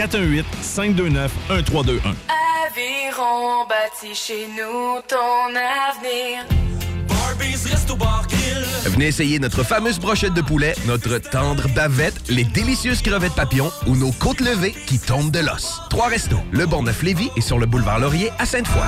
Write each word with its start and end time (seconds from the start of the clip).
418-529-1321. 0.00 1.98
Aviron 2.68 3.66
bâti 3.68 4.14
chez 4.14 4.46
nous 4.46 5.00
ton 5.08 5.48
avenir. 5.56 6.46
Venez 8.84 9.08
essayer 9.08 9.40
notre 9.40 9.64
fameuse 9.64 9.98
brochette 9.98 10.34
de 10.34 10.40
poulet, 10.40 10.76
notre 10.86 11.18
tendre 11.18 11.66
bavette, 11.74 12.28
les 12.28 12.44
délicieuses 12.44 13.02
crevettes 13.02 13.34
papillons 13.34 13.72
ou 13.88 13.96
nos 13.96 14.12
côtes 14.12 14.40
levées 14.40 14.76
qui 14.86 15.00
tombent 15.00 15.32
de 15.32 15.40
l'os. 15.40 15.80
Trois 15.90 16.06
restos, 16.06 16.38
le 16.52 16.66
Neuf 16.66 17.02
Lévis 17.02 17.30
et 17.36 17.40
sur 17.40 17.58
le 17.58 17.66
boulevard 17.66 17.98
Laurier 17.98 18.30
à 18.38 18.46
Sainte-Foy. 18.46 18.86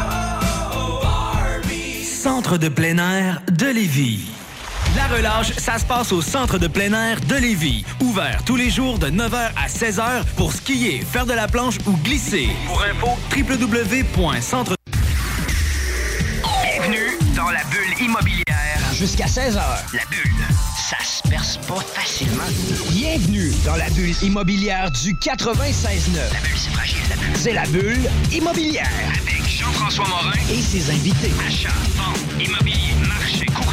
Centre 2.04 2.56
de 2.56 2.68
plein 2.68 2.98
air 2.98 3.42
de 3.50 3.66
Lévis. 3.66 4.30
La 4.96 5.06
relâche, 5.06 5.52
ça 5.56 5.78
se 5.78 5.84
passe 5.84 6.10
au 6.10 6.20
centre 6.20 6.58
de 6.58 6.66
plein 6.66 6.92
air 6.92 7.20
de 7.20 7.36
Lévis. 7.36 7.84
Ouvert 8.00 8.42
tous 8.44 8.56
les 8.56 8.70
jours 8.70 8.98
de 8.98 9.06
9h 9.06 9.50
à 9.56 9.68
16h 9.68 10.24
pour 10.36 10.52
skier, 10.52 11.04
faire 11.08 11.26
de 11.26 11.32
la 11.32 11.46
planche 11.46 11.76
ou 11.86 11.92
glisser. 11.98 12.48
Pour 12.66 12.82
info, 12.82 13.10
www.centre... 13.36 14.74
Bienvenue 16.62 17.18
dans 17.36 17.50
la 17.50 17.62
bulle 17.64 18.04
immobilière. 18.04 18.44
Jusqu'à 18.92 19.26
16h. 19.26 19.60
La 19.94 20.04
bulle, 20.10 20.44
ça 20.76 20.96
se 21.04 21.28
perce 21.28 21.56
pas 21.58 21.80
facilement. 21.80 22.42
Bienvenue 22.90 23.52
dans 23.64 23.76
la 23.76 23.88
bulle 23.90 24.14
immobilière 24.22 24.90
du 24.90 25.14
96.9. 25.14 26.16
La 26.32 26.40
bulle, 26.40 26.50
c'est 26.56 26.70
fragile, 26.72 26.98
la 27.08 27.16
bulle. 27.16 27.36
C'est 27.36 27.52
la 27.52 27.66
bulle 27.66 28.10
immobilière. 28.32 28.88
Avec 29.08 29.48
Jean-François 29.48 30.08
Morin 30.08 30.32
et 30.50 30.60
ses 30.60 30.90
invités. 30.90 31.30
Achat, 31.46 31.68
vente, 31.96 32.18
immobilier, 32.40 32.94
marché, 33.06 33.46
courtier, 33.46 33.69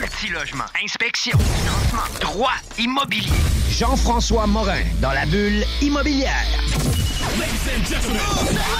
multilogement, 0.00 0.64
inspection, 0.82 1.38
financement, 1.38 2.20
droit, 2.20 2.52
immobilier. 2.78 3.32
Jean-François 3.70 4.46
Morin 4.46 4.82
dans 5.00 5.12
la 5.12 5.26
bulle 5.26 5.64
immobilière. 5.80 6.44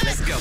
Let's 0.05 0.23
go. 0.25 0.35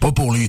Pas 0.00 0.12
pour 0.12 0.32
lui. 0.34 0.48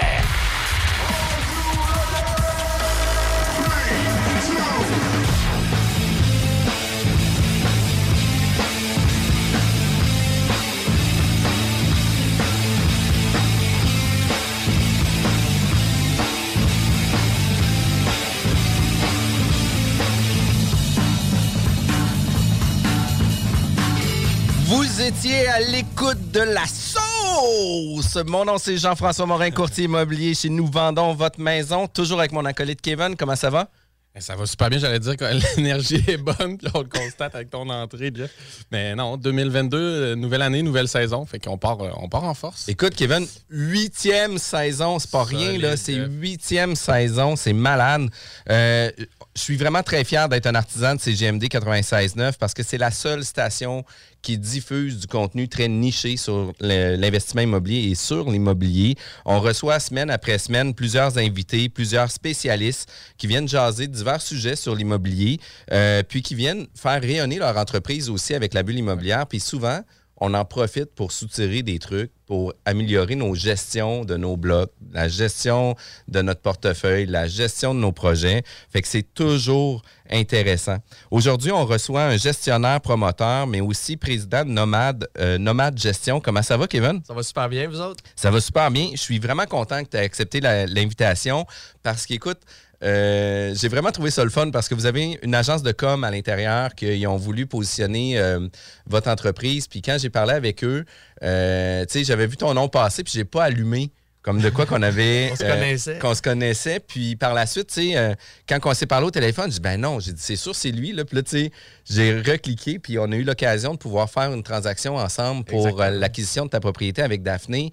À 25.33 25.61
l'écoute 25.61 26.31
de 26.31 26.41
la 26.41 26.65
sauce. 26.65 28.17
Mon 28.27 28.43
nom, 28.43 28.57
c'est 28.57 28.75
Jean-François 28.77 29.25
Morin, 29.25 29.49
courtier 29.49 29.85
immobilier 29.85 30.33
chez 30.33 30.49
Nous 30.49 30.67
Vendons 30.67 31.13
Votre 31.13 31.39
Maison. 31.39 31.87
Toujours 31.87 32.19
avec 32.19 32.33
mon 32.33 32.43
acolyte 32.43 32.81
Kevin. 32.81 33.15
Comment 33.15 33.37
ça 33.37 33.49
va? 33.49 33.69
Eh, 34.13 34.19
Ça 34.19 34.35
va 34.35 34.45
super 34.45 34.69
bien, 34.69 34.77
j'allais 34.77 34.99
dire 34.99 35.15
que 35.15 35.23
l'énergie 35.55 36.03
est 36.05 36.17
bonne, 36.17 36.57
puis 36.57 36.67
on 36.73 36.79
le 36.81 36.89
constate 36.89 37.33
avec 37.33 37.49
ton 37.49 37.69
entrée, 37.69 38.11
Jeff. 38.13 38.29
Mais 38.73 38.93
non, 38.93 39.15
2022, 39.15 39.77
euh, 39.77 40.15
nouvelle 40.15 40.41
année, 40.41 40.63
nouvelle 40.63 40.89
saison, 40.89 41.25
fait 41.25 41.39
qu'on 41.39 41.57
part, 41.57 41.79
euh, 41.81 41.91
on 41.95 42.09
part 42.09 42.25
en 42.25 42.33
force. 42.33 42.67
Écoute, 42.67 42.93
Kevin, 42.95 43.25
huitième 43.49 44.37
saison, 44.37 44.99
c'est 44.99 45.11
pas 45.11 45.23
rien, 45.23 45.57
là. 45.57 45.77
C'est 45.77 45.95
huitième 45.95 46.75
saison, 46.75 47.37
c'est 47.37 47.53
malade. 47.53 48.09
Euh, 48.49 48.91
je 49.35 49.41
suis 49.41 49.55
vraiment 49.55 49.81
très 49.81 50.03
fier 50.03 50.27
d'être 50.27 50.47
un 50.47 50.55
artisan 50.55 50.95
de 50.95 50.99
CGMD 50.99 51.43
96.9 51.43 52.33
parce 52.37 52.53
que 52.53 52.63
c'est 52.63 52.77
la 52.77 52.91
seule 52.91 53.23
station 53.23 53.85
qui 54.21 54.37
diffuse 54.37 54.99
du 54.99 55.07
contenu 55.07 55.47
très 55.47 55.67
niché 55.67 56.17
sur 56.17 56.53
l'investissement 56.59 57.41
immobilier 57.41 57.89
et 57.89 57.95
sur 57.95 58.29
l'immobilier. 58.29 58.95
On 59.25 59.39
reçoit 59.39 59.79
semaine 59.79 60.09
après 60.09 60.37
semaine 60.37 60.73
plusieurs 60.73 61.17
invités, 61.17 61.69
plusieurs 61.69 62.11
spécialistes 62.11 62.91
qui 63.17 63.27
viennent 63.27 63.47
jaser 63.47 63.87
divers 63.87 64.21
sujets 64.21 64.55
sur 64.55 64.75
l'immobilier, 64.75 65.39
euh, 65.71 66.03
puis 66.03 66.21
qui 66.21 66.35
viennent 66.35 66.67
faire 66.75 67.01
rayonner 67.01 67.37
leur 67.37 67.57
entreprise 67.57 68.09
aussi 68.09 68.33
avec 68.33 68.53
la 68.53 68.63
bulle 68.63 68.79
immobilière. 68.79 69.27
Puis 69.27 69.39
souvent, 69.39 69.81
on 70.21 70.35
en 70.35 70.45
profite 70.45 70.93
pour 70.93 71.11
soutirer 71.11 71.63
des 71.63 71.79
trucs, 71.79 72.11
pour 72.27 72.53
améliorer 72.63 73.15
nos 73.15 73.33
gestions 73.33 74.05
de 74.05 74.15
nos 74.17 74.37
blocs, 74.37 74.71
la 74.93 75.07
gestion 75.07 75.75
de 76.07 76.21
notre 76.21 76.41
portefeuille, 76.41 77.07
la 77.07 77.27
gestion 77.27 77.73
de 77.73 77.79
nos 77.79 77.91
projets. 77.91 78.43
Fait 78.69 78.83
que 78.83 78.87
c'est 78.87 79.13
toujours 79.15 79.81
intéressant. 80.11 80.77
Aujourd'hui, 81.09 81.51
on 81.51 81.65
reçoit 81.65 82.03
un 82.03 82.17
gestionnaire 82.17 82.79
promoteur, 82.81 83.47
mais 83.47 83.61
aussi 83.61 83.97
président 83.97 84.45
de 84.45 84.51
Nomade, 84.51 85.09
euh, 85.17 85.39
Nomade 85.39 85.79
Gestion. 85.79 86.21
Comment 86.21 86.43
ça 86.43 86.55
va, 86.55 86.67
Kevin? 86.67 87.01
Ça 87.05 87.15
va 87.15 87.23
super 87.23 87.49
bien, 87.49 87.67
vous 87.67 87.81
autres? 87.81 88.03
Ça 88.15 88.29
va 88.29 88.39
super 88.39 88.69
bien. 88.69 88.89
Je 88.91 89.01
suis 89.01 89.17
vraiment 89.17 89.47
content 89.47 89.83
que 89.83 89.89
tu 89.89 89.97
aies 89.97 90.01
accepté 90.01 90.39
l'invitation 90.39 91.47
parce 91.81 92.05
qu'écoute, 92.05 92.39
euh, 92.83 93.53
j'ai 93.55 93.67
vraiment 93.67 93.91
trouvé 93.91 94.11
ça 94.11 94.23
le 94.23 94.29
fun 94.29 94.49
parce 94.51 94.67
que 94.67 94.75
vous 94.75 94.85
avez 94.85 95.19
une 95.21 95.35
agence 95.35 95.63
de 95.63 95.71
com 95.71 96.03
à 96.03 96.11
l'intérieur 96.11 96.73
qui 96.75 97.05
ont 97.07 97.17
voulu 97.17 97.45
positionner 97.45 98.19
euh, 98.19 98.47
votre 98.87 99.09
entreprise. 99.09 99.67
Puis 99.67 99.81
quand 99.81 99.97
j'ai 99.99 100.09
parlé 100.09 100.33
avec 100.33 100.63
eux, 100.63 100.85
euh, 101.23 101.85
tu 101.85 101.99
sais, 101.99 102.03
j'avais 102.03 102.27
vu 102.27 102.37
ton 102.37 102.53
nom 102.53 102.67
passer 102.67 103.03
puis 103.03 103.13
j'ai 103.13 103.25
pas 103.25 103.43
allumé 103.43 103.91
comme 104.21 104.39
de 104.39 104.49
quoi 104.49 104.65
qu'on 104.65 104.81
avait 104.81 105.29
On 105.33 105.35
se 105.35 105.43
euh, 105.43 105.53
connaissait. 105.53 105.99
qu'on 105.99 106.13
se 106.13 106.21
connaissait 106.21 106.79
puis 106.79 107.15
par 107.15 107.33
la 107.33 107.45
suite 107.45 107.67
tu 107.67 107.89
sais 107.89 107.97
euh, 107.97 108.13
quand 108.47 108.59
on 108.65 108.73
s'est 108.73 108.85
parlé 108.85 109.07
au 109.07 109.11
téléphone 109.11 109.45
j'ai 109.45 109.55
dit 109.55 109.61
ben 109.61 109.79
non 109.79 109.99
j'ai 109.99 110.13
dit 110.13 110.21
c'est 110.21 110.35
sûr 110.35 110.55
c'est 110.55 110.71
lui 110.71 110.93
là 110.93 111.05
puis 111.05 111.15
là 111.15 111.23
tu 111.23 111.31
sais 111.31 111.51
j'ai 111.89 112.19
recliqué 112.19 112.79
puis 112.79 112.99
on 112.99 113.11
a 113.11 113.15
eu 113.15 113.23
l'occasion 113.23 113.73
de 113.73 113.79
pouvoir 113.79 114.09
faire 114.09 114.31
une 114.33 114.43
transaction 114.43 114.95
ensemble 114.95 115.43
pour 115.45 115.81
euh, 115.81 115.89
l'acquisition 115.89 116.45
de 116.45 116.51
ta 116.51 116.59
propriété 116.59 117.01
avec 117.01 117.23
Daphné 117.23 117.71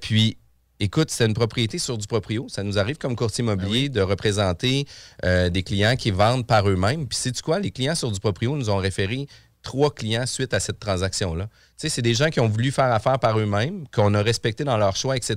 puis 0.00 0.38
Écoute, 0.80 1.10
c'est 1.10 1.24
une 1.24 1.34
propriété 1.34 1.78
sur 1.78 1.96
du 1.96 2.06
proprio. 2.08 2.46
Ça 2.48 2.64
nous 2.64 2.78
arrive 2.78 2.98
comme 2.98 3.14
courtier 3.14 3.44
immobilier 3.44 3.88
de 3.88 4.00
représenter 4.00 4.86
euh, 5.24 5.48
des 5.48 5.62
clients 5.62 5.94
qui 5.94 6.10
vendent 6.10 6.46
par 6.46 6.68
eux-mêmes. 6.68 7.06
Puis, 7.06 7.16
sais-tu 7.16 7.42
quoi? 7.42 7.60
Les 7.60 7.70
clients 7.70 7.94
sur 7.94 8.10
du 8.10 8.18
proprio 8.18 8.56
nous 8.56 8.70
ont 8.70 8.78
référé 8.78 9.28
trois 9.64 9.92
clients 9.92 10.26
suite 10.26 10.54
à 10.54 10.60
cette 10.60 10.78
transaction-là. 10.78 11.46
Tu 11.46 11.50
sais, 11.76 11.88
c'est 11.88 12.02
des 12.02 12.14
gens 12.14 12.28
qui 12.28 12.38
ont 12.38 12.46
voulu 12.48 12.70
faire 12.70 12.92
affaire 12.92 13.18
par 13.18 13.36
eux-mêmes, 13.36 13.84
qu'on 13.92 14.14
a 14.14 14.22
respecté 14.22 14.62
dans 14.62 14.76
leur 14.76 14.94
choix, 14.94 15.16
etc. 15.16 15.36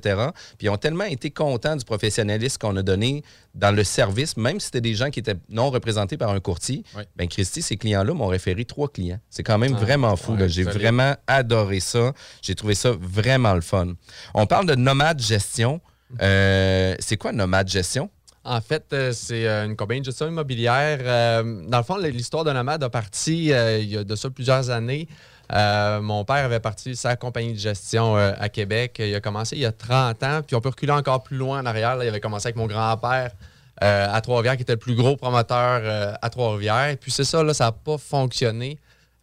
Puis 0.60 0.68
ils 0.68 0.70
ont 0.70 0.78
tellement 0.78 1.06
été 1.06 1.32
contents 1.32 1.76
du 1.76 1.84
professionnalisme 1.84 2.60
qu'on 2.60 2.76
a 2.78 2.84
donné 2.84 3.24
dans 3.56 3.72
le 3.76 3.84
service, 3.84 4.38
même 4.38 4.60
si 4.60 4.66
c'était 4.68 4.82
des 4.82 4.94
gens 4.94 5.10
qui 5.10 5.20
étaient 5.20 5.38
non 5.50 5.72
représentés 5.72 6.16
par 6.18 6.30
un 6.30 6.40
courtier. 6.40 6.84
Oui. 6.96 7.02
Ben 7.16 7.28
Christy, 7.28 7.64
ces 7.64 7.78
clients-là 7.78 8.14
m'ont 8.14 8.28
référé 8.28 8.66
trois 8.66 8.88
clients. 8.90 9.20
C'est 9.32 9.41
quand 9.41 9.58
même 9.58 9.74
Ah, 9.76 9.82
vraiment 9.84 10.16
fou. 10.16 10.34
ouais, 10.35 10.47
J'ai 10.47 10.64
vraiment 10.64 11.16
adoré 11.26 11.80
ça. 11.80 12.14
J'ai 12.44 12.53
trouvé 12.53 12.76
ça 12.76 12.91
vraiment 13.00 13.56
le 13.56 13.62
fun. 13.62 13.94
On 14.35 14.46
parle 14.46 14.68
de 14.68 14.76
nomade 14.76 15.20
gestion. 15.20 15.82
Euh, 16.22 16.96
c'est 17.00 17.18
quoi 17.18 17.32
nomade 17.32 17.68
gestion? 17.68 18.09
En 18.47 18.61
fait, 18.61 18.85
euh, 18.94 19.11
c'est 19.11 19.46
euh, 19.46 19.66
une 19.66 19.76
compagnie 19.76 19.99
de 19.99 20.05
gestion 20.05 20.26
immobilière. 20.26 20.99
Euh, 21.02 21.66
dans 21.67 21.79
le 21.79 21.84
fond, 21.84 21.97
l'histoire 21.97 22.46
de 22.46 22.53
Nomade 22.53 22.82
a 22.82 22.90
parti 22.90 23.47
il 23.47 23.90
y 23.90 23.97
a 23.97 24.05
de 24.05 24.16
ça 24.16 24.29
plusieurs 24.29 24.70
années. 24.70 25.09
Mon 25.52 26.23
père 26.23 26.46
avait 26.46 26.61
parti 26.61 26.96
sa 26.96 27.17
compagnie 27.17 27.53
de 27.53 27.59
gestion 27.59 28.16
à 28.16 28.49
Québec. 28.49 28.97
Il 28.99 29.14
a 29.16 29.20
commencé 29.20 29.58
il 29.58 29.61
y 29.61 29.66
a 29.66 29.72
30 29.73 30.23
ans, 30.23 30.41
puis 30.46 30.55
on 30.55 30.61
peut 30.61 30.70
reculer 30.70 30.94
encore 30.94 31.23
plus 31.23 31.38
loin 31.38 31.61
en 31.61 31.66
arrière. 31.66 31.97
il 32.02 32.08
avait 32.08 32.20
commencé 32.20 32.47
avec 32.47 32.55
mon 32.55 32.67
grand-père 32.67 33.32
à 33.79 34.20
Trois-Rivières, 34.22 34.55
qui 34.55 34.64
était 34.64 34.73
le 34.73 34.79
plus 34.79 34.96
gros 34.96 35.16
promoteur 35.16 36.17
à 36.22 36.29
Trois-Rivières. 36.29 36.97
Puis 36.99 37.11
c'est 37.11 37.23
ça, 37.23 37.44
là, 37.44 37.53
ça 37.53 37.66
n'a 37.66 37.72
pas 37.72 37.97
fonctionné. 37.97 38.78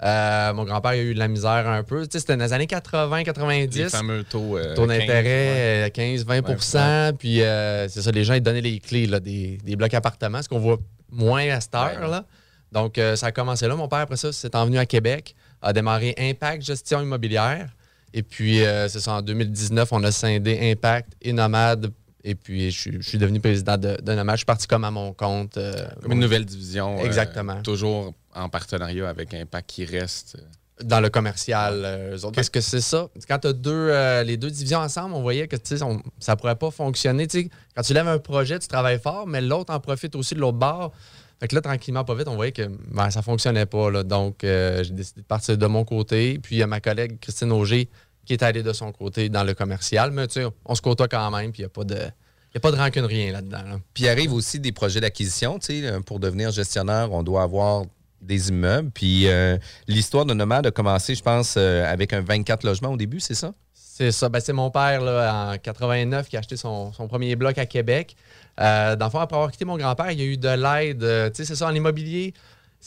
Euh, 0.05 0.53
mon 0.53 0.65
grand-père 0.65 0.91
a 0.91 0.97
eu 0.99 1.15
de 1.15 1.19
la 1.19 1.29
misère 1.29 1.67
un 1.67 1.83
peu. 1.83 2.03
Tu 2.03 2.12
sais, 2.12 2.19
C'était 2.21 2.37
dans 2.37 2.45
les 2.45 2.53
années 2.53 2.67
80-90. 2.67 3.77
Les 3.77 3.89
fameux 3.89 4.23
taux. 4.25 4.59
euh, 4.59 4.75
Taux 4.75 4.87
15, 4.87 4.91
ouais. 4.91 4.99
d'intérêt, 4.99 5.89
15-20% 5.95 7.17
Puis 7.17 7.43
euh, 7.43 7.89
c'est 7.89 8.03
ça, 8.03 8.11
les 8.11 8.25
gens, 8.25 8.35
ils 8.35 8.43
donnaient 8.43 8.61
les 8.61 8.81
clés 8.81 9.06
là, 9.06 9.21
des, 9.21 9.59
des 9.65 9.77
blocs 9.77 9.95
appartements, 9.95 10.43
ce 10.43 10.49
qu'on 10.49 10.59
voit 10.59 10.79
moins 11.11 11.49
à 11.49 11.61
cette 11.61 11.75
heure. 11.75 12.09
Là. 12.09 12.25
Donc, 12.73 13.01
ça 13.15 13.27
a 13.27 13.33
commencé 13.33 13.67
là. 13.69 13.77
Mon 13.77 13.89
père, 13.89 14.01
après 14.01 14.17
ça, 14.17 14.33
s'est 14.33 14.55
envenu 14.56 14.79
à 14.79 14.85
Québec, 14.87 15.35
a 15.62 15.73
démarré 15.73 16.15
Impact 16.19 16.62
Gestion 16.62 17.00
Immobilière. 17.00 17.69
Et 18.12 18.23
puis, 18.23 18.59
c'est 18.89 19.00
ça, 19.00 19.12
en 19.15 19.23
2019, 19.23 19.89
on 19.93 20.03
a 20.03 20.11
scindé 20.11 20.71
Impact 20.73 21.12
et 21.23 21.33
Nomade. 21.33 21.93
Et 22.26 22.35
puis, 22.35 22.71
je, 22.71 22.79
suis- 22.81 22.93
je 23.03 23.06
suis 23.09 23.19
devenu 23.19 23.38
président 23.38 23.76
de, 23.76 23.99
de. 24.00 24.12
Je 24.31 24.37
suis 24.37 24.44
parti 24.47 24.67
comme 24.67 24.85
à 24.85 24.91
mon 24.91 25.12
compte. 25.12 25.59
euh, 25.59 25.75
Comme 26.03 26.12
une 26.12 26.21
nouvelle 26.21 26.44
division. 26.47 26.99
euh, 26.99 27.05
Exactement. 27.05 27.61
toujours 27.62 28.15
en 28.35 28.49
partenariat 28.49 29.09
avec 29.09 29.35
Impact 29.35 29.69
qui 29.71 29.85
reste. 29.85 30.37
euh, 30.38 30.43
dans 30.82 31.00
le 31.00 31.09
commercial. 31.11 31.82
euh, 31.85 32.17
eux 32.17 32.25
autres. 32.25 32.35
Parce 32.35 32.49
que 32.50 32.61
c'est 32.62 32.81
ça. 32.81 33.09
Quand 33.29 33.38
tu 33.38 33.49
as 33.49 33.53
deux, 33.53 33.93
les 34.25 34.37
deux 34.37 34.50
divisions 34.50 34.79
ensemble, 34.81 35.15
on 35.15 35.21
voyait 35.23 35.47
que 35.47 35.56
on- 35.85 36.03
ça 36.19 36.35
pourrait 36.35 36.56
pas 36.56 36.71
fonctionner. 36.71 37.29
Quand 37.76 37.82
tu 37.82 37.93
lèves 37.93 38.09
un 38.09 38.19
projet, 38.19 38.59
tu 38.59 38.67
travailles 38.69 38.99
fort, 38.99 39.26
mais 39.26 39.41
l'autre 39.43 39.73
en 39.73 39.79
profite 39.79 40.17
aussi 40.17 40.35
de 40.35 40.41
l'autre 40.41 40.59
bord. 40.59 40.93
Fait 41.41 41.49
que 41.49 41.55
là, 41.56 41.61
tranquillement, 41.61 42.05
pas 42.05 42.15
vite, 42.15 42.26
on 42.29 42.37
voyait 42.37 42.53
que 42.53 42.69
ben, 42.91 43.11
ça 43.11 43.21
fonctionnait 43.21 43.67
pas. 43.67 43.91
là. 43.91 44.03
Donc, 44.03 44.38
j'ai 44.41 44.82
décidé 44.91 45.21
de 45.21 45.26
partir 45.26 45.59
de 45.59 45.67
mon 45.67 45.85
côté. 45.85 46.38
Puis, 46.43 46.56
il 46.56 46.59
y 46.59 46.62
a 46.62 46.67
ma 46.67 46.81
collègue 46.81 47.19
Christine 47.21 47.53
Auger 47.53 47.88
qui 48.25 48.32
est 48.32 48.43
allée 48.43 48.62
de 48.62 48.73
son 48.73 48.93
côté 48.93 49.29
dans 49.29 49.44
le 49.44 49.55
commercial. 49.55 50.11
Mais 50.11 50.26
tu 50.26 50.41
sais, 50.43 50.47
on 50.65 50.75
se 50.75 50.82
côtoie 50.82 51.09
quand 51.09 51.31
même, 51.31 51.53
puis 51.53 51.62
il 51.62 51.65
n'y 51.65 51.67
a 51.67 51.71
pas 51.71 51.85
de. 51.85 51.97
Il 51.97 52.55
y 52.55 52.59
a 52.59 52.61
pas 52.61 52.71
de 52.71 52.76
rancune, 52.76 53.05
rien 53.05 53.32
là-dedans. 53.32 53.62
là. 53.62 53.81
Puis 53.93 54.05
il 54.05 54.09
arrive 54.09 54.32
aussi 54.32 54.61
des 54.61 54.71
projets 54.71 55.00
d'acquisition. 55.00 55.59
Tu 55.59 55.82
sais, 55.82 56.00
pour 56.06 56.21
devenir 56.21 56.53
gestionnaire, 56.53 57.12
on 57.12 57.25
doit 57.25 57.43
avoir 57.43 57.85
des 58.21 58.49
immeubles. 58.49 58.91
Puis 58.93 59.29
euh, 59.29 59.59
l'histoire 59.88 60.25
de 60.25 60.35
Nomade 60.35 60.67
a 60.67 60.71
commencé, 60.71 61.15
je 61.15 61.23
pense, 61.23 61.56
euh, 61.56 61.85
avec 61.85 62.12
un 62.12 62.21
24 62.21 62.65
logements 62.65 62.91
au 62.91 62.97
début, 62.97 63.21
c'est 63.21 63.35
ça? 63.35 63.53
C'est 63.75 64.11
ça. 64.12 64.29
Ben, 64.29 64.41
c'est 64.41 64.53
mon 64.53 64.71
père, 64.71 65.00
là, 65.03 65.53
en 65.53 65.59
89, 65.59 66.29
qui 66.29 66.37
a 66.37 66.41
acheté 66.41 66.56
son, 66.56 66.93
son 66.93 67.06
premier 67.06 67.37
bloc 67.37 67.59
à 67.59 67.67
Québec. 67.67 68.17
Euh, 68.61 68.97
dans 68.97 69.06
le 69.06 69.11
fond, 69.11 69.21
après 69.21 69.37
avoir 69.37 69.50
quitté 69.50 69.65
mon 69.65 69.76
grand-père, 69.76 70.11
il 70.11 70.19
y 70.19 70.23
a 70.23 70.26
eu 70.26 70.37
de 70.37 70.49
l'aide. 70.49 71.03
euh, 71.03 71.31
tu 71.31 71.37
sais, 71.37 71.44
c'est 71.44 71.56
ça, 71.56 71.67
en 71.67 71.75
immobilier, 71.75 72.35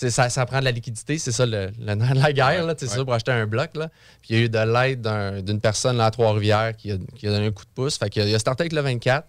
ça, 0.09 0.29
ça 0.29 0.45
prend 0.45 0.59
de 0.59 0.65
la 0.65 0.71
liquidité. 0.71 1.17
C'est 1.17 1.31
ça, 1.31 1.45
le, 1.45 1.71
la 1.79 1.95
guerre, 2.33 2.65
sais, 2.69 2.75
c'est 2.79 2.87
ça, 2.87 3.03
pour 3.03 3.13
acheter 3.13 3.31
un 3.31 3.47
bloc. 3.47 3.75
Là. 3.75 3.89
Puis 4.21 4.29
il 4.31 4.35
y 4.37 4.41
a 4.41 4.45
eu 4.45 4.49
de 4.49 4.57
l'aide 4.73 5.01
d'un- 5.01 5.41
d'une 5.41 5.59
personne 5.59 5.97
là, 5.97 6.05
à 6.05 6.11
Trois-Rivières 6.11 6.75
qui 6.75 6.91
a, 6.91 6.97
qui 7.15 7.27
a 7.27 7.31
donné 7.31 7.47
un 7.47 7.51
coup 7.51 7.65
de 7.65 7.69
pouce. 7.73 7.97
Fait 7.97 8.09
qu'il 8.09 8.21
a, 8.21 8.25
il 8.27 8.35
a 8.35 8.39
starté 8.39 8.63
avec 8.63 8.73
le 8.73 8.81
24. 8.81 9.27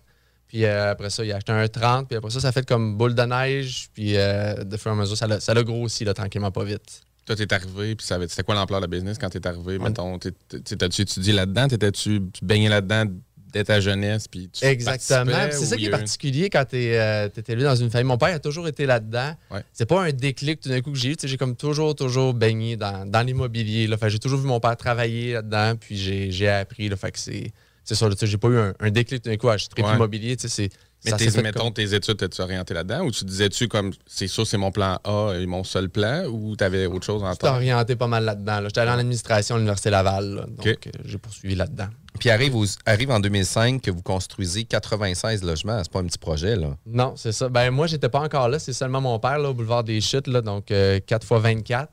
Puis 0.49 0.65
euh, 0.65 0.93
après 0.93 1.11
ça, 1.11 1.25
il 1.25 1.32
a 1.32 1.37
acheté 1.37 1.53
un 1.53 1.69
30. 1.69 2.09
Puis 2.09 2.17
après 2.17 2.31
ça, 2.31 2.41
ça 2.41 2.49
a 2.49 2.53
fait 2.53 2.67
comme 2.67 2.97
boule 2.97 3.15
de 3.15 3.23
neige. 3.23 3.88
Puis 3.94 4.17
euh, 4.17 4.65
de 4.65 4.76
fur 4.76 4.91
et 4.91 4.94
à 4.94 4.97
mesure, 4.97 5.17
ça 5.17 5.26
l'a 5.26 5.41
ça 5.41 5.53
l'a 5.55 5.62
grossi, 5.62 6.05
là, 6.05 6.15
tranquillement, 6.15 6.50
pas 6.50 6.65
vite. 6.65 7.03
Toi, 7.26 7.37
t'es 7.37 7.53
arrivé, 7.53 7.94
puis 7.94 8.06
ça 8.06 8.15
avait- 8.15 8.26
c'était 8.29 8.43
quoi 8.43 8.55
l'ampleur 8.55 8.81
de 8.81 8.87
la 8.87 8.88
business 8.88 9.19
quand 9.19 9.29
t'es 9.29 9.47
arrivé? 9.47 9.79
Mettons, 9.79 10.19
t'es- 10.19 10.31
t'es- 10.49 10.76
t'as-tu 10.76 11.03
étudié 11.03 11.35
là-dedans? 11.35 11.69
T'étais-tu 11.69 12.23
tu 12.32 12.43
baignais 12.44 12.70
là-dedans 12.70 13.05
dès 13.52 13.64
ta 13.64 13.80
jeunesse? 13.80 14.28
Puis 14.28 14.48
tu 14.52 14.64
Exactement. 14.64 15.32
C'est 15.50 15.66
ça 15.66 15.76
qui 15.76 15.86
est 15.86 15.90
particulier 15.90 16.50
quand 16.50 16.64
tu 16.68 16.76
es, 16.76 17.30
élevé 17.48 17.64
dans 17.64 17.76
une 17.76 17.90
famille. 17.90 18.06
Mon 18.06 18.18
père 18.18 18.34
a 18.34 18.38
toujours 18.38 18.68
été 18.68 18.86
là-dedans. 18.86 19.34
Ouais. 19.50 19.64
C'est 19.72 19.86
pas 19.86 20.02
un 20.02 20.12
déclic 20.12 20.60
tout 20.60 20.68
d'un 20.68 20.80
coup 20.80 20.92
que 20.92 20.98
j'ai 20.98 21.10
eu. 21.10 21.16
J'ai 21.22 21.36
comme 21.36 21.56
toujours, 21.56 21.94
toujours 21.94 22.34
baigné 22.34 22.76
dans, 22.76 23.08
dans 23.08 23.22
l'immobilier. 23.22 23.88
J'ai 24.08 24.18
toujours 24.18 24.40
vu 24.40 24.46
mon 24.46 24.60
père 24.60 24.76
travailler 24.76 25.34
là-dedans, 25.34 25.74
puis 25.76 25.96
j'ai 25.96 26.48
appris. 26.48 26.88
Là. 26.88 26.96
Fait 26.96 27.10
que 27.12 27.18
c'est 27.18 27.52
c'est 27.88 27.94
ça. 27.94 28.06
J'ai 28.20 28.36
pas 28.36 28.48
eu 28.48 28.58
un, 28.58 28.74
un 28.80 28.90
déclic 28.90 29.22
tout 29.22 29.30
d'un 29.30 29.36
coup 29.38 29.48
à 29.48 29.54
acheter 29.54 29.82
Ouais. 29.82 30.36
sais, 30.38 30.48
c'est- 30.48 30.68
Mais 31.04 31.12
tes, 31.12 31.42
mettons, 31.42 31.64
comme- 31.64 31.72
tes 31.74 31.94
études, 31.94 32.16
t'es-tu 32.16 32.40
orienté 32.42 32.74
là-dedans? 32.74 33.02
Ou 33.04 33.10
tu 33.12 33.24
disais-tu 33.24 33.68
comme, 33.68 33.92
c'est 34.06 34.26
sûr, 34.26 34.46
c'est 34.46 34.56
mon 34.56 34.72
plan 34.72 34.98
A 35.04 35.34
et 35.38 35.46
mon 35.46 35.62
seul 35.62 35.88
plan? 35.88 36.24
Ou 36.26 36.56
t'avais 36.56 36.86
autre 36.86 37.06
chose 37.06 37.22
en 37.22 37.30
J'étais 37.32 37.46
tête? 37.46 37.50
orienté 37.54 37.94
pas 37.96 38.08
mal 38.08 38.24
là-dedans. 38.24 38.60
là. 38.60 38.64
J'étais 38.68 38.80
allé 38.80 38.90
en 38.90 38.98
administration 38.98 39.54
à 39.54 39.58
l'Université 39.58 39.90
Laval. 39.90 40.34
là. 40.34 40.46
Donc, 40.48 40.66
euh, 40.66 40.74
j'ai 41.04 41.18
poursuivi 41.18 41.54
là-dedans. 41.54 41.86
Puis 42.18 42.30
arrive, 42.30 42.56
aux- 42.56 42.64
arrive 42.84 43.10
en 43.12 43.20
2005 43.20 43.80
que 43.80 43.92
vous 43.92 44.02
construisez 44.02 44.64
96 44.64 45.44
logements. 45.44 45.80
C'est 45.84 45.92
pas 45.92 46.00
un 46.00 46.06
petit 46.06 46.18
projet, 46.18 46.56
là. 46.56 46.76
Non, 46.84 47.14
c'est 47.16 47.30
ça. 47.32 47.48
Ben 47.48 47.70
moi, 47.70 47.86
j'étais 47.86 48.08
pas 48.08 48.20
encore 48.20 48.48
là. 48.48 48.58
C'est 48.58 48.72
seulement 48.72 49.00
mon 49.00 49.20
père, 49.20 49.38
là, 49.38 49.50
au 49.50 49.54
boulevard 49.54 49.84
des 49.84 50.00
Chutes, 50.00 50.26
là, 50.26 50.40
donc 50.40 50.72
euh, 50.72 50.98
4 51.06 51.22
x 51.22 51.32
24. 51.42 51.92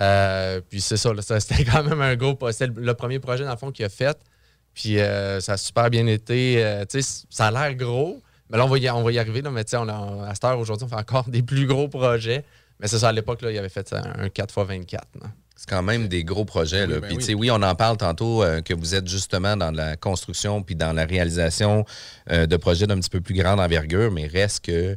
Euh, 0.00 0.60
puis 0.68 0.80
c'est 0.80 0.96
ça, 0.96 1.12
là, 1.12 1.22
ça, 1.22 1.40
c'était 1.40 1.64
quand 1.64 1.82
même 1.82 2.00
un 2.00 2.14
gros. 2.16 2.38
C'était 2.52 2.66
le, 2.68 2.74
le 2.80 2.94
premier 2.94 3.18
projet, 3.18 3.44
dans 3.44 3.50
le 3.50 3.56
fond, 3.56 3.72
qu'il 3.72 3.84
a 3.84 3.88
fait. 3.88 4.16
Puis 4.74 4.98
euh, 5.00 5.40
ça 5.40 5.54
a 5.54 5.56
super 5.56 5.90
bien 5.90 6.06
été. 6.06 6.62
Euh, 6.64 6.84
tu 6.88 7.02
sais, 7.02 7.24
ça 7.30 7.46
a 7.46 7.50
l'air 7.50 7.74
gros, 7.74 8.22
mais 8.50 8.58
là, 8.58 8.64
on 8.64 8.68
va 8.68 8.78
y, 8.78 8.88
on 8.90 9.02
va 9.02 9.12
y 9.12 9.18
arriver. 9.18 9.42
Là, 9.42 9.50
mais 9.50 9.64
tu 9.64 9.70
sais, 9.70 9.76
on 9.76 9.88
a- 9.88 10.28
à 10.28 10.34
cette 10.34 10.44
heure, 10.44 10.58
aujourd'hui, 10.58 10.86
on 10.86 10.88
fait 10.88 11.00
encore 11.00 11.24
des 11.28 11.42
plus 11.42 11.66
gros 11.66 11.88
projets. 11.88 12.44
Mais 12.80 12.88
c'est 12.88 12.98
ça, 12.98 13.08
à 13.08 13.12
l'époque, 13.12 13.42
là, 13.42 13.50
il 13.50 13.58
avait 13.58 13.68
fait 13.70 13.88
ça, 13.88 14.02
un 14.18 14.28
4 14.28 14.50
x 14.58 14.68
24. 14.68 15.04
là. 15.22 15.28
C'est 15.58 15.70
quand 15.70 15.82
même 15.82 16.06
des 16.08 16.22
gros 16.22 16.44
projets. 16.44 16.84
Oui, 16.84 16.92
là. 16.92 17.00
ben 17.00 17.16
puis, 17.16 17.34
oui. 17.34 17.50
on 17.50 17.62
en 17.62 17.74
parle 17.74 17.96
tantôt 17.96 18.42
euh, 18.42 18.60
que 18.60 18.74
vous 18.74 18.94
êtes 18.94 19.08
justement 19.08 19.56
dans 19.56 19.70
la 19.70 19.96
construction 19.96 20.62
puis 20.62 20.74
dans 20.74 20.92
la 20.92 21.06
réalisation 21.06 21.86
euh, 22.30 22.46
de 22.46 22.56
projets 22.58 22.86
d'un 22.86 23.00
petit 23.00 23.08
peu 23.08 23.22
plus 23.22 23.34
grande 23.34 23.58
envergure, 23.58 24.10
mais 24.12 24.26
reste 24.26 24.66
que 24.66 24.96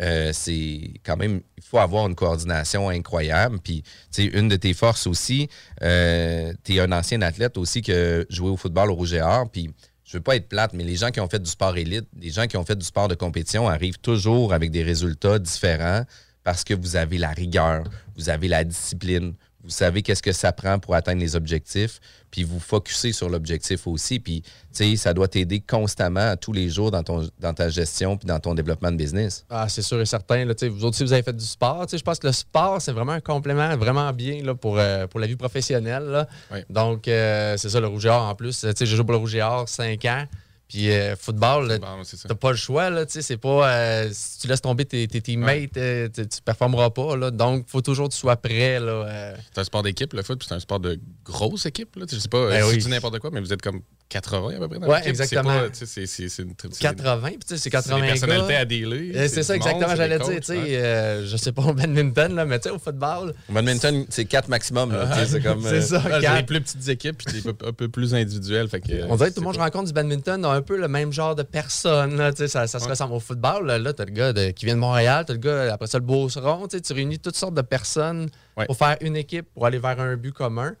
euh, 0.00 0.30
c'est 0.32 0.92
quand 1.04 1.16
même, 1.18 1.42
il 1.58 1.62
faut 1.62 1.78
avoir 1.78 2.06
une 2.06 2.14
coordination 2.14 2.88
incroyable. 2.88 3.58
Puis, 3.62 3.82
tu 3.82 3.90
sais, 4.10 4.24
une 4.24 4.48
de 4.48 4.56
tes 4.56 4.72
forces 4.72 5.06
aussi, 5.06 5.48
euh, 5.82 6.52
tu 6.64 6.76
es 6.76 6.80
un 6.80 6.92
ancien 6.92 7.20
athlète 7.20 7.58
aussi 7.58 7.82
qui 7.82 7.92
a 7.92 8.22
joué 8.30 8.48
au 8.48 8.56
football 8.56 8.90
au 8.90 8.94
Rouge 8.94 9.12
et 9.12 9.20
Or. 9.20 9.50
Puis, 9.50 9.70
je 10.08 10.16
veux 10.16 10.22
pas 10.22 10.36
être 10.36 10.48
plate, 10.48 10.72
mais 10.72 10.84
les 10.84 10.96
gens 10.96 11.10
qui 11.10 11.20
ont 11.20 11.28
fait 11.28 11.38
du 11.38 11.50
sport 11.50 11.76
élite, 11.76 12.06
les 12.18 12.30
gens 12.30 12.46
qui 12.46 12.56
ont 12.56 12.64
fait 12.64 12.76
du 12.76 12.84
sport 12.84 13.08
de 13.08 13.14
compétition 13.14 13.68
arrivent 13.68 13.98
toujours 13.98 14.54
avec 14.54 14.70
des 14.70 14.82
résultats 14.82 15.38
différents 15.38 16.04
parce 16.44 16.64
que 16.64 16.72
vous 16.72 16.96
avez 16.96 17.18
la 17.18 17.28
rigueur, 17.28 17.84
vous 18.16 18.30
avez 18.30 18.48
la 18.48 18.64
discipline, 18.64 19.34
vous 19.68 19.74
savez 19.74 20.00
qu'est-ce 20.00 20.22
que 20.22 20.32
ça 20.32 20.50
prend 20.50 20.78
pour 20.78 20.94
atteindre 20.94 21.20
les 21.20 21.36
objectifs, 21.36 22.00
puis 22.30 22.42
vous 22.42 22.58
focussez 22.58 23.12
sur 23.12 23.28
l'objectif 23.28 23.86
aussi, 23.86 24.18
puis 24.18 24.40
tu 24.40 24.50
sais, 24.72 24.96
ça 24.96 25.12
doit 25.12 25.28
t'aider 25.28 25.60
constamment 25.60 26.36
tous 26.36 26.54
les 26.54 26.70
jours 26.70 26.90
dans, 26.90 27.02
ton, 27.02 27.28
dans 27.38 27.52
ta 27.52 27.68
gestion 27.68 28.16
puis 28.16 28.26
dans 28.26 28.40
ton 28.40 28.54
développement 28.54 28.90
de 28.90 28.96
business. 28.96 29.44
Ah, 29.50 29.68
c'est 29.68 29.82
sûr 29.82 30.00
et 30.00 30.06
certain. 30.06 30.46
Là, 30.46 30.54
tu 30.54 30.60
sais, 30.60 30.68
vous 30.68 30.86
autres, 30.86 30.96
si 30.96 31.04
vous 31.04 31.12
avez 31.12 31.22
fait 31.22 31.36
du 31.36 31.44
sport, 31.44 31.84
tu 31.84 31.90
sais, 31.90 31.98
je 31.98 32.04
pense 32.04 32.18
que 32.18 32.26
le 32.26 32.32
sport, 32.32 32.80
c'est 32.80 32.92
vraiment 32.92 33.12
un 33.12 33.20
complément 33.20 33.76
vraiment 33.76 34.10
bien 34.14 34.42
là, 34.42 34.54
pour, 34.54 34.78
euh, 34.78 35.06
pour 35.06 35.20
la 35.20 35.26
vie 35.26 35.36
professionnelle. 35.36 36.04
là. 36.04 36.28
Oui. 36.50 36.60
Donc, 36.70 37.06
euh, 37.06 37.58
c'est 37.58 37.68
ça, 37.68 37.78
le 37.78 37.88
rouge 37.88 38.06
et 38.06 38.08
or 38.08 38.22
en 38.22 38.34
plus. 38.34 38.60
Tu 38.60 38.66
sais, 38.74 38.86
j'ai 38.86 38.96
joué 38.96 39.04
pour 39.04 39.12
le 39.12 39.18
rouge 39.18 39.34
et 39.34 39.42
or 39.42 39.68
5 39.68 40.02
ans. 40.06 40.24
Puis, 40.68 40.90
euh, 40.90 41.16
football, 41.16 41.66
là, 41.68 41.78
Bon, 41.78 42.04
c'est 42.04 42.18
ça. 42.18 42.28
T'as 42.28 42.34
pas 42.34 42.50
le 42.50 42.56
choix, 42.56 42.90
là, 42.90 43.06
tu 43.06 43.12
sais, 43.12 43.22
c'est 43.22 43.38
pas... 43.38 43.70
euh, 43.72 44.08
si 44.12 44.40
tu 44.40 44.48
laisses 44.48 44.60
tomber 44.60 44.84
tes, 44.84 45.08
tes 45.08 45.22
teammates, 45.22 45.76
euh, 45.78 46.08
tu, 46.14 46.28
tu 46.28 46.42
performeras 46.44 46.90
pas, 46.90 47.16
là. 47.16 47.30
Donc, 47.30 47.64
faut 47.68 47.80
toujours 47.80 48.08
que 48.08 48.12
tu 48.12 48.18
sois 48.20 48.36
prêt, 48.36 48.78
là. 48.78 48.92
euh. 48.92 49.36
C'est 49.54 49.60
un 49.60 49.64
sport 49.64 49.82
d'équipe, 49.82 50.12
le 50.12 50.22
foot, 50.22 50.38
puis 50.38 50.46
c'est 50.46 50.54
un 50.54 50.60
sport 50.60 50.78
de 50.80 51.00
grosse 51.24 51.64
équipe. 51.64 51.96
Là. 51.96 52.04
Tu 52.04 52.10
sais, 52.10 52.16
Je 52.16 52.22
sais 52.22 52.28
pas, 52.28 52.50
Ben 52.50 52.64
oui. 52.66 52.74
je 52.74 52.84
dis 52.84 52.88
n'importe 52.90 53.18
quoi, 53.18 53.30
mais 53.32 53.40
vous 53.40 53.50
êtes 53.52 53.62
comme 53.62 53.80
80 54.10 54.56
à 54.56 54.58
peu 54.58 54.68
près 54.68 54.78
dans 54.78 54.86
Ouais, 54.88 54.96
l'équipe. 54.96 55.08
exactement. 55.10 55.58
C'est 55.72 55.84
tu 55.84 55.86
c'est- 55.90 56.06
c'est- 56.06 56.28
c'est 56.28 56.42
une 56.42 56.52
c'est- 56.70 56.80
80, 56.82 57.28
puis 57.30 57.38
tu 57.38 57.46
sais, 57.48 57.56
c'est 57.56 57.62
c'est 57.64 57.70
80 57.70 58.00
des 58.02 58.06
personnalités 58.08 58.52
gars. 58.52 58.60
à 58.60 58.64
dealer. 58.66 59.28
C'est 59.28 59.42
ça, 59.42 59.56
exactement, 59.56 59.88
c'est 59.90 59.96
j'allais 59.96 60.18
dire, 60.18 60.40
tu 60.40 60.42
sais, 60.42 60.54
euh, 60.76 61.26
je 61.26 61.36
sais 61.38 61.52
pas 61.52 61.62
au 61.62 61.72
badminton, 61.74 62.34
là, 62.34 62.44
mais 62.44 62.58
tu 62.58 62.68
sais, 62.68 62.74
au 62.74 62.78
football, 62.78 63.34
Au 63.48 63.52
badminton, 63.52 64.04
c'est 64.10 64.24
quatre 64.26 64.48
maximum. 64.48 64.92
là, 64.92 65.08
tu 65.24 65.30
c'est 65.30 65.40
comme, 65.40 65.62
c'est 65.66 65.80
ça, 65.82 66.02
c'est 66.02 66.20
quatre. 66.20 66.36
des 66.36 66.42
plus 66.42 66.60
petites 66.60 66.88
équipes, 66.88 67.22
puis 67.24 67.40
des 67.42 67.48
un 67.48 67.72
peu 67.72 67.88
plus 67.88 68.14
individuelles. 68.14 68.68
Fait 68.68 68.80
que, 68.80 69.04
On 69.08 69.16
dirait 69.16 69.30
que 69.30 69.34
tout 69.34 69.34
c'est 69.36 69.40
le 69.40 69.46
monde 69.46 69.56
rencontre 69.56 69.86
du 69.86 69.92
badminton 69.92 70.44
un 70.58 70.62
peu 70.62 70.76
le 70.76 70.88
même 70.88 71.12
genre 71.12 71.34
de. 71.34 71.44
Là, 71.84 72.32
sais, 72.36 72.48
ça, 72.48 72.66
ça 72.66 72.78
se 72.78 72.84
Ouais. 72.84 72.90
ressemble 72.90 73.14
au 73.14 73.20
football. 73.20 73.66
Là, 73.66 73.78
là 73.78 73.92
tu 73.92 74.02
as 74.02 74.04
le 74.04 74.10
gars 74.12 74.32
de- 74.32 74.50
qui 74.50 74.64
vient 74.66 74.74
de 74.74 74.80
Montréal, 74.80 75.24
tu 75.24 75.32
as 75.32 75.34
le 75.34 75.40
gars 75.40 75.72
après 75.72 75.86
ça 75.86 75.98
le 75.98 76.04
Beauceron. 76.04 76.66
Tu 76.68 76.92
réunis 76.92 77.18
toutes 77.18 77.36
sortes 77.36 77.54
de 77.54 77.62
personnes 77.62 78.28
Ouais. 78.56 78.66
pour 78.66 78.76
faire 78.76 78.96
une 79.00 79.16
équipe, 79.16 79.46
pour 79.54 79.66
aller 79.66 79.78
vers 79.78 79.98
un 80.00 80.16
but 80.16 80.32
commun. 80.32 80.74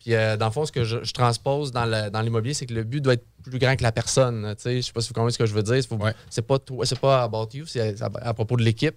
Puis 0.00 0.14
euh, 0.14 0.36
dans 0.36 0.46
le 0.46 0.52
fond, 0.52 0.66
ce 0.66 0.72
que 0.72 0.84
je, 0.84 1.02
je 1.02 1.12
transpose 1.12 1.72
dans 1.72 1.86
le- 1.86 2.10
dans 2.10 2.20
l'immobilier, 2.20 2.54
c'est 2.54 2.66
que 2.66 2.74
le 2.74 2.84
but 2.84 3.00
doit 3.00 3.14
être 3.14 3.24
plus 3.42 3.58
grand 3.58 3.74
que 3.76 3.82
la 3.82 3.92
personne. 3.92 4.54
Je 4.64 4.80
sais 4.80 4.92
pas 4.92 5.00
si 5.00 5.08
vous 5.08 5.14
comprenez 5.14 5.32
ce 5.32 5.38
que 5.38 5.46
je 5.46 5.54
veux 5.54 5.62
dire. 5.62 5.82
C'est 5.82 5.92
Ouais. 5.94 6.14
C'est 6.30 6.42
pas, 6.46 6.58
toi- 6.58 6.84
c'est 6.86 6.98
pas 6.98 7.22
about 7.22 7.48
you, 7.54 7.66
c'est 7.66 8.00
à, 8.02 8.10
à 8.22 8.34
propos 8.34 8.56
de 8.56 8.62
l'équipe. 8.62 8.94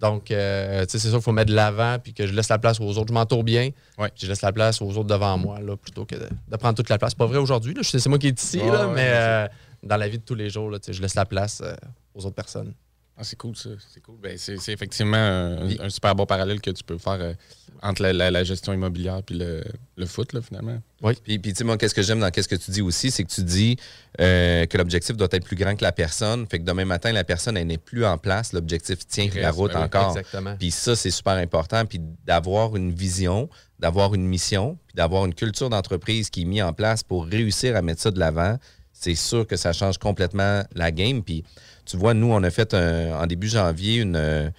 Donc, 0.00 0.30
euh, 0.30 0.86
c'est 0.88 0.98
sûr 0.98 1.10
qu'il 1.10 1.20
faut 1.20 1.32
mettre 1.32 1.50
de 1.50 1.54
l'avant 1.54 1.98
puis 2.02 2.14
que 2.14 2.26
je 2.26 2.32
laisse 2.32 2.48
la 2.48 2.58
place 2.58 2.80
aux 2.80 2.96
autres. 2.96 3.08
Je 3.08 3.12
m'entoure 3.12 3.44
bien. 3.44 3.68
Ouais. 3.98 4.08
puis 4.08 4.24
Je 4.24 4.28
laisse 4.28 4.40
la 4.40 4.50
place 4.50 4.80
aux 4.80 4.88
autres 4.92 5.04
devant 5.04 5.36
moi, 5.36 5.60
là, 5.60 5.76
plutôt 5.76 6.06
que 6.06 6.14
de, 6.14 6.26
de 6.48 6.56
prendre 6.56 6.74
toute 6.74 6.88
la 6.88 6.96
place. 6.96 7.14
Pas 7.14 7.26
vrai 7.26 7.36
aujourd'hui. 7.36 7.74
là. 7.74 7.82
Je 7.82 7.90
sais, 7.90 7.98
C'est 7.98 8.08
moi 8.08 8.18
qui 8.18 8.28
est 8.28 8.42
ici, 8.42 8.60
Ouais, 8.60 8.70
là, 8.70 8.86
ouais, 8.88 8.94
mais 8.94 9.10
euh, 9.12 9.46
dans 9.82 9.96
la 9.96 10.08
vie 10.08 10.18
de 10.18 10.24
tous 10.24 10.34
les 10.34 10.50
jours, 10.50 10.70
là, 10.70 10.78
je 10.86 11.00
laisse 11.00 11.14
la 11.14 11.24
place 11.26 11.60
euh, 11.64 11.74
aux 12.14 12.24
autres 12.26 12.34
personnes. 12.36 12.74
Ah, 13.16 13.22
c'est 13.24 13.36
cool, 13.36 13.54
ça. 13.54 13.68
C'est 13.92 14.00
cool. 14.00 14.16
Ben, 14.22 14.38
c'est 14.38 14.56
c'est 14.56 14.72
effectivement 14.72 15.18
un, 15.18 15.68
un 15.78 15.90
super 15.90 16.14
bon 16.14 16.24
parallèle 16.24 16.58
que 16.62 16.70
tu 16.70 16.82
peux 16.82 16.96
faire 16.96 17.18
euh, 17.20 17.34
entre 17.82 18.00
la, 18.02 18.14
la- 18.14 18.30
la 18.30 18.44
gestion 18.44 18.72
immobilière 18.72 19.22
puis 19.22 19.36
le, 19.36 19.62
le 19.96 20.06
foot, 20.06 20.32
là, 20.32 20.40
finalement. 20.40 20.80
Puis, 21.22 21.38
puis 21.38 21.52
tu 21.52 21.58
sais, 21.58 21.64
moi, 21.64 21.76
qu'est-ce 21.76 21.94
que 21.94 22.00
j'aime 22.00 22.20
dans 22.20 22.30
qu'est-ce 22.30 22.48
que 22.48 22.56
tu 22.56 22.70
dis 22.70 22.80
aussi, 22.80 23.10
c'est 23.10 23.22
que 23.24 23.30
tu 23.30 23.42
dis 23.44 23.76
euh, 24.22 24.64
que 24.64 24.78
l'objectif 24.78 25.18
doit 25.18 25.28
être 25.32 25.44
plus 25.44 25.56
grand 25.56 25.76
que 25.76 25.82
la 25.82 25.92
personne. 25.92 26.46
Fait 26.46 26.60
que 26.60 26.64
demain 26.64 26.86
matin, 26.86 27.12
la 27.12 27.24
personne, 27.24 27.58
elle 27.58 27.66
n'est 27.66 27.76
plus 27.76 28.06
en 28.06 28.16
place. 28.16 28.54
L'objectif 28.54 29.06
tient 29.06 29.28
la 29.34 29.50
route 29.50 29.72
ben 29.72 29.80
oui, 29.80 29.84
encore. 29.84 30.16
Exactement. 30.16 30.56
Puis 30.58 30.70
ça, 30.70 30.96
c'est 30.96 31.10
super 31.10 31.34
important. 31.34 31.84
Puis 31.84 32.00
d'avoir 32.24 32.74
une 32.74 32.90
vision, 32.90 33.50
d'avoir 33.78 34.14
une 34.14 34.24
mission, 34.26 34.78
puis 34.86 34.96
d'avoir 34.96 35.26
une 35.26 35.34
culture 35.34 35.68
d'entreprise 35.68 36.30
qui 36.30 36.42
est 36.42 36.46
mise 36.46 36.62
en 36.62 36.72
place 36.72 37.02
pour 37.02 37.26
réussir 37.26 37.76
à 37.76 37.82
mettre 37.82 38.00
ça 38.00 38.10
de 38.10 38.18
l'avant, 38.18 38.56
c'est 39.00 39.14
sûr 39.14 39.46
que 39.46 39.56
ça 39.56 39.72
change 39.72 39.98
complètement 39.98 40.62
la 40.74 40.90
game. 40.92 41.22
Puis 41.22 41.42
tu 41.86 41.96
vois, 41.96 42.12
nous, 42.14 42.30
on 42.30 42.42
a 42.42 42.50
fait 42.50 42.74
un- 42.74 43.18
en 43.18 43.26
début 43.26 43.48
janvier 43.48 43.96
une, 43.96 44.52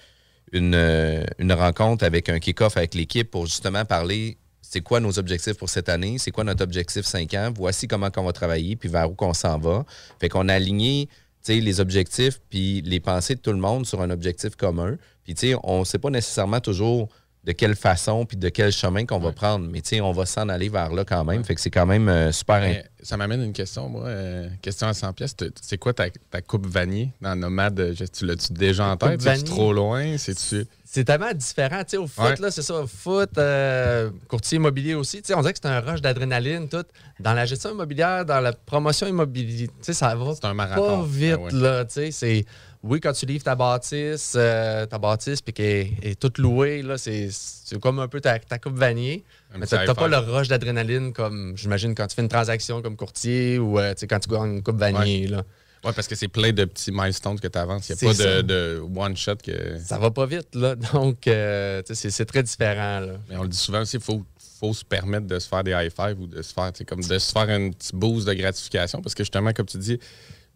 rencontre 1.52 2.04
avec 2.04 2.28
un 2.28 2.40
kick-off 2.40 2.76
avec 2.76 2.94
l'équipe 2.94 3.30
pour 3.30 3.46
justement 3.46 3.84
parler 3.84 4.36
c'est 4.60 4.80
quoi 4.80 5.00
nos 5.00 5.18
objectifs 5.18 5.58
pour 5.58 5.68
cette 5.68 5.88
année, 5.90 6.16
c'est 6.18 6.30
quoi 6.30 6.44
notre 6.44 6.64
objectif 6.64 7.04
5 7.04 7.34
ans, 7.34 7.52
voici 7.54 7.86
comment 7.86 8.08
on 8.16 8.24
va 8.24 8.32
travailler, 8.32 8.74
puis 8.74 8.88
vers 8.88 9.10
où 9.10 9.14
qu'on 9.14 9.34
s'en 9.34 9.58
va. 9.58 9.84
Fait 10.18 10.30
qu'on 10.30 10.48
a 10.48 10.54
aligné 10.54 11.08
les 11.48 11.80
objectifs 11.80 12.40
puis 12.48 12.80
les 12.82 13.00
pensées 13.00 13.34
de 13.34 13.40
tout 13.40 13.52
le 13.52 13.58
monde 13.58 13.84
sur 13.84 14.00
un 14.00 14.10
objectif 14.10 14.56
commun. 14.56 14.96
Puis, 15.24 15.34
tu 15.34 15.48
sais, 15.48 15.54
on 15.62 15.80
ne 15.80 15.84
sait 15.84 15.98
pas 15.98 16.10
nécessairement 16.10 16.60
toujours 16.60 17.08
de 17.44 17.50
quelle 17.52 17.74
façon 17.74 18.24
puis 18.24 18.36
de 18.36 18.48
quel 18.50 18.70
chemin 18.70 19.04
qu'on 19.04 19.18
va 19.18 19.32
prendre. 19.32 19.66
Mais 19.68 19.80
tu 19.80 19.88
sais, 19.96 20.00
on 20.00 20.12
va 20.12 20.26
s'en 20.26 20.48
aller 20.48 20.68
vers 20.68 20.92
là 20.92 21.04
quand 21.04 21.24
même. 21.24 21.42
Fait 21.44 21.54
que 21.56 21.60
c'est 21.60 21.70
quand 21.70 21.86
même 21.86 22.08
euh, 22.08 22.30
super. 22.30 22.60
Mais 22.60 22.84
ça 23.02 23.16
m'amène 23.16 23.42
une 23.42 23.52
question, 23.52 23.88
moi. 23.88 24.04
euh, 24.06 24.48
question 24.62 24.86
à 24.86 24.94
100 24.94 25.12
pièces. 25.12 25.34
C'est 25.60 25.76
quoi 25.78 25.92
ta, 25.92 26.08
ta 26.30 26.40
coupe 26.40 26.66
vanier 26.68 27.10
dans 27.20 27.34
Nomade? 27.34 27.94
Je- 27.98 28.04
Tu 28.04 28.26
l'as-tu 28.26 28.52
déjà 28.52 28.86
en 28.86 28.96
tête? 28.96 29.20
C'est 29.20 29.28
vanille? 29.28 29.44
trop 29.44 29.72
loin? 29.72 30.16
C'est-tu... 30.18 30.64
C'est 30.84 31.04
tellement 31.04 31.32
différent. 31.32 31.80
Tu 31.80 31.90
sais, 31.92 31.96
au 31.96 32.06
foot, 32.06 32.22
Ouais. 32.24 32.36
là, 32.38 32.50
c'est 32.52 32.62
ça. 32.62 32.74
Au 32.82 32.86
foot, 32.86 33.30
euh, 33.38 34.10
courtier 34.28 34.56
immobilier 34.56 34.94
aussi. 34.94 35.22
Tu 35.22 35.28
sais, 35.28 35.34
on 35.34 35.40
dirait 35.40 35.54
que 35.54 35.58
c'est 35.60 35.68
un 35.68 35.80
rush 35.80 36.00
d'adrénaline, 36.02 36.68
tout. 36.68 36.84
Dans 37.18 37.32
la 37.32 37.44
gestion 37.46 37.70
immobilière, 37.72 38.24
dans 38.24 38.40
la 38.40 38.52
promotion 38.52 39.06
immobilière, 39.08 39.68
tu 39.68 39.74
sais, 39.80 39.94
ça 39.94 40.14
va 40.14 40.34
C'est 40.34 40.44
un 40.44 40.54
marathon. 40.54 41.00
pas 41.00 41.06
vite, 41.08 41.34
Ah 41.38 41.40
ouais. 41.44 41.52
là. 41.54 41.84
Tu 41.86 41.92
sais, 41.94 42.10
c'est... 42.12 42.44
Oui, 42.82 43.00
quand 43.00 43.12
tu 43.12 43.26
livres 43.26 43.44
ta 43.44 43.54
bâtisse, 43.54 44.34
euh, 44.36 44.86
ta 44.86 44.98
bâtisse, 44.98 45.40
puis 45.40 45.52
qu'elle 45.52 45.90
est 46.02 46.18
toute 46.18 46.38
louée, 46.38 46.82
là, 46.82 46.98
c'est, 46.98 47.28
c'est 47.30 47.78
comme 47.80 48.00
un 48.00 48.08
peu 48.08 48.20
ta, 48.20 48.38
ta 48.40 48.58
coupe 48.58 48.76
vanier. 48.76 49.24
Un 49.54 49.58
Mais 49.58 49.66
t'as, 49.66 49.86
t'as 49.86 49.94
pas 49.94 50.08
le 50.08 50.16
rush 50.16 50.48
d'adrénaline 50.48 51.12
comme, 51.12 51.56
j'imagine, 51.56 51.94
quand 51.94 52.08
tu 52.08 52.16
fais 52.16 52.22
une 52.22 52.28
transaction 52.28 52.82
comme 52.82 52.96
courtier 52.96 53.58
ou 53.58 53.78
euh, 53.78 53.94
quand 54.08 54.18
tu 54.18 54.28
gagnes 54.28 54.56
une 54.56 54.62
coupe 54.62 54.78
vanier, 54.78 55.28
là. 55.28 55.44
Ouais, 55.84 55.92
parce 55.92 56.06
que 56.06 56.14
c'est 56.14 56.28
plein 56.28 56.52
de 56.52 56.64
petits 56.64 56.92
milestones 56.92 57.40
que 57.40 57.48
tu 57.48 57.58
avances. 57.58 57.88
Il 57.88 57.96
n'y 58.00 58.10
a 58.10 58.14
pas 58.14 58.24
de, 58.24 58.42
de 58.42 58.84
one-shot 58.96 59.36
que. 59.44 59.78
Ça 59.84 59.98
va 59.98 60.12
pas 60.12 60.26
vite, 60.26 60.54
là. 60.54 60.74
Donc, 60.92 61.26
euh, 61.26 61.82
c'est, 61.84 62.10
c'est 62.10 62.24
très 62.24 62.42
différent, 62.42 63.00
là. 63.00 63.14
Mais 63.28 63.36
on 63.36 63.42
le 63.42 63.48
dit 63.48 63.56
souvent 63.56 63.80
aussi, 63.80 63.96
il 63.96 64.02
faut, 64.02 64.22
faut 64.60 64.74
se 64.74 64.84
permettre 64.84 65.26
de 65.26 65.40
se 65.40 65.48
faire 65.48 65.64
des 65.64 65.72
high 65.72 65.90
five 65.90 66.20
ou 66.20 66.28
de 66.28 66.40
se 66.40 66.52
faire, 66.52 66.70
comme 66.86 67.02
de 67.02 67.18
se 67.18 67.32
faire 67.32 67.48
un 67.48 67.70
petit 67.70 67.90
boost 67.94 68.28
de 68.28 68.32
gratification. 68.34 69.02
Parce 69.02 69.14
que 69.14 69.24
justement, 69.24 69.52
comme 69.52 69.66
tu 69.66 69.78
dis, 69.78 69.98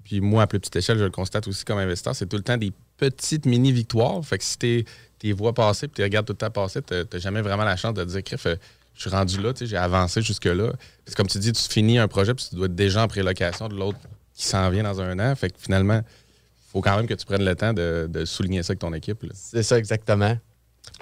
puis 0.06 0.20
moi, 0.20 0.44
à 0.44 0.46
plus 0.46 0.60
petite 0.60 0.76
échelle, 0.76 0.98
je 0.98 1.04
le 1.04 1.10
constate 1.10 1.48
aussi 1.48 1.64
comme 1.64 1.78
investisseur, 1.78 2.14
c'est 2.14 2.26
tout 2.26 2.36
le 2.36 2.44
temps 2.44 2.56
des 2.56 2.72
petites 2.96 3.44
mini-victoires. 3.44 4.25
Fait 4.25 4.38
que 4.38 4.44
si 4.44 4.56
tu 4.56 4.84
les 5.25 5.32
vois 5.32 5.52
passer 5.52 5.88
puis 5.88 5.96
tu 5.96 6.02
regardes 6.04 6.26
tout 6.26 6.32
le 6.32 6.36
temps 6.36 6.50
passer, 6.50 6.80
tu 6.80 6.94
n'as 6.94 7.18
jamais 7.18 7.42
vraiment 7.42 7.64
la 7.64 7.75
chance 7.75 7.92
de 7.92 8.04
te 8.04 8.10
dire, 8.10 8.22
Crif, 8.22 8.46
euh, 8.46 8.54
je 8.94 9.00
suis 9.00 9.10
rendu 9.10 9.42
là, 9.42 9.52
j'ai 9.60 9.76
avancé 9.76 10.22
jusque-là. 10.22 10.75
Comme 11.16 11.26
tu 11.26 11.40
dis, 11.40 11.50
tu 11.50 11.68
finis 11.68 11.98
un 11.98 12.06
projet 12.06 12.34
puis 12.34 12.46
tu 12.48 12.54
dois 12.54 12.66
être 12.66 12.76
déjà 12.76 13.02
en 13.02 13.08
prélocation 13.08 13.66
de 13.66 13.75
l'autre 13.75 13.98
qui 14.32 14.46
s'en 14.46 14.70
vient 14.70 14.84
dans 14.84 15.00
un 15.00 15.18
an. 15.18 15.34
Fait 15.34 15.50
que 15.50 15.56
finalement, 15.58 15.98
il 15.98 16.70
faut 16.70 16.80
quand 16.80 16.96
même 16.96 17.08
que 17.08 17.14
tu 17.14 17.26
prennes 17.26 17.44
le 17.44 17.56
temps 17.56 17.72
de, 17.72 18.25
souligner 18.26 18.62
ça 18.62 18.70
avec 18.70 18.78
ton 18.78 18.94
équipe. 18.94 19.26
C'est 19.34 19.64
ça, 19.64 19.76
exactement. 19.76 20.38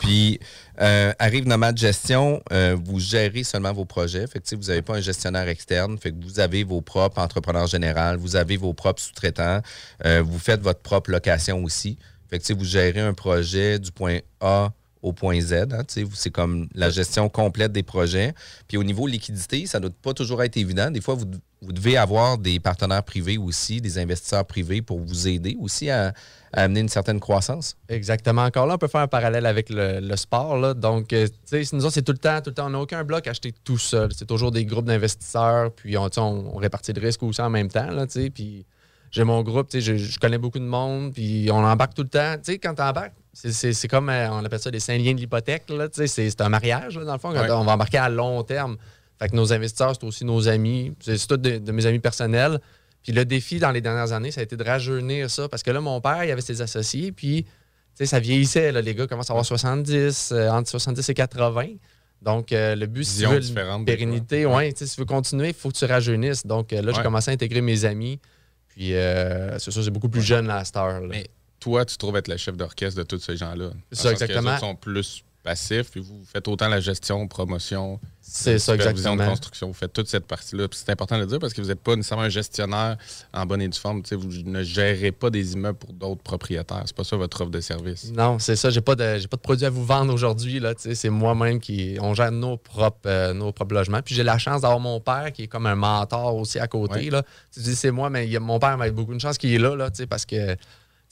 Puis, 0.05 0.39
euh, 0.83 1.15
arrive 1.19 1.49
Nomade 1.49 1.79
Gestion, 1.79 2.43
euh, 2.53 2.77
vous 2.85 3.01
gérez 3.01 3.43
seulement 3.43 3.73
vos 3.73 3.87
projets. 3.87 4.27
Vous 4.53 4.65
n'avez 4.69 4.83
pas 4.83 4.97
un 4.97 5.01
gestionnaire 5.01 5.49
externe. 5.49 5.97
Vous 6.23 6.41
avez 6.41 6.63
vos 6.63 6.83
propres 6.83 7.21
entrepreneurs 7.21 7.69
généraux, 7.69 8.19
vous 8.19 8.37
avez 8.37 8.59
vos 8.59 8.75
propres 8.75 9.01
sous-traitants, 9.01 9.63
euh, 10.05 10.23
vous 10.23 10.39
faites 10.39 10.61
votre 10.61 10.81
propre 10.81 11.11
location 11.11 11.65
aussi. 11.65 11.97
Vous 12.51 12.65
gérez 12.65 13.01
un 13.01 13.15
projet 13.15 13.79
du 13.79 13.93
point 13.93 14.19
A 14.41 14.73
au 15.05 15.13
point 15.13 15.39
Z. 15.41 15.53
hein, 15.53 15.83
c'est 15.87 16.31
comme 16.31 16.67
la 16.75 16.89
gestion 16.89 17.29
complète 17.29 17.73
des 17.73 17.83
projets. 17.83 18.33
Puis 18.67 18.79
au 18.79 18.83
niveau 18.83 19.07
liquidité, 19.07 19.67
ça 19.67 19.79
ne 19.79 19.89
doit 19.89 19.97
pas 20.03 20.15
toujours 20.15 20.43
être 20.43 20.57
évident. 20.57 20.91
Des 20.91 21.03
fois, 21.03 21.15
vous, 21.15 21.27
devez 21.73 21.97
avoir 21.99 22.39
des 22.39 22.59
partenaires 22.59 23.03
privés 23.03 23.37
aussi, 23.37 23.81
des 23.83 23.99
investisseurs 23.99 24.47
privés 24.47 24.81
pour 24.81 25.01
vous 25.01 25.29
aider 25.29 25.57
aussi 25.61 25.91
à, 25.91 26.15
amener 26.55 26.81
une 26.81 26.89
certaine 26.89 27.21
croissance. 27.21 27.77
Exactement. 27.89 28.45
Encore 28.45 28.67
là, 28.67 28.75
on 28.75 28.79
peut 28.79 28.89
faire 28.89 29.03
un 29.03 29.09
parallèle 29.09 29.45
avec 29.45 29.69
le, 29.71 30.17
sport. 30.17 30.75
Donc, 30.75 31.13
euh, 31.13 31.27
nous 31.73 31.85
autres, 31.85 31.95
c'est 31.95 32.03
tout 32.03 32.13
le 32.13 32.19
temps, 32.19 32.41
tout 32.41 32.51
le 32.51 32.55
temps, 32.55 32.67
on 32.67 32.71
n'a 32.71 32.81
aucun 32.81 33.05
bloc 33.05 33.27
acheté 33.27 33.53
tout 33.65 33.79
seul. 33.79 34.11
C'est 34.15 34.27
toujours 34.27 34.53
des 34.53 34.65
groupes 34.65 34.87
d'investisseurs, 34.87 35.73
puis 35.73 35.97
on, 35.99 36.57
répartit 36.57 36.93
le 36.93 37.01
risque 37.03 37.23
aussi 37.25 37.43
en 37.43 37.51
même 37.51 37.69
temps. 37.69 37.89
Puis 38.33 38.65
j'ai 39.11 39.25
mon 39.25 39.43
groupe, 39.43 39.69
je, 39.73 39.97
je 39.97 40.19
connais 40.19 40.39
beaucoup 40.39 40.61
de 40.61 40.65
monde, 40.65 41.13
puis 41.13 41.49
on 41.51 41.65
embarque 41.65 41.95
tout 41.95 42.05
le 42.05 42.09
temps. 42.09 42.37
Tu 42.43 42.53
quand 42.53 42.75
tu 42.75 42.83
embarques, 42.83 43.15
c'est- 43.35 43.89
comme, 43.89 44.09
euh, 44.09 44.31
on 44.31 44.45
appelle 44.45 44.59
ça 44.61 44.71
des 44.71 44.81
cinq 44.81 44.99
liens 44.99 45.13
de 45.15 45.19
l'hypothèque. 45.21 45.65
C'est 45.97 46.41
un 46.41 46.49
mariage, 46.49 46.97
là, 46.99 47.05
dans 47.05 47.13
le 47.15 47.19
fond, 47.19 47.33
quand 47.33 47.41
Ouais. 47.43 47.51
on 47.51 47.65
va 47.65 47.73
embarquer 47.73 47.99
à 47.99 48.09
long 48.09 48.43
terme. 48.45 48.77
Fait 49.19 49.29
que 49.29 49.37
nos 49.37 49.53
investisseurs, 49.53 49.95
c'est 49.99 50.07
aussi 50.07 50.25
nos 50.25 50.49
amis. 50.49 50.93
C'est 51.01 51.27
tous 51.27 51.37
de, 51.37 51.59
de 51.59 51.73
mes 51.73 51.87
amis 51.87 51.99
personnels. 52.01 52.61
Puis 53.03 53.13
le 53.13 53.25
défi 53.25 53.59
dans 53.59 53.71
les 53.71 53.81
dernières 53.81 54.13
années, 54.13 54.31
ça 54.31 54.41
a 54.41 54.45
été 54.45 54.57
de 54.57 54.65
rajeunir 54.65 55.31
ça. 55.31 55.49
Parce 55.49 55.63
que 55.63 55.71
là, 55.71 55.81
mon 55.81 56.01
père, 56.01 56.25
il 56.25 56.31
avait 56.31 56.41
ses 56.41 56.63
associés, 56.63 57.13
puis 57.13 57.45
ça 58.03 58.19
vieillissait. 58.19 58.73
Là, 58.73 58.81
les 58.81 58.95
gars 58.95 59.07
commencent 59.07 59.31
à 59.31 59.35
avoir 59.35 59.45
70, 59.47 60.31
euh, 60.33 60.49
entre 60.51 60.69
70 60.71 61.09
et 61.09 61.15
80. 61.15 61.67
Donc, 62.23 62.53
euh, 62.53 62.75
le 62.75 62.87
but, 62.87 63.05
si 63.05 63.21
tu 63.21 63.27
veux 63.27 63.41
une 63.45 63.85
pérennité, 63.85 64.47
ouais, 64.47 64.73
si 64.75 64.87
tu 64.89 65.01
veux 65.01 65.05
continuer, 65.05 65.49
il 65.49 65.55
faut 65.55 65.69
que 65.71 65.77
tu 65.77 65.85
rajeunisses. 65.85 66.47
Donc, 66.47 66.73
euh, 66.73 66.81
là, 66.83 66.93
j'ai 66.93 66.99
Ouais. 66.99 67.05
commencé 67.05 67.31
à 67.31 67.35
intégrer 67.35 67.61
mes 67.61 67.85
amis. 67.85 68.19
Puis, 68.69 68.91
c'est 69.59 69.71
sûr, 69.71 69.85
c'est 69.85 69.91
beaucoup 69.91 70.09
plus 70.09 70.23
jeune 70.23 70.47
là, 70.49 70.57
à 70.57 70.65
cette 70.65 70.77
heure. 70.77 71.01
là. 71.01 71.07
Mais 71.09 71.27
toi, 71.65 71.87
tu 71.87 71.97
trouves 71.97 72.17
être 72.19 72.29
le 72.29 72.37
chef 72.37 72.59
d'orchestre 72.59 72.99
de 72.99 73.05
tous 73.05 73.21
ces 73.21 73.39
gens-là. 73.39 73.71
C'est 73.91 74.03
ça, 74.03 74.09
les 74.09 74.23
exactement. 74.23 74.51
autres 74.51 74.61
sont 74.61 74.77
plus 74.77 75.25
passifs, 75.43 75.91
puis 75.91 76.01
vous 76.01 76.23
faites 76.31 76.47
autant 76.47 76.69
la 76.69 76.81
gestion, 76.81 77.27
promotion, 77.27 77.99
C'est 78.21 78.59
ça, 78.59 78.77
de 78.77 79.29
construction. 79.29 79.69
Vous 79.69 79.75
faites 79.75 79.93
toute 79.93 80.09
cette 80.09 80.27
partie-là. 80.27 80.67
C'est 80.73 80.91
important 80.91 81.17
de 81.17 81.23
le 81.23 81.27
dire 81.27 81.39
parce 81.39 81.55
que 81.55 81.63
vous 81.63 81.69
n'êtes 81.69 81.81
pas 81.81 81.97
nécessairement 81.97 82.25
un 82.25 82.31
gestionnaire 82.31 82.99
en 83.33 83.47
bonne 83.47 83.63
et 83.63 83.69
due 83.69 83.79
forme. 83.79 84.03
Vous 84.11 84.43
ne 84.45 84.63
gérez 84.63 85.13
pas 85.13 85.31
des 85.31 85.55
immeubles 85.55 85.79
pour 85.79 85.93
d'autres 85.95 86.23
propriétaires. 86.23 86.83
C'est 86.85 86.97
pas 86.97 87.05
ça 87.05 87.17
votre 87.17 87.41
offre 87.41 87.51
de 87.51 87.61
service. 87.61 88.11
Non, 88.13 88.39
c'est 88.39 88.57
ça. 88.57 88.69
J'ai 88.69 88.83
pas 88.83 88.95
de 88.95 89.19
j'ai 89.19 89.29
pas 89.29 89.37
de 89.37 89.43
produit 89.43 89.65
à 89.67 89.71
vous 89.71 89.85
vendre 89.85 90.13
aujourd'hui. 90.13 90.63
C'est 90.77 91.11
moi-même 91.11 91.61
qui. 91.61 91.97
On 92.01 92.15
gère 92.15 92.33
nos 92.33 92.59
propres, 92.59 93.07
euh, 93.07 93.33
nos 93.33 93.53
propres 93.53 93.75
logements. 93.75 94.03
Puis 94.03 94.15
j'ai 94.15 94.23
la 94.23 94.39
chance 94.39 94.63
d'avoir 94.63 94.81
mon 94.81 95.01
père 95.01 95.33
qui 95.33 95.45
est 95.45 95.49
comme 95.49 95.67
un 95.67 95.77
mentor 95.77 96.37
aussi 96.37 96.59
à 96.59 96.67
côté. 96.67 96.95
Ouais. 96.95 97.11
Là. 97.11 97.23
Tu 97.53 97.61
dis 97.61 97.77
c'est 97.77 97.91
moi, 97.91 98.11
mais 98.11 98.29
il 98.29 98.41
mon 98.41 98.59
père 98.59 98.77
m'a 98.77 98.91
beaucoup 98.91 99.15
de 99.15 99.21
chance 99.21 99.39
qu'il 99.39 99.53
est 99.53 99.59
là, 99.59 99.77
là 99.77 99.91
parce 100.09 100.27
que 100.27 100.57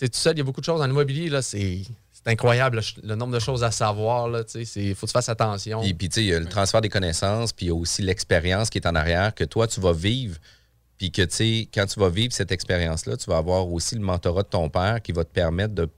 tu 0.07 0.11
tout 0.11 0.19
seul, 0.19 0.35
il 0.35 0.39
y 0.39 0.41
a 0.41 0.45
beaucoup 0.45 0.61
de 0.61 0.67
choses 0.67 0.81
en 0.81 0.89
immobilier. 0.89 1.31
C'est 1.43 1.83
c'est 2.25 2.31
incroyable 2.31 2.81
le, 3.03 3.15
nombre 3.17 3.33
de 3.33 3.41
choses 3.41 3.65
à 3.65 3.71
savoir. 3.71 4.29
Il 4.29 4.95
faut 4.95 5.07
que 5.07 5.11
tu 5.11 5.13
fasses 5.13 5.29
attention. 5.29 5.81
Puis, 5.81 5.95
puis, 5.95 6.09
il 6.17 6.25
y 6.25 6.35
a 6.35 6.39
le 6.39 6.47
transfert 6.47 6.81
des 6.81 6.89
connaissances, 6.89 7.53
puis 7.53 7.67
il 7.67 7.69
y 7.71 7.73
a 7.73 7.75
aussi 7.75 8.03
l'expérience 8.03 8.71
qui 8.71 8.79
est 8.79 8.87
en 8.87 8.95
arrière 8.95 9.35
que 9.35 9.45
toi, 9.45 9.67
tu 9.67 9.81
vas 9.81 9.93
vivre. 9.93 10.37
Puis 10.99 11.11
que, 11.11 11.23
quand 11.75 11.87
tu 11.87 11.99
vas 11.99 12.11
vivre 12.11 12.33
cette 12.33 12.53
expérience-là, 12.53 13.17
tu 13.17 13.29
vas 13.29 13.39
avoir 13.39 13.67
aussi 13.69 13.97
le 13.97 14.03
mentorat 14.03 14.45
de 14.45 14.49
ton 14.49 14.69
père 14.69 15.03
qui 15.03 15.11
va 15.11 15.25
te 15.25 15.33
permettre 15.33 15.75
de, 15.75 15.89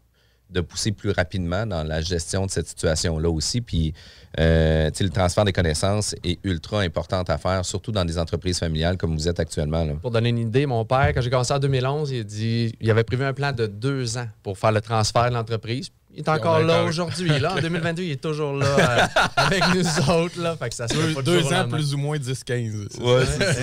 de 0.55 0.61
pousser 0.61 0.93
plus 0.93 1.11
rapidement 1.11 1.67
dans 1.67 1.83
la 1.83 2.01
gestion 2.01 2.47
de 2.47 2.51
cette 2.51 2.69
situation-là 2.69 3.29
aussi. 3.29 3.61
Puis, 3.61 3.93
euh, 4.39 4.91
le 4.99 5.11
transfert 5.11 5.45
des 5.45 5.53
connaissances 5.53 6.15
est 6.25 6.39
ultra 6.45 6.81
important 6.81 7.23
à 7.23 7.39
faire, 7.39 7.65
surtout 7.65 7.93
dans 7.93 8.05
des 8.05 8.19
entreprises 8.19 8.59
familiales 8.59 8.97
comme 8.97 9.15
vous 9.15 9.29
êtes 9.29 9.41
actuellement. 9.41 9.87
Pour 9.97 10.11
donner 10.11 10.31
une 10.31 10.39
idée, 10.39 10.67
mon 10.67 10.85
père, 10.85 11.13
quand 11.15 11.21
j'ai 11.21 11.31
commencé 11.31 11.53
en 11.53 11.59
2011, 11.59 12.11
il, 12.11 12.25
dit, 12.25 12.75
il 12.81 12.91
avait 12.91 13.05
prévu 13.05 13.25
un 13.25 13.33
plan 13.33 13.53
de 13.53 13.67
deux 13.67 14.17
ans 14.17 14.29
pour 14.43 14.59
faire 14.59 14.73
le 14.73 14.81
transfert 14.81 15.29
de 15.29 15.35
l'entreprise. 15.35 15.91
Il 16.15 16.21
est 16.21 16.29
encore 16.29 16.61
là 16.61 16.75
encore- 16.77 16.87
aujourd'hui. 16.89 17.39
Là, 17.41 17.55
en 17.55 17.61
2022, 17.61 18.03
il 18.03 18.11
est 18.13 18.21
toujours 18.23 18.55
là 18.57 18.67
euh, 18.67 19.07
avec 19.37 19.63
nous 19.75 20.11
autres. 20.11 20.41
Là, 20.41 20.57
fait 20.57 20.69
que 20.69 20.75
ça 20.75 20.87
se 20.89 20.95
pas 20.95 21.23
du 21.23 21.31
jour 21.41 21.47
au 21.47 21.51
lendemain. 21.51 21.81
ou 21.93 21.97
moins 21.97 22.17
10-15. 22.19 22.89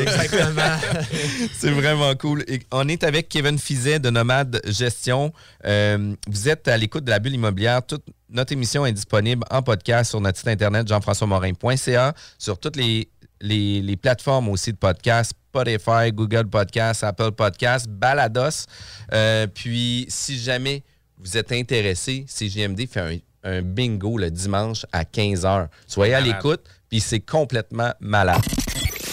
Exactement. 0.02 0.62
C'est 1.54 1.72
vraiment 1.72 2.14
cool. 2.16 2.44
Et 2.48 2.60
on 2.72 2.88
est 2.88 3.04
avec 3.04 3.30
Kevin 3.30 3.58
Fizet 3.58 4.00
de 4.00 4.10
Nomade 4.10 4.62
Gestion. 4.66 5.32
Euh, 5.66 6.14
vous 6.28 6.50
êtes 6.50 6.68
à 6.68 6.78
l'écoute 6.78 7.04
de 7.04 7.10
la 7.10 7.20
bulle 7.20 7.34
immobilière. 7.36 7.82
Toute 7.86 8.04
notre 8.30 8.54
émission 8.54 8.86
est 8.86 8.94
disponible 8.94 9.44
en 9.50 9.62
podcast 9.62 10.10
sur 10.12 10.22
notre 10.22 10.38
site 10.38 10.48
internet 10.48 10.88
jean-françois-morin.ca, 10.88 12.14
sur 12.38 12.60
toutes 12.60 12.76
les, 12.76 13.10
les, 13.42 13.82
les 13.82 13.98
plateformes 13.98 14.50
aussi 14.50 14.72
de 14.72 14.78
podcasts, 14.78 15.34
Spotify, 15.54 16.12
Google 16.14 16.48
Podcasts, 16.48 17.04
Apple 17.04 17.32
Podcasts, 17.32 17.88
Balados. 17.90 18.66
Euh, 19.14 19.48
puis, 19.48 20.06
si 20.10 20.40
jamais 20.40 20.84
vous 21.24 21.38
êtes 21.38 21.52
intéressé, 21.52 22.26
CGMD 22.28 22.88
fait 22.88 23.00
un, 23.00 23.18
un 23.44 23.62
bingo 23.62 24.18
le 24.18 24.32
dimanche 24.32 24.86
à 24.92 25.04
15h. 25.04 25.68
Soyez 25.88 26.14
à 26.14 26.22
l'écoute, 26.22 26.62
puis 26.90 27.00
c'est 27.00 27.20
complètement 27.20 27.94
malade. 28.00 28.42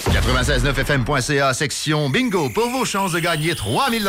969fm.ca, 0.09 1.55
section 1.55 2.09
bingo, 2.09 2.49
pour 2.51 2.69
vos 2.71 2.85
chances 2.85 3.13
de 3.13 3.21
gagner 3.21 3.55
3000 3.55 4.09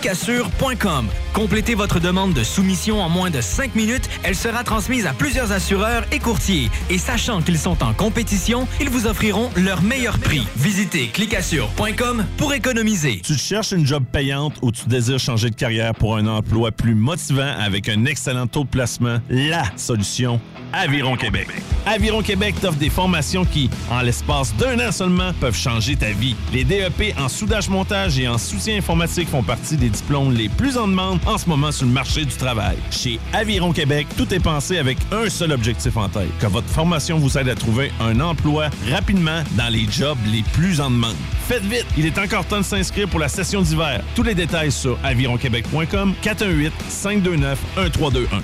Clicassure.com. 0.00 1.08
Complétez 1.34 1.74
votre 1.74 2.00
demande 2.00 2.32
de 2.32 2.42
soumission 2.42 3.02
en 3.02 3.10
moins 3.10 3.30
de 3.30 3.42
5 3.42 3.74
minutes. 3.74 4.08
Elle 4.22 4.34
sera 4.34 4.64
transmise 4.64 5.06
à 5.06 5.12
plusieurs 5.12 5.52
assureurs 5.52 6.04
et 6.10 6.18
courtiers. 6.18 6.70
Et 6.88 6.96
sachant 6.96 7.42
qu'ils 7.42 7.58
sont 7.58 7.82
en 7.82 7.92
compétition, 7.92 8.66
ils 8.80 8.88
vous 8.88 9.06
offriront 9.06 9.50
leur 9.56 9.82
meilleur 9.82 10.18
prix. 10.18 10.46
Visitez 10.56 11.08
clicassure.com 11.08 12.24
pour 12.38 12.54
économiser. 12.54 13.20
Tu 13.22 13.34
cherches 13.34 13.72
une 13.72 13.86
job 13.86 14.04
payante 14.10 14.54
ou 14.62 14.72
tu 14.72 14.88
désires 14.88 15.18
changer 15.18 15.50
de 15.50 15.54
carrière 15.54 15.94
pour 15.94 16.16
un 16.16 16.26
emploi 16.26 16.72
plus 16.72 16.94
motivant 16.94 17.54
avec 17.60 17.88
un 17.90 18.06
excellent 18.06 18.46
taux 18.46 18.64
de 18.64 18.70
placement, 18.70 19.18
la 19.28 19.64
solution, 19.76 20.40
Aviron 20.72 21.16
Québec. 21.16 21.48
Aviron 21.84 22.22
Québec 22.22 22.54
t'offre 22.60 22.78
des 22.78 22.90
formations 22.90 23.44
qui, 23.44 23.68
en 23.90 24.00
l'espace 24.00 24.54
d'un 24.56 24.78
an 24.88 24.92
seulement, 24.92 25.32
peuvent 25.40 25.56
changer 25.56 25.96
ta 25.96 26.10
vie. 26.10 26.36
Les 26.52 26.64
DEP 26.64 27.14
en 27.18 27.28
soudage-montage 27.28 28.18
et 28.18 28.28
en 28.28 28.38
soutien 28.38 28.76
informatique 28.78 29.28
font 29.28 29.42
partie 29.42 29.76
des 29.90 29.96
diplômes 29.96 30.32
les 30.32 30.48
plus 30.48 30.76
en 30.76 30.86
demande 30.88 31.18
en 31.26 31.38
ce 31.38 31.48
moment 31.48 31.72
sur 31.72 31.86
le 31.86 31.92
marché 31.92 32.24
du 32.24 32.34
travail. 32.34 32.76
Chez 32.90 33.18
Aviron 33.32 33.72
Québec, 33.72 34.06
tout 34.16 34.32
est 34.32 34.40
pensé 34.40 34.78
avec 34.78 34.98
un 35.12 35.28
seul 35.28 35.52
objectif 35.52 35.96
en 35.96 36.08
tête, 36.08 36.30
que 36.38 36.46
votre 36.46 36.68
formation 36.68 37.18
vous 37.18 37.36
aide 37.38 37.48
à 37.48 37.54
trouver 37.54 37.92
un 38.00 38.20
emploi 38.20 38.68
rapidement 38.90 39.42
dans 39.52 39.68
les 39.68 39.86
jobs 39.90 40.18
les 40.26 40.42
plus 40.52 40.80
en 40.80 40.90
demande. 40.90 41.16
Faites 41.48 41.64
vite, 41.64 41.86
il 41.96 42.06
est 42.06 42.18
encore 42.18 42.44
temps 42.44 42.58
de 42.58 42.64
s'inscrire 42.64 43.08
pour 43.08 43.20
la 43.20 43.28
session 43.28 43.62
d'hiver. 43.62 44.02
Tous 44.14 44.22
les 44.22 44.34
détails 44.34 44.72
sur 44.72 44.98
avironquebec.com 45.02 46.14
418 46.22 46.72
529 46.88 47.58
1321. 47.76 48.42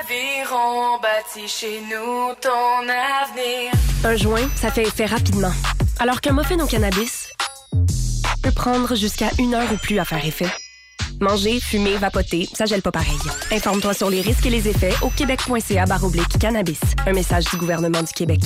Aviron 0.00 0.98
bâti 1.00 1.48
chez 1.48 1.80
nous 1.82 2.34
ton 2.40 2.82
avenir. 2.88 3.72
Un 4.04 4.16
joint, 4.16 4.48
ça 4.54 4.70
fait 4.70 4.84
effet 4.84 5.06
rapidement. 5.06 5.52
Alors 5.98 6.20
qu'un 6.20 6.32
muffin 6.32 6.58
au 6.60 6.66
cannabis 6.66 7.32
peut 8.42 8.52
prendre 8.52 8.94
jusqu'à 8.94 9.30
une 9.38 9.54
heure 9.54 9.72
ou 9.72 9.76
plus 9.76 9.98
à 9.98 10.04
faire 10.04 10.24
effet. 10.24 10.50
Manger, 11.20 11.60
fumer, 11.60 11.96
vapoter, 11.96 12.46
ça 12.52 12.66
gèle 12.66 12.82
pas 12.82 12.92
pareil. 12.92 13.16
Informe-toi 13.50 13.94
sur 13.94 14.10
les 14.10 14.20
risques 14.20 14.44
et 14.44 14.50
les 14.50 14.68
effets 14.68 14.92
au 15.00 15.08
québec.ca 15.08 15.86
baroblique 15.86 16.38
cannabis. 16.38 16.80
Un 17.06 17.12
message 17.14 17.44
du 17.46 17.56
gouvernement 17.56 18.02
du 18.02 18.12
Québec. 18.12 18.40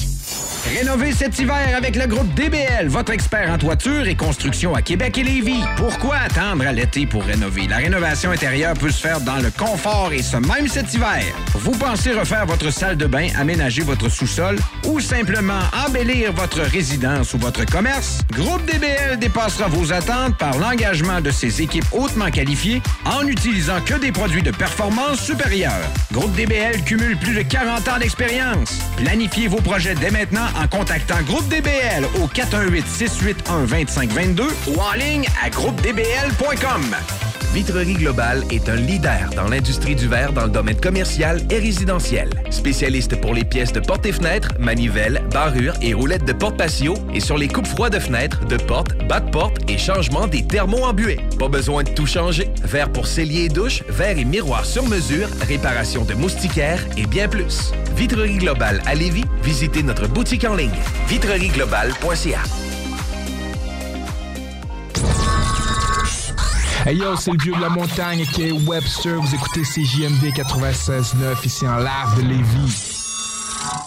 Rénover 0.78 1.12
cet 1.12 1.38
hiver 1.38 1.74
avec 1.76 1.96
le 1.96 2.06
groupe 2.06 2.32
DBL, 2.34 2.86
votre 2.86 3.12
expert 3.12 3.50
en 3.50 3.58
toiture 3.58 4.06
et 4.06 4.14
construction 4.14 4.74
à 4.74 4.82
Québec 4.82 5.18
et 5.18 5.24
Lévis. 5.24 5.64
Pourquoi 5.76 6.16
attendre 6.16 6.66
à 6.66 6.72
l'été 6.72 7.06
pour 7.06 7.24
rénover? 7.24 7.66
La 7.66 7.78
rénovation 7.78 8.30
intérieure 8.30 8.74
peut 8.74 8.90
se 8.90 9.00
faire 9.00 9.20
dans 9.22 9.38
le 9.38 9.50
confort 9.50 10.12
et 10.12 10.22
ce 10.22 10.36
même 10.36 10.68
cet 10.68 10.92
hiver. 10.94 11.24
Vous 11.54 11.72
pensez 11.72 12.12
refaire 12.12 12.46
votre 12.46 12.70
salle 12.70 12.96
de 12.96 13.06
bain, 13.06 13.28
aménager 13.38 13.82
votre 13.82 14.08
sous-sol 14.08 14.58
ou 14.86 15.00
simplement 15.00 15.60
embellir 15.86 16.32
votre 16.34 16.60
résidence 16.60 17.34
ou 17.34 17.38
votre 17.38 17.64
commerce? 17.64 18.18
Groupe 18.30 18.64
DBL 18.66 19.18
dépassera 19.18 19.66
vos 19.66 19.92
attentes 19.92 20.36
par 20.36 20.56
l'engagement 20.58 21.20
de 21.20 21.30
ses 21.30 21.62
équipes 21.62 21.86
hautement 21.92 22.30
qualifiées 22.30 22.59
en 23.06 23.24
n'utilisant 23.24 23.80
que 23.80 23.94
des 23.94 24.12
produits 24.12 24.42
de 24.42 24.50
performance 24.50 25.20
supérieure. 25.20 25.88
Groupe 26.12 26.34
DBL 26.34 26.82
cumule 26.84 27.16
plus 27.16 27.34
de 27.34 27.40
40 27.42 27.88
ans 27.88 27.98
d'expérience. 27.98 28.80
Planifiez 28.96 29.48
vos 29.48 29.60
projets 29.60 29.94
dès 29.94 30.10
maintenant 30.10 30.46
en 30.62 30.68
contactant 30.68 31.22
Groupe 31.22 31.48
DBL 31.48 32.04
au 32.20 32.26
418-681-2522 32.26 34.42
ou 34.68 34.78
en 34.78 34.92
ligne 34.92 35.26
à 35.42 35.48
groupedbl.com. 35.48 36.82
Vitrerie 37.52 37.94
Globale 37.94 38.44
est 38.52 38.68
un 38.68 38.76
leader 38.76 39.28
dans 39.34 39.48
l'industrie 39.48 39.96
du 39.96 40.06
verre 40.06 40.32
dans 40.32 40.44
le 40.44 40.50
domaine 40.50 40.80
commercial 40.80 41.40
et 41.50 41.58
résidentiel. 41.58 42.30
Spécialiste 42.50 43.20
pour 43.20 43.34
les 43.34 43.44
pièces 43.44 43.72
de 43.72 43.80
portes 43.80 44.06
et 44.06 44.12
fenêtres, 44.12 44.50
manivelles, 44.60 45.24
barrures 45.32 45.74
et 45.82 45.92
roulettes 45.92 46.24
de 46.24 46.32
porte 46.32 46.56
patio 46.56 46.94
et 47.12 47.18
sur 47.18 47.36
les 47.36 47.48
coupes 47.48 47.66
froides 47.66 47.94
de 47.94 47.98
fenêtres, 47.98 48.44
de 48.46 48.56
portes, 48.56 48.96
bas 49.08 49.18
de 49.18 49.30
porte 49.30 49.68
et 49.68 49.78
changement 49.78 50.28
des 50.28 50.46
thermos 50.46 50.84
embués. 50.84 51.18
Pas 51.40 51.48
besoin 51.48 51.82
de 51.82 51.90
tout 51.90 52.06
changer. 52.06 52.49
Verre 52.64 52.92
pour 52.92 53.06
cellier 53.06 53.44
et 53.44 53.48
douche, 53.48 53.82
verre 53.88 54.18
et 54.18 54.24
miroir 54.24 54.64
sur 54.64 54.86
mesure, 54.86 55.28
réparation 55.46 56.04
de 56.04 56.14
moustiquaires 56.14 56.84
et 56.96 57.06
bien 57.06 57.28
plus. 57.28 57.72
Vitrerie 57.96 58.38
Globale 58.38 58.82
à 58.86 58.94
Lévis, 58.94 59.24
visitez 59.42 59.82
notre 59.82 60.06
boutique 60.06 60.44
en 60.44 60.54
ligne 60.54 60.70
vitrerieglobale.ca. 61.08 62.40
Hey 66.86 66.96
yo, 66.96 67.14
c'est 67.16 67.32
le 67.32 67.38
vieux 67.42 67.54
de 67.54 67.60
la 67.60 67.68
montagne 67.68 68.24
qui 68.32 68.48
est 68.48 68.52
Webster. 68.52 69.20
Vous 69.20 69.34
écoutez 69.34 69.60
CJMD 69.62 70.32
96.9 70.34 71.44
ici 71.44 71.68
en 71.68 71.76
live 71.76 72.16
de 72.16 72.22
Lévis. 72.22 72.99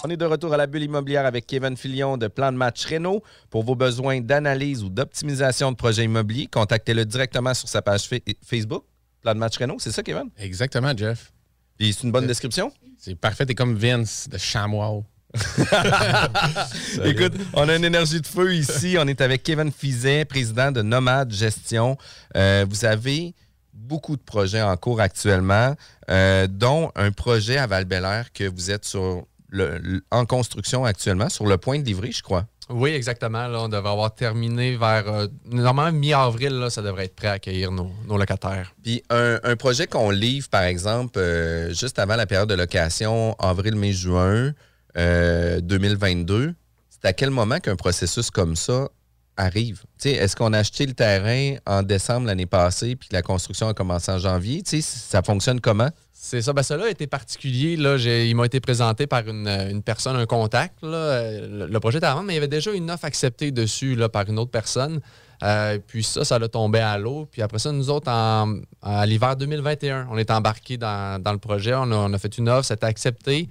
On 0.05 0.09
est 0.09 0.17
de 0.17 0.25
retour 0.25 0.53
à 0.53 0.57
la 0.57 0.67
bulle 0.67 0.83
immobilière 0.83 1.25
avec 1.25 1.47
Kevin 1.47 1.77
Filion 1.77 2.17
de 2.17 2.27
Plan 2.27 2.51
de 2.51 2.57
match 2.57 2.85
Renault. 2.87 3.23
Pour 3.49 3.63
vos 3.63 3.75
besoins 3.75 4.19
d'analyse 4.19 4.83
ou 4.83 4.89
d'optimisation 4.89 5.71
de 5.71 5.77
projets 5.77 6.03
immobiliers, 6.03 6.47
contactez-le 6.47 7.05
directement 7.05 7.53
sur 7.53 7.69
sa 7.69 7.81
page 7.81 8.09
fa- 8.09 8.17
Facebook. 8.45 8.83
Plan 9.21 9.33
de 9.33 9.39
match 9.39 9.57
Renault, 9.57 9.77
c'est 9.79 9.91
ça, 9.93 10.03
Kevin? 10.03 10.29
Exactement, 10.37 10.91
Jeff. 10.95 11.31
Puis 11.77 11.93
c'est 11.93 12.03
une 12.03 12.11
bonne 12.11 12.27
description? 12.27 12.73
C'est 12.97 13.15
parfait. 13.15 13.45
T'es 13.45 13.55
comme 13.55 13.75
Vince 13.75 14.27
de 14.29 14.37
Chamois. 14.37 15.03
Écoute, 17.05 17.33
on 17.53 17.69
a 17.69 17.75
une 17.77 17.85
énergie 17.85 18.19
de 18.19 18.27
feu 18.27 18.53
ici. 18.53 18.97
On 18.99 19.07
est 19.07 19.21
avec 19.21 19.41
Kevin 19.41 19.71
Fizet, 19.71 20.25
président 20.25 20.71
de 20.73 20.81
Nomade 20.81 21.31
Gestion. 21.31 21.97
Euh, 22.35 22.65
vous 22.69 22.83
avez 22.83 23.33
beaucoup 23.73 24.17
de 24.17 24.21
projets 24.21 24.61
en 24.61 24.75
cours 24.75 24.99
actuellement, 24.99 25.75
euh, 26.11 26.45
dont 26.47 26.91
un 26.95 27.11
projet 27.11 27.57
à 27.57 27.67
val 27.67 27.87
que 28.33 28.49
vous 28.49 28.69
êtes 28.69 28.83
sur 28.85 29.25
le- 29.53 29.77
le- 29.77 30.01
en 30.11 30.25
construction 30.25 30.83
actuellement, 30.83 31.29
sur 31.29 31.45
le 31.45 31.57
point 31.57 31.79
de 31.79 31.85
livrer, 31.85 32.11
je 32.11 32.21
crois. 32.23 32.45
Oui, 32.69 32.91
exactement. 32.91 33.47
Là, 33.47 33.61
on 33.61 33.67
devrait 33.69 33.91
avoir 33.91 34.15
terminé 34.15 34.77
vers. 34.77 35.07
euh, 35.07 35.27
normalement, 35.45 35.97
mi-avril, 35.97 36.65
ça 36.69 36.81
devrait 36.81 37.05
être 37.05 37.15
prêt 37.15 37.27
à 37.27 37.31
accueillir 37.33 37.71
nos, 37.71 37.91
nos 38.07 38.17
locataires. 38.17 38.73
Puis 38.83 39.03
un, 39.09 39.37
un 39.43 39.55
projet 39.57 39.85
qu'on 39.85 40.09
livre, 40.09 40.47
par 40.49 40.63
exemple, 40.63 41.19
euh, 41.19 41.73
juste 41.73 41.99
avant 41.99 42.15
la 42.15 42.25
période 42.25 42.49
de 42.49 42.55
location, 42.55 43.35
avril, 43.37 43.75
mai, 43.75 43.91
juin 43.91 44.53
euh, 44.97 45.59
2022, 45.61 46.53
c'est 46.89 47.05
à 47.05 47.13
quel 47.13 47.29
moment 47.31 47.59
qu'un 47.59 47.75
processus 47.75 48.29
comme 48.31 48.55
ça 48.55 48.87
arrive? 49.35 49.81
Est-ce 50.05 50.35
qu'on 50.35 50.53
a 50.53 50.59
acheté 50.59 50.85
le 50.85 50.93
terrain 50.93 51.55
en 51.65 51.81
décembre 51.83 52.27
l'année 52.27 52.45
passée 52.45 52.95
puis 52.95 53.09
que 53.09 53.13
la 53.15 53.21
construction 53.23 53.67
a 53.67 53.73
commencé 53.73 54.11
en 54.11 54.19
janvier? 54.19 54.61
Ça 54.81 55.21
fonctionne 55.23 55.59
comment? 55.59 55.89
C'est 56.25 56.41
ça. 56.41 56.53
Ben, 56.53 56.63
cela 56.63 56.85
a 56.85 56.89
été 56.89 57.05
particulier. 57.05 57.75
Là. 57.75 57.97
J'ai- 57.97 58.29
Il 58.29 58.35
m'a 58.37 58.45
été 58.45 58.61
présenté 58.61 59.07
par 59.07 59.27
une, 59.27 59.45
une 59.45 59.83
personne, 59.83 60.15
un 60.15 60.25
contact. 60.25 60.75
Euh, 60.81 61.67
Le, 61.67 61.79
projet 61.81 61.97
était 61.97 62.07
à 62.07 62.15
mais 62.23 62.31
il 62.31 62.35
y 62.35 62.37
avait 62.37 62.47
déjà 62.47 62.71
une 62.71 62.89
offre 62.89 63.03
acceptée 63.03 63.51
dessus 63.51 63.95
là, 63.95 64.07
par 64.07 64.29
une 64.29 64.39
autre 64.39 64.49
personne. 64.49 65.01
Euh, 65.43 65.79
puis 65.85 66.01
ça, 66.01 66.23
ça 66.23 66.39
l'a 66.39 66.47
tombé 66.47 66.79
à 66.79 66.97
l'eau. 66.97 67.27
Puis 67.29 67.41
après 67.41 67.59
ça, 67.59 67.73
nous 67.73 67.89
autres, 67.89 68.09
à 68.09 69.05
l'hiver 69.05 69.35
2021, 69.35 70.07
on 70.11 70.17
est 70.17 70.31
embarqués 70.31 70.77
dans, 70.77 71.21
dans 71.21 71.33
le 71.33 71.39
projet. 71.39 71.73
On 71.75 71.91
a, 71.91 71.95
on 71.95 72.13
a 72.13 72.17
fait 72.17 72.37
une 72.37 72.47
offre, 72.47 72.63
c'était 72.67 72.85
accepté. 72.85 73.49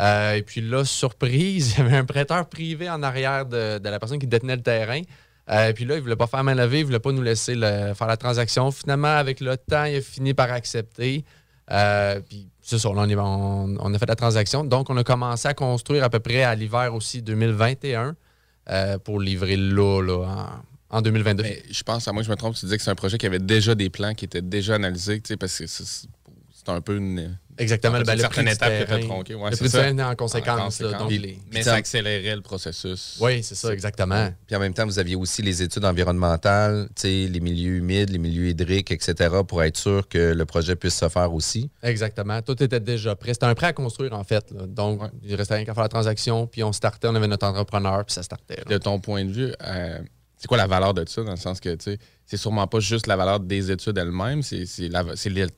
Euh, 0.00 0.34
et 0.34 0.42
puis 0.42 0.60
là, 0.60 0.84
surprise, 0.84 1.74
il 1.76 1.82
y 1.82 1.86
avait 1.88 1.96
un 1.96 2.04
prêteur 2.04 2.48
privé 2.48 2.88
en 2.88 3.02
arrière 3.02 3.46
de, 3.46 3.78
de 3.78 3.88
la 3.88 3.98
personne 3.98 4.20
qui 4.20 4.28
détenait 4.28 4.54
le 4.54 4.62
terrain. 4.62 5.00
Puis 5.74 5.84
là, 5.84 5.94
il 5.94 5.98
ne 5.98 6.00
voulait 6.02 6.14
pas 6.14 6.28
faire 6.28 6.44
main 6.44 6.54
levée, 6.54 6.78
il 6.78 6.82
ne 6.82 6.86
voulait 6.86 7.00
pas 7.00 7.10
nous 7.10 7.20
laisser 7.20 7.54
faire 7.56 8.06
la 8.06 8.16
transaction. 8.16 8.70
Finalement, 8.70 9.16
avec 9.16 9.40
le 9.40 9.56
temps, 9.56 9.84
il 9.86 9.96
a 9.96 10.00
fini 10.00 10.34
par 10.34 10.52
accepter. 10.52 11.24
Euh, 11.70 12.20
puis 12.20 12.48
c'est 12.60 12.78
ça, 12.78 12.88
là, 12.90 13.06
on, 13.24 13.94
a 13.94 13.98
fait 13.98 14.08
la 14.08 14.16
transaction. 14.16 14.64
Donc, 14.64 14.90
on 14.90 14.96
a 14.96 15.04
commencé 15.04 15.48
à 15.48 15.54
construire 15.54 16.04
à 16.04 16.10
peu 16.10 16.20
près 16.20 16.42
à 16.42 16.54
l'hiver 16.54 16.94
aussi 16.94 17.22
2021 17.22 18.16
euh, 18.70 18.98
pour 18.98 19.20
livrer 19.20 19.56
là, 19.56 20.00
là, 20.02 20.24
en, 20.90 20.98
en 20.98 21.02
2022. 21.02 21.42
Mais 21.42 21.62
je 21.70 21.82
pense, 21.82 22.06
à 22.06 22.12
moi 22.12 22.22
je 22.22 22.30
me 22.30 22.36
trompe, 22.36 22.54
tu 22.54 22.66
disais 22.66 22.76
que 22.76 22.82
c'est 22.82 22.90
un 22.90 22.94
projet 22.94 23.18
qui 23.18 23.26
avait 23.26 23.38
déjà 23.38 23.74
des 23.74 23.90
plans 23.90 24.14
qui 24.14 24.24
étaient 24.24 24.42
déjà 24.42 24.74
analysés, 24.74 25.20
parce 25.38 25.58
que 25.58 25.66
c'est 25.66 26.68
un 26.68 26.80
peu 26.80 26.96
une. 26.96 27.36
Exactement, 27.58 28.00
ben, 28.00 28.16
le 28.16 28.28
prix 28.28 28.40
étape 28.42 28.58
qui 28.58 28.64
a 28.64 28.70
fait 28.80 28.86
terrain. 28.86 29.00
tronquer. 29.00 29.34
Ouais, 29.34 29.50
Le 29.50 29.56
prix 29.56 29.68
ça. 29.68 29.82
terrain 29.82 29.98
est 29.98 30.02
en 30.02 30.14
conséquence, 30.16 30.80
là, 30.80 30.92
donc 30.98 31.08
Puis- 31.08 31.38
mais 31.52 31.62
ça 31.62 31.74
accélérait 31.74 32.34
le 32.34 32.40
processus. 32.42 33.18
Oui, 33.20 33.42
c'est 33.42 33.54
ça, 33.54 33.72
exactement. 33.72 34.32
Puis 34.46 34.56
en 34.56 34.58
même 34.60 34.72
temps, 34.74 34.86
vous 34.86 34.98
aviez 34.98 35.16
aussi 35.16 35.42
les 35.42 35.62
études 35.62 35.84
environnementales, 35.84 36.88
les 37.04 37.40
milieux 37.40 37.76
humides, 37.76 38.10
les 38.10 38.18
milieux 38.18 38.48
hydriques, 38.48 38.90
etc., 38.90 39.14
pour 39.46 39.62
être 39.62 39.76
sûr 39.76 40.08
que 40.08 40.32
le 40.32 40.44
projet 40.46 40.76
puisse 40.76 40.94
se 40.96 41.08
faire 41.08 41.32
aussi. 41.32 41.70
Exactement. 41.82 42.40
Tout 42.42 42.60
était 42.62 42.80
déjà 42.80 43.14
prêt. 43.16 43.34
C'était 43.34 43.46
un 43.46 43.54
prêt 43.54 43.68
à 43.68 43.72
construire, 43.72 44.12
en 44.14 44.24
fait. 44.24 44.50
là. 44.50 44.66
Donc, 44.66 45.00
il 45.22 45.34
restait 45.34 45.54
rien 45.56 45.64
qu'à 45.64 45.74
faire 45.74 45.82
la 45.82 45.88
transaction, 45.88 46.46
puis 46.46 46.62
on 46.62 46.72
startait, 46.72 47.08
on 47.08 47.14
avait 47.14 47.26
notre 47.28 47.46
entrepreneur, 47.46 48.04
puis 48.04 48.14
ça 48.14 48.22
startait. 48.22 48.56
là. 48.56 48.64
De 48.66 48.78
ton 48.78 48.98
point 49.00 49.24
de 49.24 49.30
vue, 49.32 49.52
euh, 49.66 49.98
c'est 50.38 50.46
quoi 50.48 50.56
la 50.56 50.66
valeur 50.66 50.94
de 50.94 51.04
ça, 51.08 51.22
dans 51.22 51.30
le 51.32 51.36
sens 51.36 51.60
que, 51.60 51.74
tu 51.74 51.84
sais, 51.92 51.98
c'est 52.26 52.36
sûrement 52.36 52.66
pas 52.66 52.80
juste 52.80 53.06
la 53.06 53.16
valeur 53.16 53.40
des 53.40 53.70
études 53.70 53.98
elles-mêmes, 53.98 54.42
c'est 54.42 54.64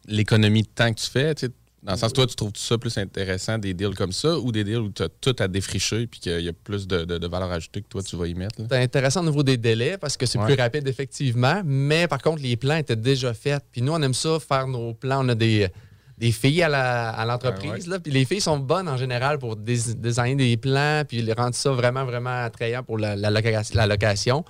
l'économie 0.09 0.63
de 0.63 0.69
temps 0.69 0.93
que 0.93 1.01
tu 1.01 1.11
fais, 1.11 1.35
tu 1.35 1.47
sais. 1.47 1.53
Dans 1.85 1.93
le 1.93 1.99
sens, 1.99 2.15
toi, 2.15 2.27
tu 2.27 2.35
trouves 2.35 2.53
ça 2.55 2.79
plus 2.79 2.97
intéressant, 2.97 3.59
des 3.59 3.75
deals 3.75 3.95
comme 3.95 4.11
ça, 4.13 4.39
ou 4.39 4.51
des 4.53 4.65
deals 4.65 4.79
où 4.79 4.91
tu 4.91 5.03
as 5.03 5.09
tout 5.21 5.37
à 5.39 5.47
défricher, 5.49 6.07
puis 6.07 6.19
qu'il 6.19 6.41
y 6.41 6.49
a 6.49 6.53
plus 6.55 6.87
de, 6.87 7.05
de- 7.05 7.19
de 7.19 7.27
valeur 7.27 7.53
ajoutée 7.53 7.83
que 7.83 7.89
toi, 7.89 8.03
tu 8.03 8.17
vas 8.17 8.27
y 8.27 8.35
mettre? 8.35 8.55
C'est 8.71 8.83
intéressant 8.83 9.21
au 9.21 9.27
niveau 9.27 9.43
des 9.43 9.59
délais 9.59 9.99
parce 9.99 10.17
que 10.17 10.25
c'est 10.25 10.39
Ouais. 10.39 10.47
plus 10.47 10.55
rapide, 10.63 10.89
effectivement. 10.89 11.61
Mais 11.65 12.09
par 12.09 12.23
contre, 12.23 12.41
les 12.43 12.57
plans 12.57 12.77
étaient 12.77 12.97
déjà 12.97 13.35
faits. 13.35 13.63
Puis 13.71 13.83
nous, 13.83 13.93
on 13.93 14.01
aime 14.01 14.15
ça, 14.15 14.39
faire 14.41 14.67
nos 14.67 14.95
plans. 14.95 15.27
On 15.27 15.29
a 15.29 15.35
des, 15.35 15.69
des 16.17 16.33
filles 16.33 16.63
à 16.63 17.25
l'entreprise. 17.27 17.91
Ah. 17.93 17.99
Puis 18.01 18.13
les 18.13 18.25
filles 18.25 18.41
sont 18.41 18.59
bonnes 18.59 18.89
en 18.89 18.97
général 18.97 19.39
pour 19.39 19.55
dés- 19.55 19.95
designer 19.95 20.37
des 20.37 20.57
plans, 20.57 21.03
puis 21.07 21.31
rendre 21.35 21.55
ça 21.55 21.71
vraiment, 21.73 22.07
vraiment 22.07 22.45
attrayant 22.45 22.83
pour 22.83 22.97
la, 22.97 23.15
la 23.15 23.31
loca- 23.31 23.75
la 23.75 23.87
location. 23.87 24.43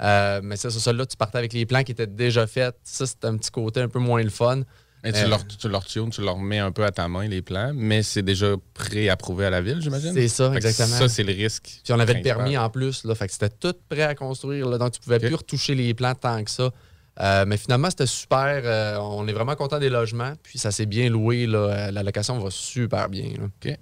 Euh, 0.00 0.40
mais 0.42 0.56
ça, 0.56 0.70
ça, 0.70 0.92
là, 0.92 1.04
tu 1.04 1.16
partais 1.18 1.36
avec 1.38 1.52
les 1.52 1.66
plans 1.66 1.82
qui 1.82 1.92
étaient 1.92 2.06
déjà 2.06 2.46
faits. 2.46 2.76
Ça, 2.84 3.04
c'est 3.04 3.24
un 3.26 3.36
petit 3.36 3.50
côté 3.50 3.80
un 3.82 3.88
peu 3.88 3.98
moins 3.98 4.22
le 4.22 4.30
fun. 4.30 4.62
Mais 5.04 5.12
tu, 5.12 5.18
Euh, 5.20 5.28
leur, 5.28 5.46
tu 5.46 5.68
leur 5.68 5.84
tunes, 5.84 6.10
tu 6.10 6.20
leur 6.22 6.38
mets 6.38 6.58
un 6.58 6.72
peu 6.72 6.84
à 6.84 6.90
ta 6.90 7.06
main 7.08 7.26
les 7.28 7.40
plans, 7.42 7.72
mais 7.74 8.02
c'est 8.02 8.22
déjà 8.22 8.54
pré-approuvé 8.74 9.46
à 9.46 9.50
la 9.50 9.60
ville, 9.60 9.80
j'imagine? 9.80 10.12
C'est 10.12 10.28
ça, 10.28 10.50
Fait 10.50 10.56
exactement. 10.56 10.96
Ça, 10.98 11.08
c'est 11.08 11.22
le 11.22 11.32
risque. 11.32 11.80
Puis 11.84 11.92
on 11.92 12.00
avait 12.00 12.14
le 12.14 12.22
permis 12.22 12.56
en 12.58 12.68
plus, 12.68 13.04
là, 13.04 13.14
fait 13.14 13.26
que 13.26 13.32
c'était 13.32 13.48
tout 13.50 13.74
prêt 13.88 14.02
à 14.02 14.14
construire. 14.14 14.68
là, 14.68 14.78
donc 14.78 14.92
tu 14.92 15.00
pouvais 15.00 15.18
plus 15.20 15.34
retoucher 15.34 15.74
les 15.74 15.94
plans 15.94 16.14
tant 16.14 16.42
que 16.42 16.50
ça. 16.50 16.70
Euh, 17.20 17.44
mais 17.46 17.56
finalement, 17.56 17.90
c'était 17.90 18.06
super. 18.06 18.62
Euh, 18.64 18.96
on 19.00 19.26
est 19.26 19.32
vraiment 19.32 19.56
content 19.56 19.80
des 19.80 19.88
logements. 19.90 20.34
Puis 20.42 20.58
ça 20.60 20.70
s'est 20.70 20.86
bien 20.86 21.10
loué. 21.10 21.46
Là. 21.46 21.90
La 21.90 22.04
location 22.04 22.38
va 22.38 22.48
super 22.50 23.08
bien. 23.08 23.30
là. 23.38 23.44
OK. 23.46 23.76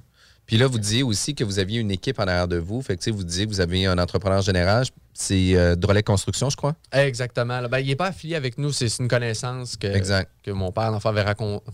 Puis 0.47 0.57
là, 0.57 0.69
vous 0.69 0.79
disiez 0.79 1.03
aussi 1.03 1.35
que 1.35 1.43
vous 1.43 1.59
aviez 1.59 1.81
une 1.81 1.91
équipe 1.91 2.21
en 2.21 2.23
arrière 2.23 2.47
de 2.47 2.57
vous. 2.57 2.81
Fait 2.81 2.95
que, 2.97 3.01
tu 3.03 3.11
sais, 3.11 3.11
vous 3.11 3.25
disiez 3.25 3.47
que 3.47 3.51
vous 3.51 3.61
avez 3.61 3.87
un 3.87 3.99
entrepreneur 3.99 4.43
général. 4.43 4.85
C'est 5.13 5.57
euh, 5.57 5.75
Drolet 5.75 6.03
Construction, 6.05 6.51
je 6.51 6.57
crois. 6.57 6.77
Exactement. 6.93 7.63
Ben, 7.69 7.79
il 7.81 7.89
n'est 7.89 7.97
pas 7.97 8.07
affilié 8.09 8.37
avec 8.37 8.57
nous. 8.57 8.71
C'est 8.71 8.87
une 8.99 9.09
connaissance 9.09 9.77
que, 9.77 9.89
Exact. 9.89 10.31
que 10.45 10.53
mon 10.53 10.71
père 10.71 10.91
l'enfant 10.93 11.09
avait 11.09 11.25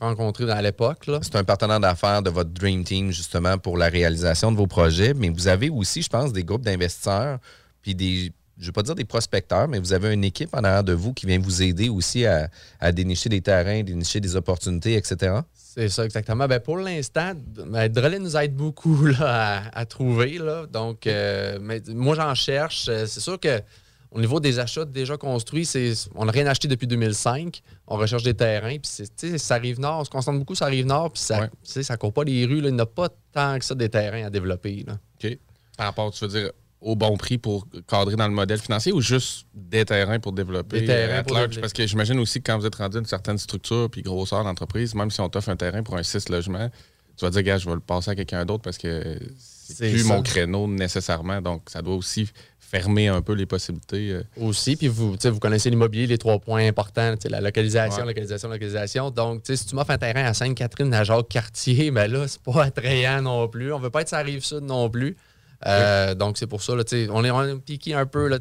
rencontré 0.01 0.51
à 0.51 0.63
l'époque. 0.63 1.11
C'est 1.23 1.37
un 1.37 1.45
partenaire 1.45 1.81
d'affaires 1.81 2.23
de 2.23 2.31
votre 2.31 2.51
Dream 2.51 2.83
Team, 2.85 3.11
justement, 3.11 3.59
pour 3.59 3.77
la 3.77 3.89
réalisation 3.89 4.51
de 4.53 4.57
vos 4.57 4.67
projets. 4.67 5.13
Mais 5.13 5.29
vous 5.29 5.49
avez 5.49 5.69
aussi, 5.69 6.01
je 6.01 6.09
pense, 6.09 6.33
des 6.33 6.45
groupes 6.45 6.63
d'investisseurs, 6.63 7.41
puis 7.83 7.95
des, 7.95 8.33
je 8.59 8.63
ne 8.63 8.67
veux 8.67 8.73
pas 8.73 8.83
dire 8.83 8.95
des 8.95 9.05
prospecteurs, 9.05 9.67
mais 9.67 9.81
vous 9.81 9.93
avez 9.93 10.15
une 10.15 10.25
équipe 10.25 10.55
en 10.55 10.63
arrière 10.63 10.85
de 10.85 10.93
vous 10.93 11.13
qui 11.13 11.27
vient 11.27 11.39
vous 11.39 11.63
aider 11.63 11.89
aussi 11.89 12.25
à, 12.27 12.49
à 12.81 12.93
dénicher 12.93 13.29
des 13.29 13.41
terrains, 13.41 13.83
dénicher 13.83 14.21
des 14.21 14.37
opportunités, 14.37 14.95
etc. 14.95 15.41
C'est 15.75 15.89
ça, 15.89 16.05
exactement. 16.05 16.47
Ben, 16.47 16.61
pour 16.61 16.77
l'instant, 16.77 17.33
ben, 17.35 17.89
Drolet 17.89 18.19
nous 18.19 18.37
aide 18.37 18.55
beaucoup 18.55 19.07
là, 19.07 19.63
à, 19.73 19.81
à 19.81 19.87
trouver. 19.87 20.37
Là. 20.37 20.67
Donc, 20.67 21.07
euh, 21.07 21.59
mais 21.63 21.81
moi, 21.89 22.15
j'en 22.15 22.35
cherche. 22.35 22.89
Euh, 22.91 23.07
C'est 23.07 23.21
sûr 23.21 23.41
que 23.41 23.63
au 24.11 24.21
niveau 24.21 24.39
des 24.39 24.59
achats 24.59 24.85
déjà 24.85 25.17
construits, 25.17 25.65
c'est, 25.65 25.95
on 26.15 26.27
n'a 26.27 26.33
rien 26.33 26.47
acheté 26.47 26.69
depuis 26.69 26.87
2005. 26.87 27.63
On 27.87 27.97
recherche 27.97 28.23
des 28.23 28.35
terrains. 28.35 28.77
Puis, 28.77 28.91
c'est, 28.93 29.17
tu 29.17 29.31
sais, 29.31 29.39
ça 29.39 29.55
arrive 29.55 29.81
nord. 29.81 30.01
On 30.01 30.05
se 30.05 30.11
concentre 30.11 30.39
beaucoup 30.39 30.55
sur 30.55 30.67
ça 30.67 30.67
arrive 30.67 30.85
nord. 30.85 31.11
Puis, 31.11 31.23
ça 31.23 31.49
ne 31.77 31.83
ça 31.83 31.97
court 31.97 32.13
pas 32.13 32.25
les 32.25 32.45
rues. 32.45 32.61
Là. 32.61 32.69
Il 32.69 32.75
n'y 32.75 32.81
a 32.83 32.87
pas 32.87 33.09
tant 33.33 33.59
que 33.59 33.65
ça 33.65 33.75
des 33.75 33.89
terrains 33.89 34.27
à 34.27 34.31
développer. 34.31 34.85
Là. 34.87 34.99
OK. 35.25 35.39
Par 35.79 35.87
rapport, 35.87 36.13
tu 36.13 36.27
veux 36.27 36.31
dire, 36.39 36.53
au 36.83 36.97
bon 36.97 37.17
prix 37.17 37.39
pour 37.39 37.67
cadrer 37.89 38.17
dans 38.17 38.27
le 38.29 38.35
modèle 38.35 38.59
financier 38.59 38.93
ou 38.93 39.01
juste 39.01 39.47
des 39.55 39.85
terrains 39.85 40.19
pour 40.19 40.33
développer? 40.33 40.81
Des 40.81 40.87
terrains 40.87 41.21
euh, 41.21 41.23
pour 41.23 41.37
développer. 41.37 41.61
Parce 41.61 41.73
que 41.73 41.87
j'imagine 41.87 42.19
aussi 42.19 42.41
que 42.43 42.51
quand 42.51 42.59
vous 42.59 42.67
êtes 42.67 42.75
rendu 42.75 42.97
à 42.97 43.01
une 43.01 43.07
certaine 43.07 43.39
structure 43.39 43.89
puis 43.91 44.03
grosseur 44.03 44.43
d'entreprise, 44.45 44.95
même 44.95 45.11
si 45.11 45.21
on 45.21 45.29
t'offre 45.29 45.49
un 45.49 45.57
terrain 45.57 45.83
pour 45.83 45.97
un 45.97 46.03
6 46.03 46.29
logements, 46.29 46.71
tu 47.17 47.25
vas 47.25 47.31
dire, 47.31 47.43
gars, 47.43 47.59
je 47.59 47.69
vais 47.69 47.75
le 47.75 47.81
passer 47.81 48.11
à 48.11 48.15
quelqu'un 48.15 48.45
d'autre 48.45 48.63
parce 48.63 48.79
que 48.79 49.19
c'est 49.39 49.91
plus 49.91 50.01
ça. 50.03 50.09
mon 50.09 50.23
créneau 50.23 50.67
nécessairement. 50.67 51.41
Donc, 51.41 51.63
ça 51.69 51.83
doit 51.83 51.95
aussi 51.95 52.29
fermer 52.59 53.09
un 53.09 53.21
peu 53.21 53.35
les 53.35 53.45
possibilités. 53.45 54.11
euh. 54.13 54.23
Aussi, 54.41 54.77
puis 54.77 54.89
vous, 54.89 55.13
vous 55.23 55.39
connaissez 55.39 55.69
l'immobilier, 55.69 56.07
les 56.07 56.17
trois 56.17 56.39
points 56.39 56.67
importants, 56.67 57.15
la 57.29 57.41
localisation, 57.43 58.01
Ouais. 58.01 58.09
localisation, 58.09 58.49
localisation. 58.49 59.11
Donc, 59.11 59.43
si 59.45 59.67
tu 59.67 59.75
m'offres 59.75 59.91
un 59.91 59.99
terrain 59.99 60.25
à 60.25 60.33
Sainte-Catherine, 60.33 60.93
à 60.95 61.05
Jacques-Cartier, 61.05 61.91
ben 61.91 62.11
là, 62.11 62.27
c'est 62.27 62.41
pas 62.41 62.65
attrayant 62.65 63.21
non 63.21 63.47
plus. 63.47 63.73
On 63.75 63.79
veut 63.79 63.91
pas 63.91 64.01
être 64.01 64.09
sur 64.09 64.17
la 64.17 64.23
rive 64.25 64.43
sud 64.43 64.63
non 64.63 64.89
plus. 64.89 65.17
Euh, 65.67 66.15
Donc, 66.15 66.39
c'est 66.39 66.47
pour 66.47 66.63
ça, 66.63 66.75
là, 66.75 66.83
on 67.11 67.25
est, 67.25 67.31
on 67.31 67.59
piqué 67.59 67.95
un 67.95 68.07
peu. 68.07 68.29
Là, 68.29 68.39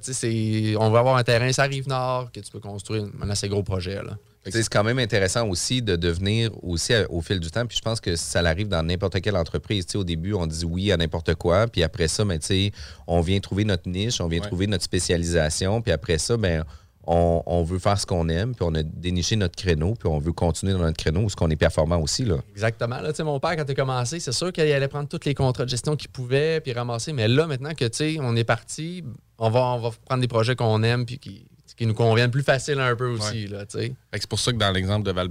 on 0.79 0.89
veut 0.89 0.97
avoir 0.97 1.17
un 1.17 1.23
terrain 1.23 1.51
sur 1.51 1.63
la 1.63 1.69
rive 1.69 1.88
nord 1.88 2.31
que 2.31 2.39
tu 2.39 2.51
peux 2.51 2.60
construire 2.60 3.05
un 3.21 3.29
assez 3.29 3.47
gros 3.49 3.63
projet. 3.63 3.95
Là. 3.95 4.17
C'est 4.49 4.67
quand 4.69 4.84
même 4.84 4.97
intéressant 4.97 5.47
aussi 5.47 5.84
de 5.84 5.95
devenir 5.95 6.49
aussi 6.63 6.95
à- 6.95 7.05
au 7.12 7.21
fil 7.21 7.39
du 7.39 7.51
temps. 7.51 7.63
Puis 7.67 7.77
je 7.77 7.81
pense 7.84 8.01
que 8.01 8.15
ça 8.15 8.39
arrive 8.39 8.67
dans 8.67 8.81
n'importe 8.81 9.21
quelle 9.21 9.36
entreprise. 9.38 9.86
Tu 9.86 9.91
sais, 9.91 9.97
au 9.99 10.03
début, 10.03 10.34
on 10.34 10.47
dit 10.47 10.65
oui 10.65 10.91
à 10.91 10.97
n'importe 10.97 11.36
quoi. 11.36 11.67
Puis 11.67 11.84
après 11.84 12.07
ça, 12.07 12.25
ben, 12.25 12.39
tu 12.39 12.47
sais, 12.47 12.71
on 13.05 13.21
vient 13.21 13.39
trouver 13.39 13.65
notre 13.65 13.88
niche, 13.88 14.19
on 14.19 14.27
vient 14.27 14.39
Ouais. 14.41 14.47
trouver 14.47 14.65
notre 14.65 14.84
spécialisation. 14.84 15.81
Puis 15.84 15.91
après 15.91 16.17
ça, 16.17 16.38
ben, 16.38 16.63
on, 17.07 17.43
on 17.45 17.63
veut 17.63 17.79
faire 17.79 17.99
ce 17.99 18.05
qu'on 18.05 18.29
aime. 18.29 18.55
Puis 18.55 18.65
on 18.67 18.73
a 18.75 18.83
déniché 18.83 19.35
notre 19.35 19.55
créneau. 19.55 19.93
Puis 19.95 20.07
on 20.07 20.19
veut 20.19 20.33
continuer 20.33 20.73
dans 20.73 20.79
notre 20.79 20.97
créneau 20.97 21.21
où 21.21 21.29
ce 21.29 21.35
qu'on 21.35 21.49
est 21.49 21.55
performant 21.55 21.99
aussi. 21.99 22.25
Là. 22.25 22.37
Exactement. 22.51 22.99
Là, 22.99 23.11
tu 23.11 23.17
sais, 23.17 23.23
mon 23.23 23.39
père, 23.39 23.55
quand 23.55 23.65
il 23.67 23.71
a 23.71 23.75
commencé, 23.75 24.19
c'est 24.19 24.31
sûr 24.31 24.51
qu'il 24.51 24.71
allait 24.71 24.87
prendre 24.87 25.07
tous 25.07 25.25
les 25.25 25.33
contrats 25.33 25.65
de 25.65 25.69
gestion 25.69 25.95
qu'il 25.95 26.09
pouvait 26.09 26.61
puis 26.61 26.73
ramasser. 26.73 27.13
Mais 27.13 27.27
là, 27.27 27.47
maintenant 27.47 27.73
que 27.73 27.85
tu 27.85 27.97
sais, 27.97 28.17
on 28.19 28.35
est 28.35 28.43
parti, 28.43 29.03
on 29.37 29.49
va, 29.49 29.59
on 29.59 29.79
va 29.79 29.91
prendre 30.05 30.21
des 30.21 30.27
projets 30.27 30.55
qu'on 30.55 30.83
aime 30.83 31.05
puis 31.05 31.19
qui, 31.19 31.45
qui 31.75 31.85
nous 31.85 31.93
conviennent 31.93 32.31
plus 32.31 32.43
facile 32.43 32.79
un 32.79 32.95
peu 32.95 33.07
aussi. 33.07 33.47
Là, 33.47 33.65
tu 33.65 33.79
sais. 33.79 33.85
Fait 34.11 34.17
que 34.17 34.19
C'est 34.19 34.29
pour 34.29 34.39
ça 34.39 34.51
que 34.51 34.57
dans 34.57 34.71
l'exemple 34.71 35.05
de 35.05 35.11
val 35.11 35.29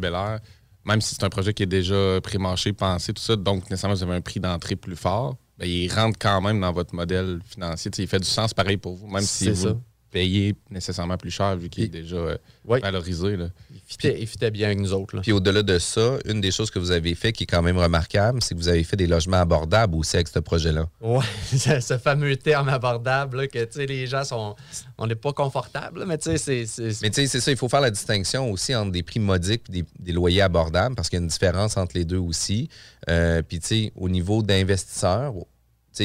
même 0.85 1.00
si 1.00 1.14
c'est 1.14 1.24
un 1.24 1.28
projet 1.28 1.52
qui 1.52 1.62
est 1.62 1.66
déjà 1.66 2.20
pré-marché, 2.22 2.72
pensé, 2.72 3.12
tout 3.12 3.22
ça, 3.22 3.37
donc 3.37 3.64
nécessairement 3.70 3.94
vous 3.94 4.02
avez 4.02 4.14
un 4.14 4.20
prix 4.20 4.40
d'entrée 4.40 4.76
plus 4.76 4.96
fort, 4.96 5.37
ben, 5.59 5.68
il 5.68 5.92
rentre 5.92 6.18
quand 6.18 6.40
même 6.40 6.61
dans 6.61 6.72
votre 6.72 6.94
modèle 6.94 7.38
financier. 7.44 7.90
Tu 7.90 7.96
sais, 7.96 8.02
il 8.04 8.09
fait 8.09 8.18
du 8.18 8.26
sens 8.28 8.54
pareil 8.54 8.78
pour 8.78 8.96
vous, 8.96 9.06
même 9.06 9.22
si 9.22 9.50
vous 9.50 9.68
ça. 9.68 9.76
Le 10.11 10.18
payez 10.18 10.55
nécessairement 10.70 11.16
plus 11.16 11.31
cher 11.31 11.57
vu 11.57 11.68
qu'il 11.68 11.85
est 11.85 11.88
déjà 11.88 12.16
euh, 12.16 12.37
valorisé. 12.64 13.37
Là. 13.37 13.49
Il 13.73 13.81
fitait, 13.87 14.16
il 14.20 14.27
fitait 14.27 14.51
bien 14.51 14.66
avec 14.66 14.79
nous 14.79 14.92
autres. 14.92 15.16
Là. 15.16 15.23
Puis 15.23 15.33
au-delà 15.33 15.62
de 15.62 15.79
ça, 15.79 16.18
une 16.25 16.40
des 16.40 16.51
choses 16.51 16.70
que 16.70 16.79
vous 16.79 16.90
avez 16.90 17.14
fait 17.14 17.33
qui 17.33 17.44
est 17.44 17.46
quand 17.46 17.62
même 17.62 17.79
remarquable, 17.79 18.42
c'est 18.42 18.55
que 18.55 18.61
vous 18.61 18.68
avez 18.68 18.85
fait 18.85 18.96
des 18.96 19.07
logements 19.07 19.38
abordables 19.38 19.94
aussi 19.94 20.16
avec 20.16 20.29
ce 20.29 20.38
projet-là. 20.38 20.88
Ouais, 21.01 21.25
ce 21.53 21.99
fameux 21.99 22.37
terme 22.37 22.68
abordable 22.68 23.42
là, 23.42 23.46
que 23.46 23.79
les 23.79 24.07
gens 24.07 24.25
sont. 24.25 24.57
On 24.99 25.07
n'est 25.07 25.14
pas 25.14 25.33
confortable, 25.33 26.05
mais 26.07 26.18
tu 26.18 26.37
sais, 26.37 26.66
c'est-. 26.66 27.03
Mais 27.03 27.11
tu 27.11 27.23
sais, 27.23 27.27
c'est 27.27 27.40
ça, 27.40 27.51
il 27.51 27.57
faut 27.57 27.68
faire 27.68 27.81
la 27.81 27.90
distinction 27.90 28.51
aussi 28.51 28.75
entre 28.75 28.92
des 28.92 29.03
prix 29.03 29.20
modiques 29.20 29.62
et 29.68 29.73
des, 29.73 29.85
des 29.99 30.12
loyers 30.12 30.42
abordables 30.42 30.94
parce 30.94 31.09
qu'il 31.09 31.18
y 31.18 31.20
a 31.20 31.23
une 31.23 31.29
différence 31.29 31.77
entre 31.77 31.96
les 31.96 32.05
deux 32.05 32.18
aussi. 32.18 32.68
Euh, 33.09 33.42
Puis 33.42 33.61
tu 33.61 33.66
sais, 33.66 33.92
au 33.96 34.09
niveau 34.09 34.42
d'investisseurs, 34.42 35.35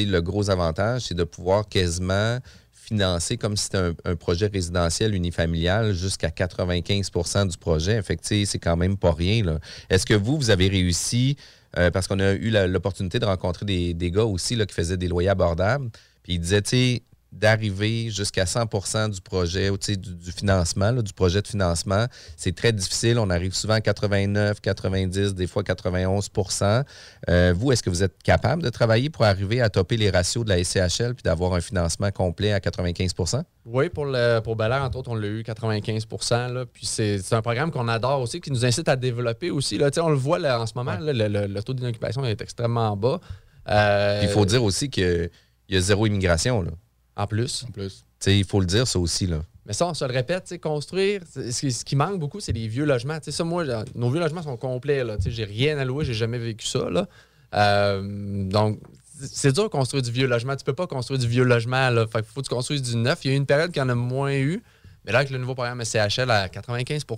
le 0.04 0.20
gros 0.20 0.50
avantage, 0.50 1.02
c'est 1.02 1.14
de 1.14 1.24
pouvoir 1.24 1.68
quasiment 1.68 2.38
financer 2.86 3.36
comme 3.36 3.56
si 3.56 3.64
c'était 3.64 3.92
un, 4.04 4.16
projet 4.16 4.46
résidentiel 4.46 5.14
unifamilial 5.14 5.92
jusqu'à 5.92 6.28
95% 6.28 7.48
du 7.48 7.58
projet. 7.58 8.00
Fait 8.02 8.18
c'est 8.22 8.58
quand 8.58 8.76
même 8.76 8.96
pas 8.96 9.12
rien. 9.12 9.58
Est-ce 9.90 10.06
que 10.06 10.14
vous, 10.14 10.36
vous 10.36 10.50
avez 10.50 10.68
réussi, 10.68 11.36
euh, 11.78 11.90
parce 11.90 12.06
qu'on 12.06 12.20
a 12.20 12.32
eu 12.32 12.50
l'opportunité 12.68 13.18
de 13.18 13.24
rencontrer 13.24 13.66
des, 13.66 13.94
des 13.94 14.10
gars 14.10 14.24
aussi 14.24 14.54
là, 14.54 14.66
qui 14.66 14.74
faisaient 14.74 14.96
des 14.96 15.08
loyers 15.08 15.28
abordables, 15.28 15.90
puis 16.22 16.34
ils 16.34 16.40
disaient, 16.40 17.02
d'arriver 17.32 18.08
jusqu'à 18.10 18.44
100% 18.44 19.10
du 19.10 19.20
projet, 19.20 19.68
ou, 19.68 19.76
du, 19.76 19.96
du 19.96 20.32
financement, 20.32 20.90
là, 20.90 21.02
du 21.02 21.12
projet 21.12 21.42
de 21.42 21.46
financement, 21.46 22.06
c'est 22.36 22.54
très 22.54 22.72
difficile. 22.72 23.18
On 23.18 23.28
arrive 23.30 23.52
souvent 23.54 23.74
à 23.74 23.80
89, 23.80 24.60
90, 24.60 25.34
des 25.34 25.46
fois 25.46 25.62
91% 25.62 26.84
Euh, 27.28 27.52
Vous, 27.56 27.72
est-ce 27.72 27.82
que 27.82 27.90
vous 27.90 28.02
êtes 28.02 28.22
capable 28.22 28.62
de 28.62 28.70
travailler 28.70 29.10
pour 29.10 29.24
arriver 29.24 29.60
à 29.60 29.68
topper 29.68 29.96
les 29.96 30.10
ratios 30.10 30.44
de 30.44 30.48
la 30.50 30.62
SCHL 30.62 31.14
puis 31.14 31.22
d'avoir 31.24 31.52
un 31.54 31.60
financement 31.60 32.10
complet 32.10 32.52
à 32.52 32.58
95% 32.60 33.42
Oui, 33.66 33.88
pour, 33.90 34.06
le, 34.06 34.40
pour 34.40 34.56
Bel 34.56 34.72
Air, 34.72 34.82
entre 34.82 34.98
autres, 34.98 35.10
on 35.10 35.14
l'a 35.14 35.28
eu 35.28 35.42
95 35.42 36.06
là. 36.30 36.64
Puis 36.72 36.86
c'est 36.86 37.20
un 37.32 37.42
programme 37.42 37.70
qu'on 37.70 37.88
adore 37.88 38.20
aussi, 38.20 38.40
qui 38.40 38.50
nous 38.50 38.64
incite 38.64 38.88
à 38.88 38.96
développer 38.96 39.50
aussi. 39.50 39.76
Là. 39.78 39.90
Tu 39.90 39.96
sais, 39.96 40.00
On 40.00 40.08
le 40.10 40.16
voit 40.16 40.38
là, 40.38 40.60
en 40.60 40.66
ce 40.66 40.72
moment, 40.74 40.96
là, 40.98 41.12
le, 41.12 41.28
le- 41.28 41.46
le 41.46 41.62
taux 41.62 41.74
d'inoccupation 41.74 42.24
est 42.24 42.40
extrêmement 42.40 42.96
bas. 42.96 43.20
Euh, 43.68 44.20
Il 44.22 44.28
faut 44.28 44.44
dire 44.46 44.62
aussi 44.62 44.88
qu'il 44.88 45.30
y 45.68 45.76
a 45.76 45.80
zéro 45.80 46.06
immigration. 46.06 46.62
Là. 46.62 46.70
En 47.16 47.26
plus. 47.26 47.64
En 47.68 47.72
plus. 47.72 48.04
Tu 48.20 48.30
sais, 48.30 48.38
Il 48.38 48.44
faut 48.44 48.60
le 48.60 48.66
dire, 48.66 48.86
ça 48.86 48.98
aussi. 48.98 49.26
Là. 49.26 49.40
Mais 49.66 49.72
ça, 49.72 49.86
on 49.86 49.94
se 49.94 50.04
le 50.04 50.12
répète, 50.12 50.44
tu 50.44 50.48
sais, 50.50 50.58
construire, 50.58 51.22
ce 51.34 51.60
qui, 51.60 51.72
ce 51.72 51.84
qui 51.84 51.96
manque 51.96 52.20
beaucoup, 52.20 52.40
c'est 52.40 52.52
les 52.52 52.68
vieux 52.68 52.84
logements. 52.84 53.18
Tu 53.18 53.24
sais, 53.24 53.32
ça, 53.32 53.44
moi, 53.44 53.64
là, 53.64 53.84
nos 53.94 54.10
vieux 54.10 54.20
logements 54.20 54.42
sont 54.42 54.56
complets. 54.56 55.02
Là, 55.02 55.16
Tu 55.16 55.24
sais, 55.24 55.30
j'ai 55.30 55.44
rien 55.44 55.76
à 55.78 55.84
louer, 55.84 56.04
j'ai 56.04 56.14
jamais 56.14 56.38
vécu 56.38 56.66
ça. 56.66 56.88
Là. 56.88 57.08
Euh, 57.54 58.48
donc, 58.48 58.80
c'est 59.18 59.52
dur 59.52 59.64
de 59.64 59.68
construire 59.68 60.02
du 60.02 60.10
vieux 60.10 60.26
logement. 60.26 60.54
Tu 60.56 60.64
peux 60.64 60.74
pas 60.74 60.86
construire 60.86 61.18
du 61.18 61.26
vieux 61.26 61.44
logement. 61.44 61.90
Là. 61.90 62.06
Fait 62.06 62.18
qu'il 62.18 62.28
faut 62.32 62.42
que 62.42 62.48
tu 62.48 62.54
construises 62.54 62.82
du 62.82 62.96
neuf. 62.96 63.24
Il 63.24 63.28
y 63.28 63.30
a 63.32 63.34
eu 63.34 63.38
une 63.38 63.46
période 63.46 63.72
qui 63.72 63.80
en 63.80 63.88
a 63.88 63.94
moins 63.94 64.34
eu. 64.34 64.62
Mais 65.06 65.12
là, 65.12 65.18
avec 65.18 65.30
le 65.30 65.38
nouveau 65.38 65.54
programme 65.54 65.82
SCHL 65.84 66.28
à 66.30 66.48
95 66.48 67.04
tu 67.06 67.14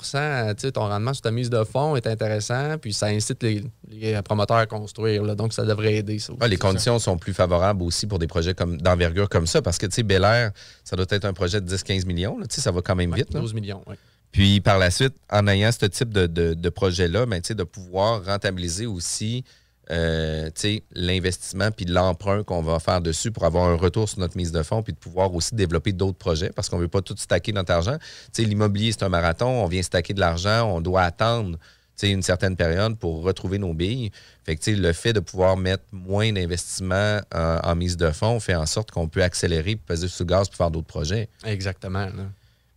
sais, 0.58 0.72
ton 0.72 0.82
rendement 0.88 1.14
sur 1.14 1.22
ta 1.22 1.30
mise 1.30 1.48
de 1.48 1.64
fonds 1.64 1.96
est 1.96 2.06
intéressant. 2.06 2.76
Puis 2.78 2.92
ça 2.92 3.06
incite 3.06 3.42
les, 3.42 3.64
les 3.88 4.20
promoteurs 4.22 4.58
à 4.58 4.66
construire. 4.66 5.22
là. 5.24 5.34
donc, 5.34 5.54
ça 5.54 5.64
devrait 5.64 5.94
aider. 5.94 6.18
Ça, 6.18 6.32
aussi. 6.32 6.38
Ah, 6.42 6.48
les 6.48 6.58
conditions 6.58 6.98
sont 6.98 7.16
plus 7.16 7.32
favorables 7.32 7.82
aussi 7.82 8.06
pour 8.06 8.18
des 8.18 8.26
projets 8.26 8.52
comme 8.54 8.78
d'envergure 8.80 9.28
comme 9.28 9.46
ça, 9.46 9.62
parce 9.62 9.78
que, 9.78 9.86
tu 9.86 9.94
sais, 9.94 10.02
Bel 10.02 10.22
Air, 10.24 10.50
ça 10.84 10.96
doit 10.96 11.06
être 11.08 11.24
un 11.24 11.32
projet 11.32 11.60
de 11.62 11.76
10-15 11.76 12.04
millions. 12.06 12.38
là. 12.38 12.44
Ça 12.50 12.70
va 12.70 12.82
quand 12.82 12.94
même 12.96 13.14
vite. 13.14 13.32
là. 13.32 13.40
12 13.40 13.54
millions, 13.54 13.82
oui. 13.86 13.94
Puis 14.30 14.60
par 14.60 14.78
la 14.78 14.90
suite, 14.90 15.14
en 15.30 15.46
ayant 15.46 15.72
ce 15.72 15.86
type 15.86 16.12
de, 16.12 16.26
de- 16.26 16.52
de 16.52 16.68
projet-là, 16.68 17.24
ben, 17.24 17.40
de 17.40 17.62
pouvoir 17.64 18.22
rentabiliser 18.24 18.84
aussi 18.84 19.42
euh, 19.90 20.50
l'investissement 20.92 21.70
puis 21.70 21.84
l'emprunt 21.86 22.42
qu'on 22.42 22.62
va 22.62 22.78
faire 22.78 23.00
dessus 23.00 23.30
pour 23.30 23.44
avoir 23.44 23.68
un 23.68 23.76
retour 23.76 24.08
sur 24.08 24.18
notre 24.18 24.36
mise 24.36 24.52
de 24.52 24.62
fonds 24.62 24.82
puis 24.82 24.92
de 24.92 24.98
pouvoir 24.98 25.34
aussi 25.34 25.54
développer 25.54 25.92
d'autres 25.92 26.18
projets 26.18 26.50
parce 26.50 26.68
qu'on 26.68 26.76
ne 26.76 26.82
veut 26.82 26.88
pas 26.88 27.02
tout 27.02 27.14
stacker 27.16 27.52
notre 27.52 27.72
argent. 27.72 27.96
L'immobilier, 28.36 28.92
c'est 28.92 29.02
un 29.02 29.08
marathon, 29.08 29.46
on 29.46 29.66
vient 29.66 29.82
stacker 29.82 30.14
de 30.14 30.20
l'argent, 30.20 30.70
on 30.70 30.80
doit 30.80 31.02
attendre 31.02 31.58
une 32.06 32.22
certaine 32.22 32.54
période 32.54 32.96
pour 32.96 33.22
retrouver 33.22 33.58
nos 33.58 33.74
billes. 33.74 34.10
Fait 34.44 34.56
que, 34.56 34.70
le 34.70 34.92
fait 34.92 35.12
de 35.12 35.20
pouvoir 35.20 35.56
mettre 35.56 35.82
moins 35.90 36.32
d'investissement 36.32 37.20
en, 37.34 37.58
en 37.64 37.74
mise 37.74 37.96
de 37.96 38.10
fonds 38.10 38.38
fait 38.38 38.54
en 38.54 38.66
sorte 38.66 38.90
qu'on 38.90 39.08
peut 39.08 39.22
accélérer, 39.22 39.76
peser 39.76 40.06
sur 40.08 40.24
le 40.24 40.28
gaz 40.28 40.48
pour 40.48 40.56
faire 40.56 40.70
d'autres 40.70 40.86
projets. 40.86 41.28
Exactement. 41.44 42.06
là. 42.06 42.26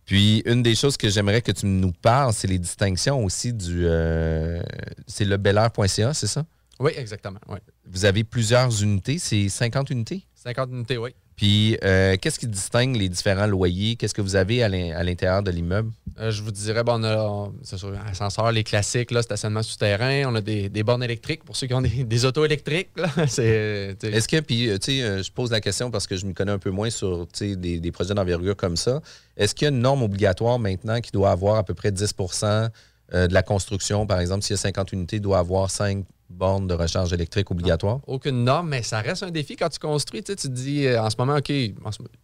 Puis, 0.04 0.42
une 0.46 0.62
des 0.62 0.74
choses 0.74 0.96
que 0.96 1.08
j'aimerais 1.08 1.42
que 1.42 1.52
tu 1.52 1.66
nous 1.66 1.92
parles, 1.92 2.32
c'est 2.32 2.48
les 2.48 2.58
distinctions 2.58 3.24
aussi 3.24 3.52
du. 3.52 3.86
euh, 3.86 4.60
c'est 5.06 5.24
le 5.24 5.36
bellair.ca, 5.36 6.12
c'est 6.12 6.26
ça? 6.26 6.44
Oui, 6.82 6.92
exactement. 6.96 7.38
Oui. 7.48 7.58
Vous 7.88 8.04
avez 8.04 8.24
plusieurs 8.24 8.82
unités, 8.82 9.18
c'est 9.18 9.48
50 9.48 9.90
unités? 9.90 10.24
50 10.34 10.70
unités, 10.72 10.98
oui. 10.98 11.10
Puis, 11.36 11.78
euh, 11.82 12.16
qu'est-ce 12.20 12.38
qui 12.38 12.46
distingue 12.46 12.94
les 12.96 13.08
différents 13.08 13.46
loyers? 13.46 13.96
Qu'est-ce 13.96 14.12
que 14.14 14.20
vous 14.20 14.36
avez 14.36 14.62
à 14.62 14.68
l'in- 14.68 14.92
à 14.94 15.02
l'intérieur 15.02 15.42
de 15.42 15.50
l'immeuble? 15.50 15.90
Euh, 16.20 16.30
je 16.30 16.42
vous 16.42 16.50
dirais, 16.50 16.84
bon, 16.84 17.00
on 17.00 17.04
a 17.04 17.50
c'est 17.62 17.78
sûr, 17.78 17.94
ascenseur, 18.06 18.52
les 18.52 18.62
classiques, 18.64 19.10
là, 19.12 19.22
stationnement 19.22 19.62
souterrain. 19.62 20.24
On 20.26 20.34
a 20.34 20.40
des, 20.40 20.68
des 20.68 20.82
bornes 20.82 21.02
électriques 21.02 21.42
pour 21.44 21.56
ceux 21.56 21.66
qui 21.68 21.74
ont 21.74 21.80
des, 21.80 22.04
des 22.04 22.24
autos 22.24 22.44
électriques. 22.44 22.90
C'est, 23.28 23.96
Est-ce 24.02 24.28
que, 24.28 24.40
puis, 24.40 24.68
euh, 24.68 24.78
tu 24.78 25.00
sais, 25.00 25.22
je 25.22 25.32
pose 25.32 25.50
la 25.50 25.60
question 25.60 25.90
parce 25.90 26.06
que 26.06 26.16
je 26.16 26.26
me 26.26 26.32
connais 26.34 26.52
un 26.52 26.58
peu 26.58 26.70
moins 26.70 26.90
sur 26.90 27.26
des, 27.40 27.80
des 27.80 27.92
projets 27.92 28.14
d'envergure 28.14 28.56
comme 28.56 28.76
ça. 28.76 29.00
Est-ce 29.36 29.54
qu'il 29.54 29.64
y 29.64 29.70
a 29.70 29.72
une 29.74 29.80
norme 29.80 30.02
obligatoire 30.02 30.58
maintenant 30.58 31.00
qui 31.00 31.12
doit 31.12 31.30
avoir 31.30 31.56
à 31.56 31.64
peu 31.64 31.74
près 31.74 31.90
10% 31.90 32.68
euh, 33.14 33.26
de 33.26 33.32
la 33.34 33.42
construction? 33.42 34.06
Par 34.06 34.20
exemple, 34.20 34.42
s'il 34.42 34.54
y 34.54 34.58
a 34.58 34.62
50 34.62 34.92
unités, 34.92 35.18
doit 35.18 35.38
avoir 35.38 35.70
5 35.70 36.04
bornes 36.32 36.66
de 36.66 36.74
recharge 36.74 37.12
électrique 37.12 37.50
obligatoires? 37.50 38.00
aucune 38.06 38.44
norme, 38.44 38.68
mais 38.70 38.82
ça 38.82 39.00
reste 39.00 39.22
un 39.22 39.30
défi 39.30 39.54
quand 39.56 39.68
tu 39.68 39.78
construis. 39.78 40.22
Tu 40.22 40.32
sais, 40.32 40.36
tu 40.36 40.48
te 40.48 40.52
dis, 40.52 40.86
euh, 40.86 41.00
en 41.02 41.10
ce 41.10 41.16
moment, 41.18 41.36
OK, 41.36 41.52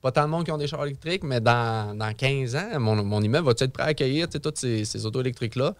pas 0.00 0.10
tant 0.12 0.24
de 0.24 0.30
monde 0.30 0.44
qui 0.44 0.50
ont 0.50 0.58
des 0.58 0.66
chars 0.66 0.84
électriques, 0.84 1.22
mais 1.24 1.40
dans, 1.40 1.96
dans 1.96 2.12
15 2.14 2.56
ans, 2.56 2.80
mon, 2.80 3.02
mon 3.04 3.22
immeuble 3.22 3.46
va 3.46 3.52
être 3.58 3.72
prêt 3.72 3.82
à 3.84 3.86
accueillir 3.86 4.26
tu 4.28 4.32
sais, 4.32 4.40
toutes 4.40 4.58
ces, 4.58 4.84
ces 4.84 5.06
autos 5.06 5.20
électriques-là? 5.20 5.74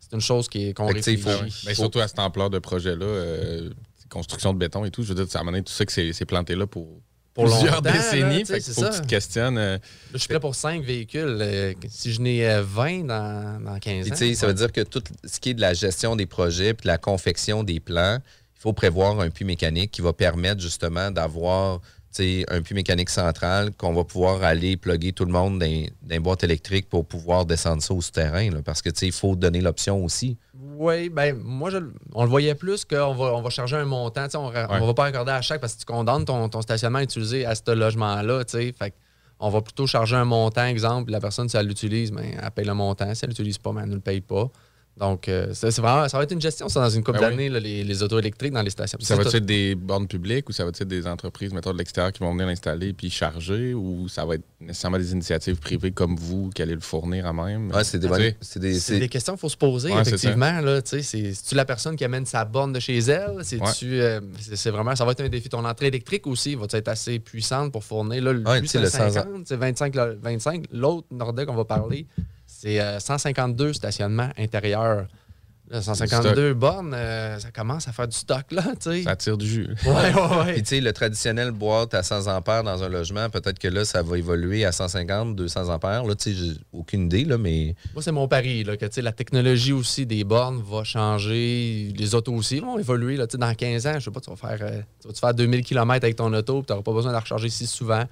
C'est 0.00 0.12
une 0.14 0.20
chose 0.20 0.48
qui 0.48 0.68
est, 0.68 0.72
qu'on 0.74 0.86
réfléchit. 0.86 1.22
faut- 1.22 1.66
Mais 1.66 1.74
surtout 1.74 2.00
à 2.00 2.08
cette 2.08 2.18
ampleur 2.18 2.50
de 2.50 2.58
projet-là, 2.58 3.04
euh, 3.04 3.70
construction 4.10 4.52
de 4.52 4.58
béton 4.58 4.84
et 4.84 4.90
tout, 4.90 5.02
je 5.02 5.12
veux 5.12 5.24
dire, 5.24 5.36
à 5.36 5.38
un 5.38 5.42
moment 5.42 5.52
donné, 5.52 5.64
tu 5.64 5.72
sais 5.72 5.86
que 5.86 5.92
c'est 5.92 6.12
c'est 6.12 6.26
planté 6.26 6.54
là 6.54 6.66
pour, 6.66 6.88
Pour 7.34 7.44
plusieurs 7.44 7.76
longtemps, 7.76 7.88
là, 7.90 7.92
décennies. 7.96 8.44
fait 8.44 8.60
c'est 8.60 8.74
faut 8.74 8.82
que 8.82 8.86
ça. 8.92 8.94
tu 8.98 9.00
te 9.02 9.06
questionnes. 9.06 9.56
euh, 9.58 9.76
Là, 9.76 9.80
je 10.12 10.18
suis 10.18 10.28
prêt 10.28 10.40
pour 10.40 10.54
5 10.54 10.82
véhicules. 10.84 11.38
euh, 11.40 11.72
si 11.88 12.12
je 12.12 12.20
n'ai 12.20 12.46
euh, 12.46 12.62
20 12.62 13.04
dans, 13.06 13.64
dans 13.64 13.78
15 13.78 14.10
Puis, 14.10 14.32
ans. 14.32 14.34
ça 14.34 14.46
veut 14.46 14.54
dire 14.54 14.70
que 14.72 14.82
tout 14.82 15.02
ce 15.24 15.40
qui 15.40 15.50
est 15.50 15.54
de 15.54 15.60
la 15.62 15.72
gestion 15.74 16.14
des 16.16 16.26
projets 16.26 16.74
puis 16.74 16.82
de 16.84 16.88
la 16.88 16.98
confection 16.98 17.64
des 17.64 17.80
plans, 17.80 18.18
il 18.56 18.60
faut 18.60 18.72
prévoir 18.74 19.18
un 19.20 19.30
puits 19.30 19.44
mécanique 19.46 19.90
qui 19.92 20.02
va 20.02 20.12
permettre 20.12 20.60
justement 20.60 21.10
d'avoir 21.10 21.80
tu 22.14 22.22
sais, 22.42 22.44
un 22.48 22.60
puits 22.60 22.74
mécanique 22.74 23.08
central 23.08 23.72
qu'on 23.78 23.94
va 23.94 24.04
pouvoir 24.04 24.42
aller 24.42 24.76
plugger 24.76 25.12
tout 25.14 25.24
le 25.24 25.32
monde 25.32 25.58
dans, 25.58 25.66
dans 26.02 26.14
une 26.16 26.22
boîte 26.22 26.44
électrique 26.44 26.86
pour 26.90 27.06
pouvoir 27.06 27.46
descendre 27.46 27.82
ça 27.82 27.94
au 27.94 28.02
souterrain. 28.02 28.50
là, 28.50 28.58
parce 28.62 28.82
que 28.82 28.90
tu 28.90 28.98
sais, 29.00 29.06
il 29.06 29.12
faut 29.12 29.34
donner 29.34 29.62
l'option 29.62 30.04
aussi. 30.04 30.36
Oui, 30.82 31.10
ben 31.10 31.38
moi, 31.44 31.70
je, 31.70 31.78
on 32.12 32.24
le 32.24 32.28
voyait 32.28 32.56
plus 32.56 32.84
qu'on 32.84 33.14
va, 33.14 33.26
on 33.36 33.40
va 33.40 33.50
charger 33.50 33.76
un 33.76 33.84
montant. 33.84 34.26
On 34.34 34.50
ne 34.50 34.84
va 34.84 34.94
pas 34.94 35.04
accorder 35.04 35.30
à 35.30 35.40
chaque 35.40 35.60
parce 35.60 35.74
que 35.74 35.78
tu 35.78 35.84
condamnes 35.84 36.24
ton, 36.24 36.48
ton 36.48 36.60
stationnement 36.60 36.98
utilisé 36.98 37.46
à 37.46 37.54
ce 37.54 37.70
logement-là. 37.70 38.42
Fait 38.48 38.92
on 39.38 39.48
va 39.48 39.60
plutôt 39.60 39.86
charger 39.86 40.16
un 40.16 40.24
montant, 40.24 40.64
exemple. 40.64 41.12
La 41.12 41.20
personne, 41.20 41.48
si 41.48 41.56
elle 41.56 41.68
l'utilise, 41.68 42.10
ben, 42.10 42.24
elle 42.36 42.50
paye 42.50 42.64
le 42.64 42.74
montant. 42.74 43.14
Si 43.14 43.24
elle 43.24 43.28
l'utilise 43.28 43.58
pas, 43.58 43.70
ben, 43.72 43.82
elle 43.84 43.90
ne 43.90 43.94
le 43.94 44.00
paye 44.00 44.22
pas. 44.22 44.50
Donc, 44.98 45.26
euh, 45.28 45.54
ça, 45.54 45.70
c'est 45.70 45.80
vraiment, 45.80 46.06
ça 46.06 46.18
va 46.18 46.24
être 46.24 46.32
une 46.32 46.40
gestion, 46.40 46.68
ça, 46.68 46.80
dans 46.80 46.90
une 46.90 47.02
couple 47.02 47.18
Ben 47.18 47.30
d'années, 47.30 47.48
les, 47.48 47.82
les 47.82 48.02
autos 48.02 48.18
électriques 48.18 48.52
dans 48.52 48.60
les 48.60 48.68
stations. 48.70 48.98
Ça 49.00 49.16
va 49.16 49.24
C'est 49.24 49.38
être 49.38 49.44
des 49.46 49.74
bornes 49.74 50.06
publiques 50.06 50.48
ou 50.50 50.52
ça 50.52 50.64
va 50.64 50.68
être 50.68 50.84
des 50.84 51.06
entreprises, 51.06 51.52
mettons, 51.54 51.72
de 51.72 51.78
l'extérieur 51.78 52.12
qui 52.12 52.20
vont 52.20 52.30
venir 52.32 52.46
l'installer 52.46 52.92
puis 52.92 53.08
charger 53.08 53.72
ou 53.72 54.06
ça 54.08 54.26
va 54.26 54.34
être 54.34 54.44
nécessairement 54.60 54.98
des 54.98 55.12
initiatives 55.12 55.56
privées 55.56 55.92
comme 55.92 56.16
vous 56.16 56.50
qui 56.54 56.60
allez 56.60 56.74
le 56.74 56.80
fournir 56.80 57.24
à 57.26 57.32
même? 57.32 57.70
Ouais, 57.72 57.84
c'est 57.84 57.98
des 57.98 58.06
bonnes- 58.06 58.34
c'est 58.42 58.60
des- 58.60 58.78
des 59.00 59.08
questions 59.08 59.32
qu'il 59.32 59.40
faut 59.40 59.48
se 59.48 59.56
poser, 59.56 59.92
Ouais, 59.92 60.02
effectivement. 60.02 60.60
là, 60.60 60.82
tu 60.82 61.02
sais, 61.02 61.32
C'est 61.34 61.48
tu 61.48 61.54
la 61.54 61.64
personne 61.64 61.96
qui 61.96 62.04
amène 62.04 62.26
sa 62.26 62.44
borne 62.44 62.74
de 62.74 62.78
chez 62.80 62.98
elle? 62.98 63.38
C'est-tu, 63.44 63.98
euh, 64.00 64.20
c'est 64.40 64.70
vraiment, 64.70 64.94
ça 64.94 65.06
va 65.06 65.12
être 65.12 65.22
un 65.22 65.28
défi. 65.30 65.48
Ton 65.48 65.64
entrée 65.64 65.86
électrique 65.86 66.26
aussi 66.26 66.54
va 66.54 66.66
être 66.70 66.88
assez 66.88 67.18
puissante 67.18 67.72
pour 67.72 67.82
fournir. 67.82 68.22
Là, 68.22 68.32
le 68.34 68.44
c'est 68.66 68.78
le 68.78 68.88
50, 68.90 69.46
c'est 69.46 69.56
25. 69.56 69.94
là, 69.94 70.10
25. 70.20 70.66
L'autre 70.70 71.06
Nordec 71.10 71.46
qu'on 71.46 71.54
va 71.54 71.64
parler, 71.64 72.06
c'est 72.62 72.80
euh, 72.80 73.00
152 73.00 73.72
stationnements 73.72 74.30
intérieurs. 74.38 75.06
Là, 75.68 75.80
152 75.80 76.54
bornes, 76.54 76.92
euh, 76.94 77.38
ça 77.38 77.50
commence 77.50 77.88
à 77.88 77.92
faire 77.92 78.06
du 78.06 78.16
stock, 78.16 78.52
là, 78.52 78.62
tu 78.78 78.90
sais. 78.90 79.02
Ça 79.04 79.16
tire 79.16 79.36
du 79.38 79.46
jus. 79.48 79.68
Ouais, 79.86 79.92
ouais, 80.14 80.36
ouais. 80.44 80.52
Puis 80.52 80.62
tu 80.62 80.68
sais, 80.76 80.80
le 80.80 80.92
traditionnel 80.92 81.50
boîte 81.50 81.94
à 81.94 82.02
100 82.02 82.26
ampères 82.26 82.62
dans 82.62 82.82
un 82.82 82.88
logement, 82.88 83.30
peut-être 83.30 83.58
que 83.58 83.68
là, 83.68 83.84
ça 83.84 84.02
va 84.02 84.18
évoluer 84.18 84.64
à 84.64 84.70
150, 84.72 85.34
200 85.34 85.70
ampères. 85.70 86.04
Là, 86.04 86.14
tu 86.14 86.34
sais, 86.34 86.36
j'ai 86.36 86.52
aucune 86.72 87.06
idée, 87.06 87.24
là, 87.24 87.38
mais 87.38 87.74
Moi, 87.94 88.02
c'est 88.02 88.12
mon 88.12 88.28
pari, 88.28 88.62
là, 88.64 88.76
que 88.76 88.84
tu 88.84 88.92
sais, 88.96 89.02
la 89.02 89.12
technologie 89.12 89.72
aussi 89.72 90.04
des 90.04 90.22
bornes 90.24 90.62
va 90.62 90.84
changer, 90.84 91.92
les 91.96 92.14
autos 92.14 92.34
aussi 92.34 92.60
vont 92.60 92.78
évoluer. 92.78 93.16
Là, 93.16 93.26
Tu 93.26 93.32
sais, 93.32 93.38
dans 93.38 93.54
15 93.54 93.86
ans, 93.86 93.94
je 93.98 94.04
sais 94.04 94.10
pas, 94.10 94.20
tu 94.20 94.30
vas 94.30 94.36
faire, 94.36 94.58
euh, 94.60 94.82
tu 95.00 95.08
vas 95.08 95.14
te 95.14 95.18
faire 95.18 95.34
2000 95.34 95.64
km 95.64 96.04
avec 96.04 96.16
ton 96.16 96.32
auto, 96.34 96.62
tu 96.66 96.72
n'auras 96.72 96.82
pas 96.82 96.92
besoin 96.92 97.10
de 97.12 97.16
la 97.16 97.20
recharger 97.20 97.48
si 97.48 97.66
souvent. 97.66 98.04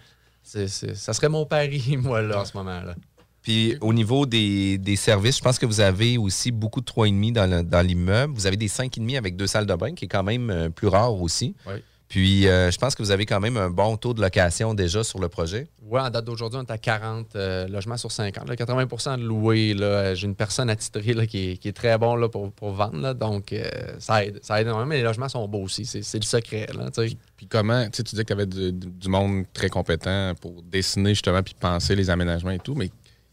C'est- 0.42 0.66
ça 0.68 1.12
serait 1.12 1.28
mon 1.28 1.44
pari, 1.44 1.96
moi, 2.02 2.22
là, 2.22 2.40
en 2.40 2.44
ce 2.46 2.56
moment. 2.56 2.80
là 2.80 2.94
Puis 3.42 3.76
au 3.81 3.92
niveau 3.92 4.26
des, 4.26 4.76
des 4.79 4.96
services, 4.96 5.38
je 5.38 5.42
pense 5.42 5.59
que 5.59 5.66
vous 5.66 5.81
avez 5.81 6.18
aussi 6.18 6.50
beaucoup 6.50 6.81
de 6.81 6.87
3,5 6.87 7.33
dans 7.33 7.46
le- 7.50 7.62
dans 7.62 7.81
l'immeuble. 7.87 8.35
Vous 8.35 8.46
avez 8.46 8.57
des 8.57 8.68
5,5 8.68 9.16
avec 9.16 9.37
deux 9.37 9.46
salles 9.46 9.66
de 9.66 9.74
bain, 9.74 9.94
qui 9.94 10.05
est 10.05 10.09
quand 10.09 10.22
même 10.24 10.50
euh, 10.50 10.68
plus 10.68 10.88
rare 10.88 11.14
aussi. 11.20 11.55
Oui. 11.66 11.74
Puis 12.09 12.48
euh, 12.48 12.72
je 12.72 12.76
pense 12.76 12.96
que 12.96 13.05
vous 13.05 13.12
avez 13.12 13.24
quand 13.24 13.38
même 13.38 13.57
un 13.57 13.70
bon 13.70 13.96
taux 13.96 14.14
de 14.14 14.20
location 14.20 14.74
déjà 14.74 15.05
sur 15.05 15.20
le 15.20 15.29
projet. 15.29 15.68
Ouais, 15.88 16.00
en 16.00 16.11
date 16.11 16.24
d'aujourd'hui, 16.24 16.59
on 16.61 16.64
est 16.64 16.70
à 16.72 16.76
40 16.76 17.37
euh, 17.37 17.68
logements 17.68 17.96
sur 17.96 18.11
50. 18.11 18.48
là, 18.48 18.57
80% 18.57 19.18
de 19.18 19.22
loués. 19.22 19.76
J'ai 20.16 20.26
une 20.26 20.35
personne 20.35 20.68
attitrée 20.70 21.12
là, 21.14 21.24
qui, 21.24 21.50
est, 21.53 21.57
qui 21.57 21.68
est 21.68 21.72
très 21.72 21.96
bon 21.98 22.16
là, 22.16 22.29
pour, 22.29 22.50
pour 22.50 22.72
vendre. 22.72 22.98
là. 22.98 23.14
donc, 23.14 23.53
euh, 23.53 23.62
ça 24.00 24.24
aide. 24.24 24.40
Ça 24.42 24.61
aide 24.61 24.66
énormément. 24.66 24.88
Mais 24.88 24.96
les 24.96 25.03
logements 25.05 25.29
sont 25.29 25.46
beaux 25.46 25.62
aussi. 25.62 25.85
C'est 25.87 26.18
le 26.18 26.24
secret. 26.24 26.66
Là. 26.76 26.90
Puis 27.37 27.46
comment, 27.48 27.85
tu 27.85 27.90
sais, 27.98 28.03
tu 28.03 28.11
disais 28.11 28.24
que 28.24 28.29
tu 28.29 28.33
avais 28.33 28.46
du, 28.46 28.72
du 28.72 29.09
monde 29.09 29.44
très 29.55 29.68
compétent 29.68 30.33
pour 30.40 30.62
dessiner 30.64 31.11
justement 31.11 31.44
puis 31.44 31.55
penser 31.59 31.94
les 31.94 32.11
aménagements 32.11 32.50
et 32.50 32.59
tout, 32.59 32.74
mais 32.74 32.90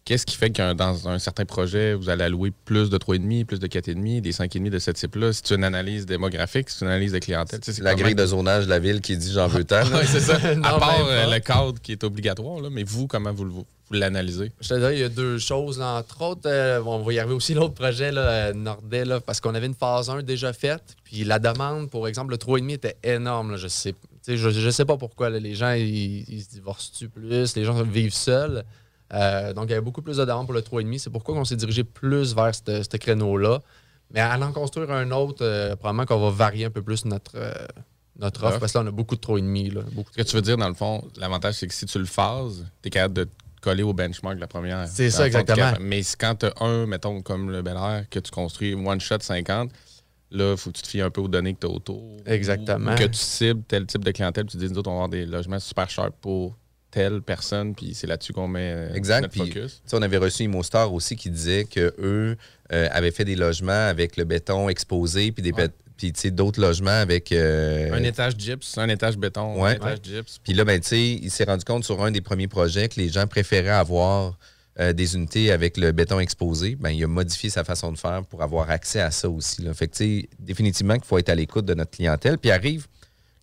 qu'est-ce 0.08 0.26
qui 0.26 0.38
fait 0.38 0.52
que 0.52 0.72
dans 0.72 1.10
un 1.10 1.20
certain 1.20 1.44
projet, 1.44 1.94
vous 1.94 2.08
allez 2.10 2.24
allouer 2.24 2.54
plus 2.64 2.90
de 2.90 2.98
3,5, 2.98 3.44
plus 3.44 3.60
de 3.60 3.68
4,5, 3.68 4.22
des 4.22 4.32
5,5 4.32 4.70
de 4.70 4.80
ce 4.80 4.92
type-là? 4.92 5.34
C'est 5.34 5.54
une 5.54 5.66
analyse 5.66 6.06
démographique, 6.06 6.70
c'est 6.70 6.86
une 6.86 6.92
analyse 6.92 7.12
de 7.12 7.20
clientèle? 7.20 7.60
C'est 7.62 7.78
La 7.80 7.94
grille 7.94 8.16
de 8.16 8.26
zonage 8.26 8.64
de 8.66 8.70
la 8.70 8.80
ville 8.80 9.02
qui 9.02 9.18
dit 9.18 9.34
j'en 9.34 9.48
veux 9.48 9.66
tant. 9.66 9.84
Ouais, 9.92 10.06
c'est 10.06 10.22
ça. 10.22 10.38
Non, 10.56 10.64
à 10.64 10.80
part 10.80 10.98
même 11.00 11.08
euh, 11.10 11.34
le 11.36 11.40
cadre 11.42 11.74
qui 11.82 11.92
est 11.92 12.06
obligatoire, 12.06 12.62
là, 12.62 12.70
mais 12.72 12.84
vous, 12.84 13.08
comment 13.08 13.34
vous, 13.34 13.44
le- 13.44 13.52
vous, 13.52 13.66
l'analysez? 13.92 14.54
Je 14.62 14.70
te 14.70 14.74
dirais, 14.76 14.96
il 14.96 15.02
y 15.02 15.04
a 15.04 15.10
deux 15.10 15.40
choses. 15.40 15.78
là. 15.78 15.98
Entre 15.98 16.22
autres, 16.22 16.42
euh, 16.46 16.82
on 16.86 17.00
va 17.00 17.12
y 17.14 17.20
arriver 17.20 17.36
aussi 17.36 17.54
l'autre 17.54 17.74
projet, 17.74 18.14
là, 18.14 18.22
euh, 18.22 18.54
Nordet, 18.54 19.04
là, 19.04 19.20
parce 19.20 19.42
qu'on 19.42 19.56
avait 19.56 19.68
une 19.68 19.76
phase 19.76 20.10
1 20.10 20.24
déjà 20.24 20.54
faite. 20.54 20.96
Puis 21.04 21.26
la 21.26 21.38
demande, 21.40 21.90
pour 21.90 22.08
exemple, 22.08 22.32
le 22.32 22.38
3,5 22.38 22.72
était 22.72 22.96
énorme. 23.04 23.52
là. 23.52 23.58
je 23.58 23.68
sais 23.68 23.94
je, 24.26 24.36
je 24.52 24.70
sais 24.70 24.86
pas 24.86 24.96
pourquoi. 24.96 25.30
là. 25.30 25.40
les 25.40 25.54
gens, 25.56 25.74
ils, 25.74 26.24
ils 26.30 26.44
se 26.44 26.50
divorcent-tu 26.50 27.10
plus? 27.10 27.56
Les 27.58 27.66
gens 27.66 27.82
vivent 27.84 28.14
seuls. 28.14 28.64
Euh, 29.14 29.54
donc, 29.54 29.66
il 29.66 29.70
y 29.70 29.74
avait 29.74 29.82
beaucoup 29.82 30.02
plus 30.02 30.18
de 30.18 30.26
demandes 30.26 30.46
pour 30.46 30.54
le 30.54 30.62
3,5. 30.62 30.98
C'est 31.00 31.10
pourquoi 31.10 31.36
on 31.36 31.46
s'est 31.46 31.56
dirigé 31.56 31.84
plus 31.84 32.36
vers 32.36 32.54
ce 32.56 32.98
créneau-là. 32.98 33.62
Mais 34.14 34.20
à 34.22 34.40
en 34.40 34.52
construire 34.52 34.92
un 34.92 35.12
autre, 35.12 35.44
euh, 35.44 35.76
probablement 35.76 36.06
qu'on 36.06 36.20
va 36.20 36.30
varier 36.30 36.66
un 36.66 36.70
peu 36.70 36.82
plus 36.82 37.06
notre, 37.06 37.32
euh, 37.36 37.52
notre 38.18 38.42
offre, 38.44 38.52
Offre. 38.52 38.60
parce 38.62 38.72
que 38.72 38.78
là, 38.78 38.84
on 38.86 38.88
a 38.88 38.92
beaucoup 38.92 39.16
de 39.16 39.22
3,5. 39.22 39.74
là. 39.74 39.82
Beaucoup 39.92 40.12
Ce 40.12 40.18
que 40.18 40.28
tu 40.28 40.36
veux 40.36 40.42
dire, 40.42 40.58
dans 40.58 40.70
le 40.70 40.76
fond, 40.76 41.06
l'avantage, 41.18 41.56
c'est 41.56 41.68
que 41.68 41.74
si 41.74 41.86
tu 41.86 42.00
le 42.00 42.06
phases, 42.06 42.66
tu 42.82 42.88
es 42.88 42.90
capable 42.90 43.14
de 43.16 43.24
te 43.26 43.30
coller 43.62 43.84
au 43.84 43.94
benchmark 43.94 44.36
de 44.36 44.42
la 44.42 44.48
première. 44.48 44.88
C'est 44.88 45.10
ça, 45.10 45.26
exactement. 45.28 45.74
Mais 45.82 46.02
quand 46.18 46.36
tu 46.36 46.46
as 46.46 46.54
un, 46.64 46.86
mettons, 46.86 47.22
comme 47.22 47.52
le 47.52 47.62
Bel 47.62 47.76
Air, 47.76 48.06
que 48.10 48.20
tu 48.20 48.32
construis 48.32 48.76
one 48.76 49.02
shot 49.02 49.20
50, 49.20 49.72
là, 50.32 50.52
il 50.52 50.58
faut 50.58 50.72
que 50.72 50.78
tu 50.78 50.84
te 50.84 50.88
fies 50.88 51.02
un 51.02 51.10
peu 51.10 51.22
aux 51.22 51.28
données 51.28 51.54
que 51.54 51.60
tu 51.60 51.68
as 51.68 51.70
autour. 51.70 52.18
Exactement. 52.26 52.94
Ou 52.94 52.96
que 52.96 53.04
tu 53.06 53.20
cibles 53.20 53.64
tel 53.68 53.86
type 53.86 54.06
de 54.06 54.12
clientèle, 54.12 54.46
tu 54.46 54.56
dis, 54.56 54.70
nous 54.70 54.78
autres, 54.78 54.90
on 54.90 54.94
va 54.94 55.04
avoir 55.04 55.10
des 55.10 55.26
logements 55.26 55.60
super 55.60 55.90
chers 55.90 56.12
pour 56.14 56.56
telle 56.92 57.22
personne, 57.22 57.76
puis 57.76 57.94
c'est 57.94 58.08
là-dessus 58.08 58.34
qu'on 58.34 58.48
met 58.48 58.72
euh, 58.74 58.94
Exact. 58.94 59.22
notre 59.22 59.32
Puis, 59.34 59.52
focus. 59.52 59.82
tu 59.84 59.90
sais, 59.90 59.98
on 59.98 60.02
avait 60.02 60.18
reçu 60.18 60.44
ImoStar 60.44 60.94
aussi 60.94 61.16
qui 61.16 61.30
disait 61.30 61.66
qu'eux 61.66 62.36
avaient 62.70 63.12
fait 63.12 63.26
des 63.26 63.36
logements 63.36 63.88
avec 63.88 64.18
le 64.18 64.24
béton 64.26 64.68
exposé, 64.70 65.32
puis 65.32 65.42
des 65.44 65.52
bét- 65.52 65.72
puis, 65.98 66.14
tu 66.14 66.22
sais, 66.22 66.32
d'autres 66.32 66.62
logements 66.62 66.92
avec. 66.92 67.32
euh, 67.32 67.92
Un 67.92 68.04
étage 68.04 68.34
gyps, 68.38 68.78
un 68.78 68.88
étage 68.88 69.18
béton, 69.18 69.56
un 69.56 69.64
Ouais. 69.64 69.76
étage 69.78 69.98
gyps. 70.04 70.38
Puis 70.44 70.54
là, 70.54 70.64
ben, 70.64 70.80
tu 70.80 70.88
sais, 70.90 71.02
il 71.14 71.32
s'est 71.32 71.46
rendu 71.46 71.66
compte 71.66 71.84
sur 71.86 72.04
un 72.04 72.12
des 72.12 72.22
premiers 72.22 72.48
projets 72.48 72.88
que 72.88 73.00
les 73.00 73.10
gens 73.10 73.26
préféraient 73.26 73.70
avoir 73.70 74.38
euh, 74.80 74.94
des 74.94 75.16
unités 75.16 75.52
avec 75.52 75.76
le 75.76 75.92
béton 75.92 76.20
exposé. 76.20 76.76
Ben, 76.76 76.92
il 76.92 77.04
a 77.04 77.08
modifié 77.08 77.50
sa 77.50 77.64
façon 77.64 77.92
de 77.92 77.98
faire 77.98 78.24
pour 78.26 78.44
avoir 78.44 78.70
accès 78.70 79.02
à 79.02 79.10
ça 79.10 79.28
aussi. 79.28 79.64
Là. 79.64 79.74
Fait 79.74 79.88
que, 79.88 79.96
tu 79.96 80.22
sais, 80.22 80.30
définitivement 80.38 80.94
qu'il 80.94 81.06
faut 81.06 81.18
être 81.18 81.30
à 81.30 81.36
l'écoute 81.36 81.66
de 81.66 81.74
notre 81.74 81.90
clientèle. 81.90 82.38
Puis 82.38 82.52
arrive 82.52 82.86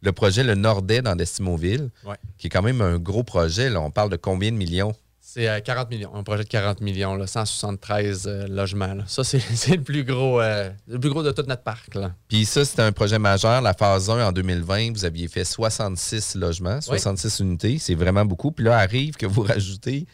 le 0.05 0.13
projet 0.13 0.45
Le 0.45 0.55
Nordais 0.55 1.03
dans 1.03 1.17
Destimoville, 1.17 1.91
Ouais. 2.05 2.17
qui 2.39 2.49
est 2.49 2.51
quand 2.51 2.63
même 2.63 2.81
un 2.81 2.99
gros 2.99 3.25
projet. 3.25 3.71
Là. 3.71 3.81
On 3.81 3.91
parle 3.91 4.11
de 4.11 4.17
combien 4.17 4.53
de 4.53 4.57
millions? 4.57 4.95
C'est 5.21 5.49
euh, 5.49 5.59
40 5.61 5.91
millions, 5.91 6.15
un 6.15 6.23
projet 6.23 6.45
de 6.45 6.49
40 6.49 6.81
millions, 6.81 7.17
là, 7.17 7.27
173 7.27 8.27
euh, 8.27 8.47
logements. 8.47 8.95
là. 8.95 9.05
Ça, 9.07 9.25
c'est 9.25 9.77
le 9.77 9.83
plus 9.83 10.05
gros 10.05 10.41
euh, 10.41 10.71
le 10.87 11.01
plus 11.01 11.11
gros 11.11 11.23
de 11.23 11.33
tout 11.33 11.43
notre 11.49 11.63
parc. 11.63 11.95
Là. 11.95 12.15
Puis 12.29 12.45
ça, 12.45 12.65
c'était 12.65 12.83
un 12.83 12.93
projet 12.93 13.19
majeur. 13.19 13.61
La 13.63 13.73
phase 13.73 14.11
1 14.11 14.29
en 14.29 14.33
2020, 14.33 14.93
vous 14.93 15.05
aviez 15.05 15.27
fait 15.27 15.45
66 15.45 16.37
logements, 16.37 16.81
66 16.81 17.41
unités. 17.41 17.79
C'est 17.79 17.95
vraiment 17.97 18.25
beaucoup. 18.25 18.53
Puis 18.53 18.65
là, 18.67 18.77
arrive 18.79 19.17
que 19.17 19.27
vous 19.27 19.43
rajoutez 19.55 20.07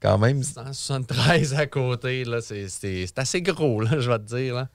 quand 0.00 0.18
même 0.18 0.42
173 0.42 1.54
à 1.54 1.66
côté, 1.66 2.24
c'est 2.40 3.18
assez 3.18 3.42
gros, 3.42 3.80
là, 3.80 3.98
je 4.00 4.08
vais 4.10 4.18
te 4.18 4.36
dire. 4.36 4.54
Là. 4.54 4.68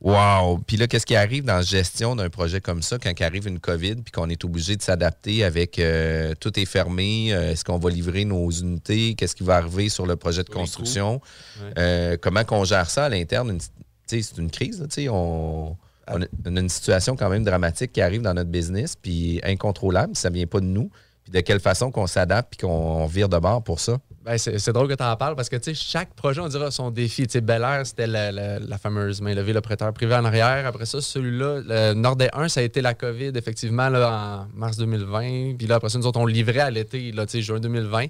Wow! 0.00 0.58
Puis 0.66 0.78
là, 0.78 0.86
qu'est-ce 0.86 1.04
qui 1.04 1.14
arrive 1.14 1.44
dans 1.44 1.56
la 1.56 1.62
gestion 1.62 2.16
d'un 2.16 2.30
projet 2.30 2.60
comme 2.60 2.80
ça 2.82 2.98
quand 2.98 3.12
arrive 3.20 3.46
une 3.46 3.60
COVID 3.60 3.96
puis 3.96 4.12
qu'on 4.12 4.30
est 4.30 4.42
obligé 4.44 4.76
de 4.76 4.82
s'adapter 4.82 5.44
avec 5.44 5.78
euh, 5.78 6.34
tout 6.40 6.58
est 6.58 6.64
fermé? 6.64 7.34
euh, 7.34 7.52
Est-ce 7.52 7.64
qu'on 7.64 7.78
va 7.78 7.90
livrer 7.90 8.24
nos 8.24 8.50
unités? 8.50 9.14
Qu'est-ce 9.14 9.36
qui 9.36 9.42
va 9.44 9.56
arriver 9.56 9.90
sur 9.90 10.06
le 10.06 10.16
projet 10.16 10.42
de 10.42 10.48
construction? 10.48 11.20
Ouais. 11.60 11.72
Euh, 11.78 12.16
comment 12.20 12.44
qu'on 12.44 12.64
gère 12.64 12.88
ça 12.88 13.04
à 13.04 13.08
l'interne? 13.10 13.58
C'est 14.06 14.38
une 14.38 14.50
crise, 14.50 14.80
là, 14.80 15.12
on, 15.12 15.76
on 16.08 16.22
a 16.22 16.26
on 16.46 16.56
a 16.56 16.60
une 16.60 16.68
situation 16.68 17.14
quand 17.14 17.28
même 17.28 17.44
dramatique 17.44 17.92
qui 17.92 18.00
arrive 18.00 18.22
dans 18.22 18.34
notre 18.34 18.50
business, 18.50 18.96
puis 18.96 19.40
incontrôlable, 19.44 20.16
ça 20.16 20.30
vient 20.30 20.46
pas 20.46 20.60
de 20.60 20.64
nous. 20.66 20.90
Puis 21.22 21.32
de 21.32 21.40
quelle 21.40 21.60
façon 21.60 21.90
qu'on 21.92 22.06
s'adapte 22.06 22.56
puis 22.56 22.66
qu'on 22.66 23.06
vire 23.06 23.28
de 23.28 23.38
bord 23.38 23.62
pour 23.62 23.78
ça? 23.78 23.98
C'est 24.38 24.72
drôle 24.72 24.88
que 24.88 24.94
tu 24.94 25.02
en 25.02 25.16
parles 25.16 25.34
parce 25.34 25.48
que 25.48 25.56
chaque 25.74 26.14
projet, 26.14 26.40
on 26.40 26.48
dirait 26.48 26.70
son 26.70 26.90
défi. 26.90 27.26
Sais, 27.28 27.40
Bel 27.40 27.62
Air, 27.62 27.86
c'était 27.86 28.06
la, 28.06 28.78
fameuse 28.78 29.20
main 29.20 29.34
levée, 29.34 29.52
le 29.52 29.60
prêteur 29.60 29.92
privé 29.92 30.14
en 30.14 30.24
arrière. 30.24 30.66
Après 30.66 30.86
ça, 30.86 31.00
celui-là, 31.00 31.60
le 31.66 31.94
Nordais 31.94 32.30
1, 32.32 32.48
ça 32.48 32.60
a 32.60 32.62
été 32.62 32.80
la 32.80 32.94
COVID, 32.94 33.32
effectivement, 33.34 33.88
là, 33.88 34.46
en 34.54 34.58
mars 34.58 34.76
2020. 34.76 35.56
Puis 35.56 35.66
là, 35.66 35.76
après 35.76 35.88
ça, 35.88 35.98
nous 35.98 36.06
autres, 36.06 36.20
on 36.20 36.26
livrait 36.26 36.60
à 36.60 36.70
l'été, 36.70 37.12
juin 37.40 37.60
2020. 37.60 38.06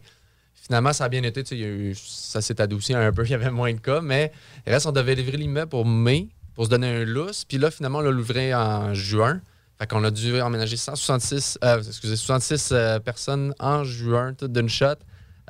Finalement, 0.55 0.93
ça 0.93 1.05
a 1.05 1.09
bien 1.09 1.23
été. 1.23 1.43
y 1.57 1.65
a 1.65 1.95
ça 1.95 2.41
s'est 2.41 2.61
adouci 2.61 2.95
un 2.95 3.13
peu, 3.13 3.25
il 3.27 3.31
y 3.31 3.35
avait 3.35 3.51
moins 3.51 3.73
de 3.73 3.81
cas. 3.81 4.01
Mais 4.01 4.33
reste, 4.67 4.87
on 4.87 4.93
devait 4.93 5.15
livrer 5.15 5.37
l'immeuble 5.37 5.71
pour 5.71 5.87
mai, 5.87 6.29
pour 6.55 6.67
se 6.67 6.71
donner 6.71 6.89
un 6.89 7.05
lousse. 7.05 7.45
Puis 7.45 7.59
là, 7.59 7.71
finalement, 7.71 7.99
on 7.99 8.03
l'a 8.03 8.13
livré 8.13 8.55
en 8.55 8.95
juin. 8.95 9.41
Fait 9.79 9.87
qu'on 9.87 10.05
a 10.05 10.11
dû 10.11 10.39
emménager 10.43 10.77
166, 10.77 11.59
euh, 11.65 11.79
excusez, 11.79 12.17
66 12.17 12.69
euh, 12.73 12.99
personnes 12.99 13.55
en 13.59 13.83
juin, 13.83 14.35
tout 14.35 14.47
d'une 14.47 14.69
shot. 14.69 14.97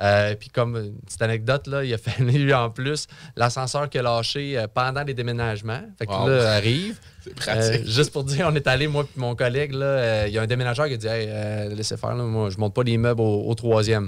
Euh, 0.01 0.35
puis 0.35 0.49
comme 0.49 0.75
une 0.77 0.95
petite 1.05 1.21
anecdote, 1.21 1.67
là, 1.67 1.83
il 1.83 1.93
a 1.93 1.97
fallu 2.09 2.53
en 2.53 2.69
plus 2.69 3.07
l'ascenseur 3.35 3.89
qui 3.89 3.99
a 3.99 4.01
lâché 4.01 4.57
euh, 4.57 4.67
pendant 4.73 5.03
les 5.03 5.13
déménagements. 5.13 5.81
Fait 5.99 6.05
que 6.07 6.11
Wow. 6.11 6.27
là, 6.27 6.53
arrive. 6.53 6.97
C'est 7.23 7.35
pratique. 7.35 7.81
Euh, 7.81 7.85
juste 7.85 8.11
pour 8.11 8.23
dire, 8.23 8.47
on 8.51 8.55
est 8.55 8.65
allé, 8.67 8.87
moi 8.87 9.03
et 9.03 9.19
mon 9.19 9.35
collègue, 9.35 9.73
là, 9.73 9.85
euh, 9.85 10.23
il 10.27 10.33
y 10.33 10.39
a 10.39 10.41
un 10.41 10.47
déménageur 10.47 10.87
qui 10.87 10.93
a 10.95 10.97
dit 10.97 11.07
Hey, 11.07 11.27
laissez 11.75 11.97
faire, 11.97 12.15
là, 12.15 12.23
moi 12.23 12.49
je 12.49 12.57
monte 12.57 12.73
pas 12.73 12.81
les 12.83 12.97
meubles 12.97 13.21
au, 13.21 13.43
au 13.47 13.53
troisième. 13.53 14.07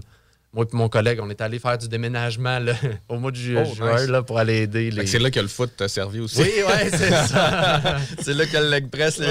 Moi 0.55 0.65
et 0.71 0.75
mon 0.75 0.87
collègue, 0.87 1.19
on 1.19 1.29
est 1.31 1.41
allé 1.41 1.57
faire 1.57 1.77
du 1.79 1.87
déménagement 1.87 2.59
là, 2.59 2.73
au 3.09 3.17
mois 3.17 3.31
de 3.31 3.35
ju- 3.35 3.57
Oh, 3.57 3.73
juin 3.75 3.95
nice. 4.01 4.07
là, 4.07 4.21
pour 4.21 4.37
aller 4.37 4.61
aider 4.61 4.91
les. 4.91 5.07
C'est 5.07 5.17
là 5.17 5.31
que 5.31 5.39
le 5.39 5.47
foot 5.47 5.71
t'a 5.75 5.87
servi 5.87 6.19
aussi. 6.19 6.41
Oui, 6.41 6.51
ouais, 6.67 6.89
c'est 6.91 7.09
ça. 7.27 7.81
c'est 8.21 8.33
là 8.35 8.45
que 8.45 8.57
le 8.57 8.69
leg 8.69 8.87
press, 8.89 9.15
C'est 9.15 9.25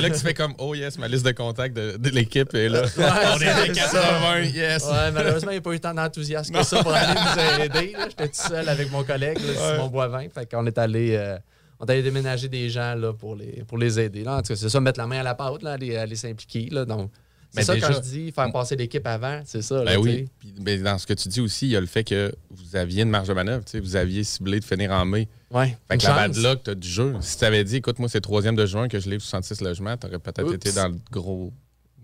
là 0.00 0.08
que 0.08 0.14
tu 0.14 0.20
fais 0.20 0.32
comme 0.32 0.54
Oh 0.58 0.74
yes, 0.74 0.98
ma 0.98 1.08
liste 1.08 1.26
de 1.26 1.32
contacts 1.32 1.76
de, 1.76 1.98
de 1.98 2.08
l'équipe 2.08 2.54
est 2.54 2.70
là. 2.70 2.82
Ouais, 2.82 2.88
On 2.96 3.40
est 3.40 3.48
à 3.48 3.56
c'est 3.66 3.72
80, 3.72 3.80
ça. 3.92 4.40
yes. 4.40 4.84
Ouais, 4.84 5.10
malheureusement, 5.12 5.50
il 5.50 5.54
n'y 5.54 5.58
a 5.58 5.62
pas 5.62 5.72
eu 5.74 5.80
tant 5.80 5.92
d'enthousiasme 5.92 6.54
que 6.54 6.62
ça 6.62 6.82
pour 6.82 6.94
aller 6.94 7.12
nous 7.20 7.64
aider. 7.64 7.94
J'étais 8.08 8.28
tout 8.28 8.34
seul 8.48 8.66
avec 8.68 8.90
mon 8.90 9.04
collègue, 9.04 9.38
là, 9.40 9.52
Ouais. 9.52 9.74
Simon 9.76 9.88
Boivin. 9.88 10.26
Fait 10.34 10.50
qu'on 10.50 10.64
est 10.66 10.78
allé. 10.78 11.16
euh, 11.16 11.36
on 11.80 11.86
est 11.86 11.90
allé 11.92 12.02
déménager 12.02 12.48
des 12.48 12.70
gens 12.70 12.94
là, 12.94 13.12
pour, 13.12 13.34
les, 13.36 13.62
pour 13.68 13.76
les 13.76 14.00
aider. 14.00 14.22
Là. 14.24 14.36
En 14.36 14.42
tout 14.42 14.48
cas, 14.48 14.56
c'est 14.56 14.68
ça, 14.70 14.80
mettre 14.80 15.00
la 15.00 15.06
main 15.06 15.20
à 15.20 15.22
la 15.22 15.34
pâte, 15.34 15.62
là, 15.62 15.72
aller, 15.72 15.96
aller 15.96 16.16
s'impliquer. 16.16 16.68
là. 16.70 16.84
Donc, 16.84 17.10
c'est 17.52 17.60
Mais 17.60 17.64
ça 17.64 17.74
déjà- 17.74 17.88
quand 17.88 17.94
je 17.94 18.00
dis 18.00 18.32
faire 18.32 18.50
passer 18.50 18.74
l'équipe 18.76 19.06
avant, 19.06 19.40
c'est 19.44 19.62
ça. 19.62 19.76
là, 19.76 19.84
Ben 19.84 19.92
tu 19.92 19.98
oui. 20.08 20.28
Puis, 20.40 20.54
ben, 20.58 20.82
dans 20.82 20.98
ce 20.98 21.06
que 21.06 21.12
tu 21.14 21.28
dis 21.28 21.40
aussi, 21.40 21.66
il 21.66 21.70
y 21.70 21.76
a 21.76 21.80
le 21.80 21.86
fait 21.86 22.02
que 22.02 22.32
vous 22.50 22.74
aviez 22.76 23.02
une 23.02 23.10
marge 23.10 23.28
de 23.28 23.34
manœuvre. 23.34 23.64
tu 23.64 23.72
sais, 23.72 23.80
Vous 23.80 23.94
aviez 23.96 24.24
ciblé 24.24 24.58
de 24.58 24.64
finir 24.64 24.90
en 24.90 25.04
mai. 25.04 25.28
Ouais. 25.50 25.76
Fait 25.90 25.98
que 25.98 26.04
la 26.04 26.14
bad 26.14 26.36
luck, 26.36 26.60
t'as 26.64 26.74
du 26.74 26.88
jeu. 26.88 27.14
Si 27.20 27.36
tu 27.38 27.44
avais 27.44 27.62
dit, 27.62 27.76
écoute, 27.76 27.98
moi, 27.98 28.08
c'est 28.08 28.20
3e 28.22 28.56
de 28.56 28.64
juin 28.66 28.88
que 28.88 28.98
je 28.98 29.08
livre 29.10 29.22
66 29.22 29.60
logements, 29.60 29.96
t'aurais 29.98 30.18
peut-être 30.18 30.44
Oups. 30.44 30.54
été 30.54 30.72
dans 30.72 30.88
le 30.88 30.96
gros, 31.10 31.52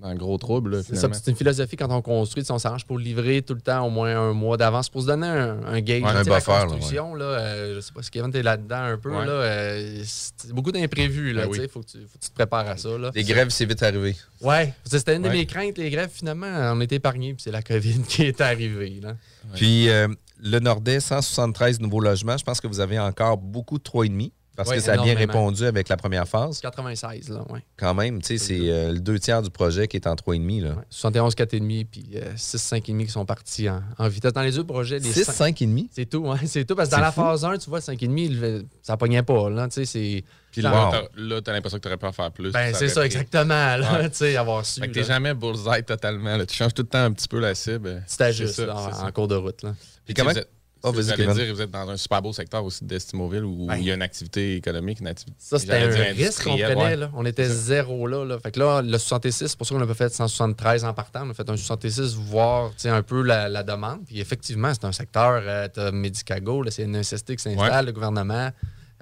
dans 0.01 0.11
le 0.11 0.17
gros 0.17 0.39
trouble. 0.39 0.77
là, 0.77 0.83
C'est 0.87 0.95
ça, 0.97 1.09
une 1.27 1.35
philosophie 1.37 1.75
quand 1.77 1.91
on 1.91 2.01
construit, 2.03 2.45
on 2.51 2.59
s'arrange 2.59 2.85
pour 2.87 2.99
livrer 2.99 3.43
tout 3.43 3.55
le 3.55 3.61
temps 3.61 3.85
au 3.87 3.91
moins 3.91 4.17
un 4.17 4.33
mois 4.33 4.57
d'avance 4.57 4.89
pour 4.89 5.03
se 5.03 5.07
donner 5.07 5.27
un, 5.27 5.59
un 5.67 5.81
gauge. 5.81 6.03
Ouais, 6.03 6.09
un 6.09 6.13
la 6.15 6.23
buffer, 6.25 6.53
là, 6.53 6.65
construction, 6.67 7.15
là, 7.15 7.25
euh, 7.25 7.75
je 7.77 7.81
sais 7.81 7.93
pas 7.93 8.03
si 8.03 8.11
Kevin, 8.11 8.31
t'es 8.31 8.43
là-dedans 8.43 8.77
un 8.83 8.97
peu, 8.99 9.11
Ouais. 9.11 9.27
là, 9.27 9.33
euh, 9.33 10.03
c'est 10.05 10.53
beaucoup 10.53 10.71
d'imprévus. 10.73 11.33
là, 11.33 11.43
Ben 11.47 11.51
oui. 11.51 11.59
sais, 11.59 11.69
faut, 11.69 11.81
que 11.81 11.87
tu, 11.87 11.99
faut 11.99 12.19
que 12.19 12.25
tu 12.25 12.31
te 12.31 12.35
prépares 12.35 12.69
à 12.69 12.77
ça. 12.77 12.97
Là. 12.97 13.11
Les 13.15 13.25
grèves, 13.25 13.49
c'est 13.51 13.67
vite 13.67 13.83
arrivé. 13.83 14.15
Ouais, 14.41 14.73
c'était 14.85 15.17
une 15.17 15.23
de 15.23 15.29
Ouais. 15.29 15.35
mes 15.35 15.47
craintes, 15.47 15.79
les 15.79 15.91
grèves, 15.91 16.11
finalement, 16.13 16.47
on 16.75 16.81
était 16.81 16.97
épargnés, 16.97 17.35
puis 17.35 17.43
c'est 17.43 17.51
la 17.51 17.63
COVID 17.63 18.03
qui 18.09 18.23
est 18.23 18.41
arrivée. 18.41 19.01
Là. 19.03 19.17
Puis 19.55 19.89
euh, 19.89 20.07
le 20.41 20.59
Nordais, 20.61 21.01
173 21.01 21.81
nouveaux 21.81 22.01
logements. 22.01 22.37
Je 22.37 22.45
pense 22.45 22.61
que 22.61 22.69
vous 22.69 22.79
avez 22.81 22.99
encore 23.01 23.37
beaucoup 23.39 23.79
de 23.79 23.83
3,5 23.83 24.31
parce 24.59 24.71
Ouais, 24.71 24.77
que 24.77 24.83
ça 24.83 24.94
a 24.94 24.97
bien 25.03 25.14
répondu 25.14 25.64
avec 25.64 25.88
la 25.88 25.97
première 25.97 26.27
phase. 26.27 26.61
96, 26.61 27.29
là, 27.29 27.44
ouais. 27.49 27.61
Quand 27.77 27.94
même, 27.94 28.21
tu 28.21 28.37
sais, 28.37 28.44
c'est 28.44 28.59
euh, 28.71 28.92
le 28.92 28.99
deux 28.99 29.18
tiers 29.21 29.40
du 29.40 29.51
projet 29.51 29.87
qui 29.87 29.97
est 29.97 30.07
en 30.09 30.14
3,5. 30.16 30.62
Là. 30.64 30.75
71, 30.90 31.35
4,5, 31.37 31.87
puis 31.90 32.11
euh, 32.16 32.33
6, 32.37 32.57
5,5 32.73 33.07
qui 33.07 33.12
sont 33.12 33.25
partis 33.25 33.71
en, 33.71 33.81
en 33.99 34.09
vitesse. 34.09 34.33
Dans 34.33 34.42
les 34.42 34.51
deux 34.51 34.64
projets, 34.64 34.99
les 34.99 35.12
6, 35.12 35.25
cinq- 35.25 35.57
5,5? 35.61 35.87
C'est 35.92 36.07
tout, 36.07 36.29
hein, 36.31 36.38
c'est 36.44 36.64
tout. 36.64 36.75
Parce 36.75 36.88
que 36.90 36.94
dans 36.97 37.01
la 37.01 37.12
fou. 37.12 37.21
phase 37.23 37.44
1, 37.44 37.59
tu 37.59 37.71
vois, 37.71 37.79
5,5, 37.79 38.40
le- 38.40 38.64
ça 38.83 38.97
pognait 38.97 39.23
pas. 39.23 39.49
Là, 39.49 39.68
tu 39.68 39.75
sais, 39.75 39.85
c'est. 39.85 40.25
Puis 40.51 40.62
là, 40.62 41.03
là, 41.16 41.40
t'as 41.40 41.53
l'impression 41.53 41.79
que 41.79 41.83
t'aurais 41.85 41.97
pu 41.99 42.07
en 42.07 42.12
faire 42.12 42.33
plus. 42.33 42.51
Ben, 42.51 42.75
c'est 42.75 42.88
ça, 42.88 43.05
exactement, 43.07 43.44
là, 43.77 43.92
Ouais. 44.01 44.11
tu 44.11 44.16
sais, 44.16 44.37
avoir 44.37 44.66
su. 44.66 44.81
Fait 44.81 44.88
que 44.88 44.94
t'es 44.94 45.05
jamais 45.05 45.35
bullseye 45.35 45.85
totalement. 45.85 46.37
là. 46.37 46.47
Tu 46.47 46.57
changes 46.57 46.75
tout 46.75 46.83
le 46.83 46.88
temps 46.88 47.05
un 47.05 47.12
petit 47.12 47.29
peu 47.29 47.38
la 47.38 47.55
cible. 47.55 48.03
Tu 48.11 48.16
t'ajustes, 48.16 48.61
en- 48.61 49.07
en 49.07 49.12
cours 49.12 49.29
de 49.29 49.37
route. 49.37 49.62
Là. 49.62 49.75
Puis 50.05 50.14
comment- 50.14 50.33
Vous 50.33 50.38
êtes, 50.38 50.49
Oh, 50.83 50.93
j'allais 50.95 51.17
Kevin. 51.25 51.35
dire, 51.35 51.55
vous 51.55 51.61
êtes 51.61 51.71
dans 51.71 51.88
un 51.91 51.97
super 51.97 52.23
beau 52.23 52.33
secteur 52.33 52.64
aussi 52.64 52.85
d'Estimoville 52.85 53.43
où 53.45 53.69
il 53.77 53.83
y 53.85 53.91
a 53.91 53.95
une 53.95 54.03
activité 54.03 54.57
économique, 54.57 55.01
une 55.01 55.09
activité. 55.09 55.37
Ça, 55.38 55.59
c'était 55.59 55.75
un 55.75 55.88
risque 56.12 56.45
qu'on 56.45 56.57
prenait. 56.57 56.75
ouais. 56.77 56.97
Là. 56.97 57.11
On 57.14 57.27
était 57.27 57.49
zéro 57.49 58.07
là, 58.07 58.25
là. 58.25 58.38
Fait 58.38 58.53
que 58.53 58.61
là, 58.61 58.81
le 58.83 58.97
66, 58.99 59.49
c'est 59.49 59.57
pour 59.59 59.67
ça 59.67 59.75
qu'on 59.75 59.81
n'a 59.81 59.87
pas 59.87 59.95
fait 59.95 60.12
173 60.12 60.85
en 60.85 60.95
partant. 60.95 61.27
On 61.27 61.31
a 61.31 61.35
fait 61.35 61.49
un 61.51 61.57
66, 61.57 62.14
voir 62.14 62.71
un 62.85 63.03
peu 63.03 63.23
la, 63.23 63.49
la 63.49 63.62
demande. 63.62 64.05
Puis 64.07 64.21
effectivement, 64.21 64.73
c'est 64.73 64.85
un 64.85 64.93
secteur, 64.93 65.43
euh, 65.45 65.67
tu 65.73 65.81
as 65.81 65.91
Medicago, 65.91 66.64
c'est 66.71 66.83
une 66.85 66.93
NSST 66.97 67.37
qui 67.37 67.43
s'installe, 67.43 67.71
Ouais. 67.73 67.83
le 67.83 67.93
gouvernement, 67.93 68.51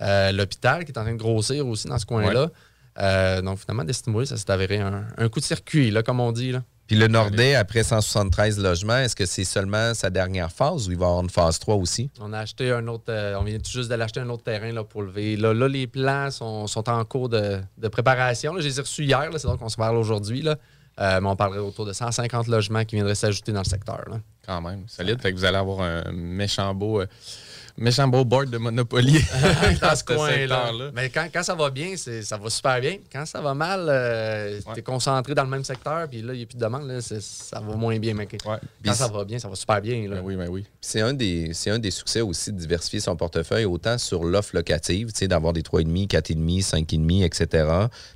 euh, 0.00 0.32
l'hôpital 0.32 0.84
qui 0.84 0.92
est 0.92 0.98
en 0.98 1.02
train 1.02 1.12
de 1.12 1.18
grossir 1.18 1.66
aussi 1.66 1.88
dans 1.88 1.98
ce 1.98 2.06
coin-là. 2.06 2.50
Euh, 2.98 3.42
donc 3.42 3.58
finalement, 3.58 3.84
d'estimuler, 3.84 4.24
ça 4.24 4.38
s'est 4.38 4.50
avéré 4.50 4.78
un, 4.78 5.04
un 5.18 5.28
coup 5.28 5.40
de 5.40 5.44
circuit, 5.44 5.90
là, 5.90 6.02
comme 6.02 6.20
on 6.20 6.32
dit. 6.32 6.52
Là. 6.52 6.62
Puis 6.86 6.96
le 6.96 7.08
Nordais, 7.08 7.54
après 7.56 7.82
173 7.82 8.58
logements, 8.60 8.98
est-ce 8.98 9.16
que 9.16 9.26
c'est 9.26 9.44
seulement 9.44 9.92
sa 9.94 10.08
dernière 10.10 10.52
phase 10.52 10.88
ou 10.88 10.92
il 10.92 10.98
va 10.98 11.06
y 11.06 11.08
avoir 11.08 11.22
une 11.22 11.30
phase 11.30 11.58
3 11.58 11.74
aussi? 11.74 12.10
On 12.20 12.32
a 12.32 12.38
acheté 12.38 12.70
un 12.70 12.86
autre. 12.86 13.04
euh, 13.08 13.34
on 13.38 13.42
vient 13.42 13.58
tout 13.58 13.70
juste 13.70 13.90
de 13.90 13.94
l'acheter 13.96 14.20
un 14.20 14.28
autre 14.30 14.44
terrain 14.44 14.70
là, 14.72 14.84
pour 14.84 15.02
lever. 15.02 15.36
Là, 15.36 15.52
là, 15.52 15.66
les 15.68 15.86
plans 15.88 16.30
sont, 16.30 16.66
sont 16.68 16.88
en 16.88 17.04
cours 17.04 17.28
de, 17.28 17.58
de 17.78 17.88
préparation. 17.88 18.54
Là, 18.54 18.60
je 18.60 18.68
les 18.68 18.78
ai 18.78 18.82
reçus 18.82 19.04
hier, 19.04 19.28
c'est 19.36 19.48
donc 19.48 19.58
qu'on 19.58 19.68
se 19.68 19.76
parle 19.76 19.96
aujourd'hui. 19.96 20.42
là. 20.42 20.56
Euh, 20.98 21.20
mais 21.20 21.28
on 21.28 21.36
parlerait 21.36 21.58
autour 21.58 21.84
de 21.84 21.92
150 21.92 22.46
logements 22.46 22.82
qui 22.84 22.94
viendraient 22.96 23.14
s'ajouter 23.14 23.52
dans 23.52 23.60
le 23.60 23.66
secteur. 23.66 24.02
là. 24.08 24.20
Quand 24.46 24.62
même, 24.62 24.84
solide. 24.86 25.20
Fait 25.20 25.32
que 25.32 25.36
vous 25.36 25.44
allez 25.44 25.58
avoir 25.58 25.80
un 25.82 26.10
méchant 26.12 26.72
beau, 26.74 27.00
euh, 27.02 27.06
méchant 27.78 28.08
beau 28.08 28.24
board 28.24 28.50
de 28.50 28.58
Monopoly 28.58 29.14
dans 29.80 29.94
ce 29.96 30.04
coin-là. 30.04 30.72
Mais 30.94 31.10
quand, 31.10 31.26
quand 31.32 31.42
ça 31.42 31.54
va 31.54 31.70
bien, 31.70 31.94
c'est- 31.96 32.22
ça 32.22 32.36
va 32.36 32.48
super 32.50 32.80
bien. 32.80 32.96
Quand 33.12 33.26
ça 33.26 33.40
va 33.40 33.54
mal, 33.54 33.86
euh, 33.88 34.60
t'es 34.74 34.82
concentré 34.82 35.34
dans 35.34 35.44
le 35.44 35.50
même 35.50 35.64
secteur, 35.64 36.08
puis 36.08 36.22
là, 36.22 36.32
il 36.32 36.38
n'y 36.38 36.42
a 36.42 36.46
plus 36.46 36.56
de 36.56 36.62
demande, 36.64 36.86
là, 36.88 37.00
ça 37.00 37.60
va 37.60 37.74
moins 37.76 37.98
bien. 37.98 38.14
Mais 38.14 38.26
quand 38.26 38.94
ça 38.94 39.08
va 39.08 39.24
bien, 39.24 39.38
ça 39.38 39.48
va 39.48 39.54
super 39.56 39.80
bien. 39.80 40.08
Là. 40.08 40.16
Ben 40.16 40.22
oui, 40.24 40.36
ben 40.36 40.48
oui. 40.48 40.64
C'est 40.80 41.00
un, 41.00 41.12
des, 41.12 41.50
c'est 41.52 41.70
un 41.70 41.78
des 41.78 41.90
succès 41.90 42.20
aussi 42.20 42.52
de 42.52 42.58
diversifier 42.58 43.00
son 43.00 43.16
portefeuille, 43.16 43.64
autant 43.64 43.98
sur 43.98 44.24
l'offre 44.24 44.54
locative, 44.54 45.12
tu 45.12 45.18
sais, 45.18 45.28
d'avoir 45.28 45.52
des 45.52 45.62
3,5, 45.62 46.06
4,5, 46.08 46.86
5,5, 46.86 47.24
etc., 47.24 47.68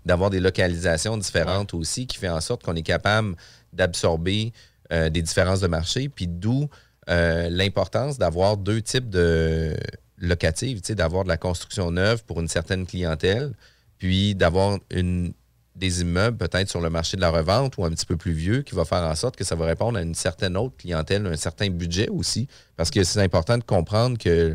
d'avoir 0.06 0.30
des 0.30 0.40
localisations 0.40 1.16
différentes 1.16 1.74
aussi, 1.74 2.06
qui 2.06 2.16
fait 2.16 2.28
en 2.28 2.40
sorte 2.40 2.62
qu'on 2.62 2.74
est 2.76 2.82
capable 2.82 3.36
d'absorber 3.72 4.52
euh, 4.92 5.08
des 5.10 5.22
différences 5.22 5.60
de 5.60 5.66
marché, 5.68 6.08
puis 6.08 6.26
d'où 6.26 6.68
euh, 7.10 7.48
l'importance 7.50 8.18
d'avoir 8.18 8.56
deux 8.56 8.80
types 8.82 9.10
de 9.10 9.76
locatives, 10.18 10.80
d'avoir 10.94 11.24
de 11.24 11.28
la 11.28 11.36
construction 11.36 11.90
neuve 11.90 12.24
pour 12.24 12.40
une 12.40 12.48
certaine 12.48 12.86
clientèle, 12.86 13.52
puis 13.98 14.34
d'avoir 14.34 14.78
une 14.90 15.32
des 15.76 16.02
immeubles 16.02 16.36
peut-être 16.36 16.68
sur 16.68 16.80
le 16.80 16.90
marché 16.90 17.16
de 17.16 17.22
la 17.22 17.30
revente 17.30 17.78
ou 17.78 17.84
un 17.84 17.90
petit 17.90 18.04
peu 18.04 18.16
plus 18.16 18.32
vieux 18.32 18.60
qui 18.62 18.74
va 18.74 18.84
faire 18.84 19.02
en 19.02 19.14
sorte 19.14 19.36
que 19.36 19.44
ça 19.44 19.54
va 19.54 19.64
répondre 19.66 19.98
à 19.98 20.02
une 20.02 20.14
certaine 20.14 20.56
autre 20.56 20.76
clientèle, 20.76 21.26
un 21.26 21.36
certain 21.36 21.70
budget 21.70 22.08
aussi. 22.10 22.48
Parce 22.76 22.90
que 22.90 23.02
c'est 23.02 23.22
important 23.22 23.56
de 23.56 23.64
comprendre 23.64 24.18
que 24.18 24.54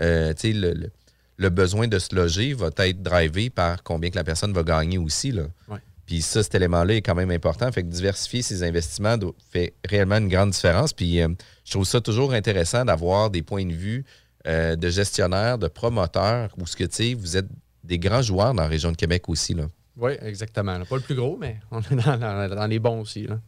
euh, 0.00 0.34
le, 0.42 0.72
le- 0.72 0.90
le 1.36 1.48
besoin 1.50 1.86
de 1.88 1.98
se 1.98 2.14
loger 2.14 2.54
va 2.54 2.70
être 2.78 3.02
drivé 3.02 3.50
par 3.50 3.82
combien 3.82 4.08
que 4.10 4.16
la 4.16 4.24
personne 4.24 4.52
va 4.52 4.62
gagner 4.62 4.98
aussi. 4.98 5.32
Là. 5.32 5.42
Ouais. 5.68 5.78
Puis 6.06 6.22
ça, 6.22 6.42
cet 6.42 6.54
élément-là 6.54 6.94
est 6.94 7.02
quand 7.02 7.14
même 7.16 7.30
important. 7.32 7.70
Fait 7.72 7.82
que 7.82 7.88
diversifier 7.88 8.42
ses 8.42 8.62
investissements 8.62 9.16
fait 9.50 9.74
réellement 9.84 10.16
une 10.18 10.28
grande 10.28 10.50
différence. 10.50 10.92
Puis 10.92 11.20
euh, 11.20 11.28
je 11.64 11.70
trouve 11.72 11.84
ça 11.84 12.00
toujours 12.00 12.32
intéressant 12.32 12.84
d'avoir 12.84 13.30
des 13.30 13.42
points 13.42 13.64
de 13.66 13.72
vue 13.72 14.04
euh, 14.46 14.76
de 14.76 14.88
gestionnaires, 14.90 15.58
de 15.58 15.68
promoteurs, 15.68 16.50
où 16.58 16.66
ce 16.66 16.76
que 16.76 16.84
tu 16.84 16.94
sais, 16.96 17.14
vous 17.14 17.36
êtes 17.36 17.46
des 17.82 17.98
grands 17.98 18.22
joueurs 18.22 18.54
dans 18.54 18.62
la 18.62 18.68
région 18.68 18.92
de 18.92 18.96
Québec 18.96 19.28
aussi. 19.28 19.54
Là. 19.54 19.64
Oui, 19.96 20.12
exactement. 20.22 20.76
là. 20.78 20.84
Pas 20.84 20.96
le 20.96 21.02
plus 21.02 21.14
gros, 21.14 21.36
mais 21.40 21.58
on 21.70 21.80
est 21.80 21.94
dans, 21.94 22.16
dans- 22.18 22.54
dans 22.54 22.66
les 22.66 22.78
bons 22.78 23.00
aussi. 23.00 23.26
Là. 23.26 23.38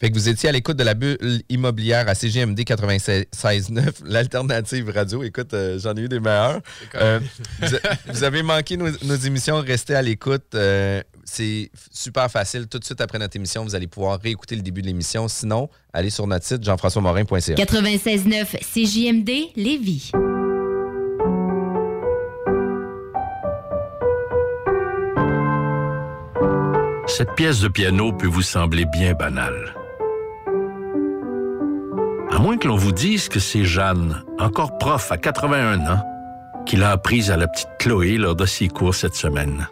Fait 0.00 0.10
que 0.10 0.14
vous 0.14 0.28
étiez 0.28 0.48
à 0.48 0.52
l'écoute 0.52 0.76
de 0.76 0.84
la 0.84 0.94
bulle 0.94 1.18
immobilière 1.48 2.08
à 2.08 2.14
CGMD 2.14 2.60
96.9, 2.60 4.04
l'alternative 4.04 4.90
radio. 4.90 5.22
Écoute, 5.24 5.54
euh, 5.54 5.78
j'en 5.78 5.94
ai 5.96 6.02
eu 6.02 6.08
des 6.08 6.20
meilleurs. 6.20 6.60
Euh, 6.94 7.18
vous, 8.06 8.22
avez 8.22 8.42
manqué 8.42 8.76
nos, 8.76 8.90
nos 9.02 9.16
émissions, 9.16 9.60
restez 9.60 9.94
à 9.96 10.02
l'écoute. 10.02 10.54
Euh, 10.54 11.02
c'est 11.28 11.70
super 11.90 12.30
facile. 12.30 12.66
Tout 12.68 12.78
de 12.78 12.84
suite 12.84 13.00
après 13.00 13.18
notre 13.18 13.36
émission, 13.36 13.62
vous 13.62 13.74
allez 13.74 13.86
pouvoir 13.86 14.18
réécouter 14.20 14.56
le 14.56 14.62
début 14.62 14.82
de 14.82 14.86
l'émission. 14.86 15.28
Sinon, 15.28 15.68
allez 15.92 16.10
sur 16.10 16.26
notre 16.26 16.44
site 16.44 16.64
jean-françois-morin.ca. 16.64 17.54
96.9 17.54 18.58
CJMD 18.60 19.52
Lévis. 19.56 20.10
Cette 27.06 27.34
pièce 27.34 27.60
de 27.60 27.68
piano 27.68 28.12
peut 28.12 28.26
vous 28.26 28.42
sembler 28.42 28.84
bien 28.86 29.12
banale. 29.12 29.74
À 32.30 32.38
moins 32.38 32.56
que 32.56 32.68
l'on 32.68 32.76
vous 32.76 32.92
dise 32.92 33.28
que 33.28 33.40
c'est 33.40 33.64
Jeanne, 33.64 34.22
encore 34.38 34.78
prof 34.78 35.10
à 35.10 35.16
81 35.18 35.80
ans, 35.80 36.02
qui 36.64 36.76
l'a 36.76 36.90
apprise 36.90 37.30
à 37.30 37.36
la 37.36 37.48
petite 37.48 37.70
Chloé 37.78 38.18
lors 38.18 38.36
de 38.36 38.46
ses 38.46 38.68
cours 38.68 38.94
cette 38.94 39.14
semaine. 39.14 39.66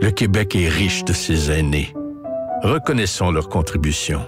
Le 0.00 0.10
Québec 0.10 0.54
est 0.56 0.68
riche 0.68 1.04
de 1.04 1.12
ses 1.12 1.50
aînés. 1.50 1.94
Reconnaissons 2.62 3.30
leur 3.30 3.48
contribution. 3.48 4.20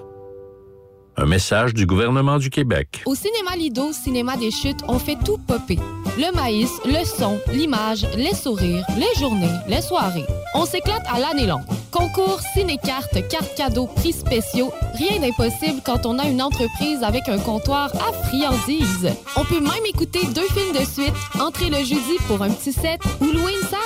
Un 1.18 1.26
message 1.26 1.72
du 1.72 1.86
gouvernement 1.86 2.38
du 2.38 2.50
Québec. 2.50 3.02
Au 3.06 3.14
cinéma 3.14 3.56
Lido, 3.56 3.92
cinéma 3.92 4.36
des 4.36 4.50
chutes, 4.50 4.80
on 4.86 4.98
fait 4.98 5.16
tout 5.24 5.38
popper. 5.38 5.78
Le 6.18 6.34
maïs, 6.34 6.70
le 6.84 7.04
son, 7.04 7.38
l'image, 7.52 8.06
les 8.16 8.34
sourires, 8.34 8.84
les 8.96 9.20
journées, 9.20 9.52
les 9.66 9.80
soirées. 9.80 10.26
On 10.54 10.66
s'éclate 10.66 11.04
à 11.10 11.18
l'année 11.18 11.46
longue. 11.46 11.64
Concours, 11.90 12.40
ciné-cartes, 12.54 13.26
cartes 13.28 13.54
cadeaux, 13.56 13.86
prix 13.86 14.12
spéciaux, 14.12 14.72
rien 14.94 15.20
d'impossible 15.20 15.80
quand 15.84 16.04
on 16.04 16.18
a 16.18 16.26
une 16.26 16.42
entreprise 16.42 17.02
avec 17.02 17.28
un 17.28 17.38
comptoir 17.38 17.90
à 17.94 18.12
friandises. 18.26 19.10
On 19.36 19.44
peut 19.44 19.60
même 19.60 19.86
écouter 19.88 20.20
deux 20.34 20.48
films 20.48 20.74
de 20.74 20.84
suite, 20.84 21.14
entrer 21.40 21.70
le 21.70 21.78
jeudi 21.78 22.16
pour 22.26 22.42
un 22.42 22.50
petit 22.50 22.72
set 22.72 23.00
ou 23.20 23.24
louer 23.24 23.52
une 23.62 23.68
salle 23.68 23.85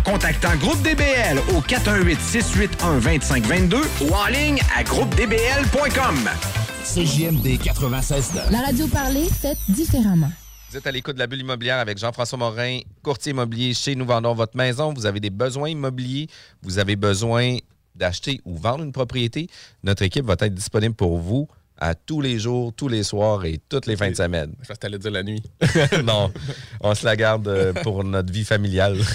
contactant 0.00 0.56
Groupe 0.56 0.82
DBL 0.82 1.38
au 1.56 1.60
418-681-2522 1.60 3.76
ou 4.02 4.14
en 4.14 4.26
ligne 4.26 4.58
à 4.76 4.82
groupedbl.com. 4.82 6.28
CJMD 6.84 7.58
96 7.62 8.32
La 8.50 8.60
radio 8.60 8.86
parlée, 8.88 9.28
faite 9.28 9.58
différemment. 9.68 10.30
Vous 10.70 10.76
êtes 10.76 10.86
à 10.86 10.90
l'écoute 10.90 11.14
de 11.14 11.20
la 11.20 11.26
bulle 11.26 11.40
immobilière 11.40 11.78
avec 11.78 11.98
Jean-François 11.98 12.38
Morin, 12.38 12.80
courtier 13.02 13.32
immobilier 13.32 13.74
chez 13.74 13.94
Nous 13.94 14.04
Vendons 14.04 14.34
Votre 14.34 14.56
Maison. 14.56 14.92
Vous 14.92 15.06
avez 15.06 15.20
des 15.20 15.30
besoins 15.30 15.70
immobiliers, 15.70 16.28
vous 16.62 16.78
avez 16.78 16.96
besoin 16.96 17.56
d'acheter 17.94 18.40
ou 18.44 18.56
vendre 18.56 18.84
une 18.84 18.92
propriété. 18.92 19.48
Notre 19.82 20.02
équipe 20.02 20.24
va 20.24 20.34
être 20.34 20.54
disponible 20.54 20.94
pour 20.94 21.18
vous 21.18 21.48
à 21.78 21.94
tous 21.94 22.20
les 22.20 22.38
jours, 22.38 22.72
tous 22.72 22.88
les 22.88 23.04
soirs 23.04 23.44
et 23.44 23.60
toutes 23.68 23.86
les 23.86 23.96
fins 23.96 24.10
de 24.10 24.16
semaine. 24.16 24.52
Je 24.62 24.66
pense 24.66 24.76
que 24.76 24.80
t'allais 24.82 24.98
dire 24.98 25.12
la 25.12 25.22
nuit. 25.22 25.42
non, 26.04 26.32
on 26.80 26.94
se 26.94 27.04
la 27.04 27.16
garde 27.16 27.46
euh, 27.46 27.72
pour 27.72 28.04
notre 28.04 28.32
vie 28.32 28.44
familiale. 28.44 28.98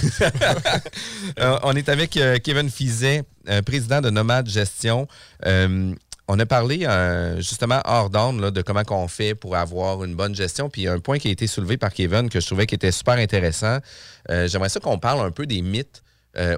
Euh, 1.39 1.57
on 1.63 1.75
est 1.75 1.89
avec 1.89 2.15
euh, 2.17 2.37
Kevin 2.37 2.69
Fizet, 2.69 3.23
président 3.65 4.01
de 4.01 4.09
Nomade 4.09 4.47
Gestion. 4.47 5.07
Euh, 5.45 5.93
on 6.27 6.39
a 6.39 6.45
parlé 6.45 6.85
euh, 6.85 7.37
justement 7.37 7.81
hors 7.85 8.09
d'onde 8.09 8.39
là, 8.39 8.51
de 8.51 8.61
comment 8.61 8.83
on 8.91 9.07
fait 9.07 9.35
pour 9.35 9.55
avoir 9.55 10.03
une 10.03 10.15
bonne 10.15 10.35
gestion. 10.35 10.69
Puis 10.69 10.87
un 10.87 10.99
point 10.99 11.17
qui 11.17 11.29
a 11.29 11.31
été 11.31 11.47
soulevé 11.47 11.77
par 11.77 11.91
Kevin 11.93 12.29
que 12.29 12.39
je 12.39 12.45
trouvais 12.45 12.65
qui 12.67 12.75
était 12.75 12.91
super 12.91 13.15
intéressant. 13.15 13.79
Euh, 14.29 14.47
J'aimerais 14.47 14.69
ça 14.69 14.79
qu'on 14.79 14.99
parle 14.99 15.25
un 15.25 15.31
peu 15.31 15.45
des 15.45 15.61
mythes 15.61 16.03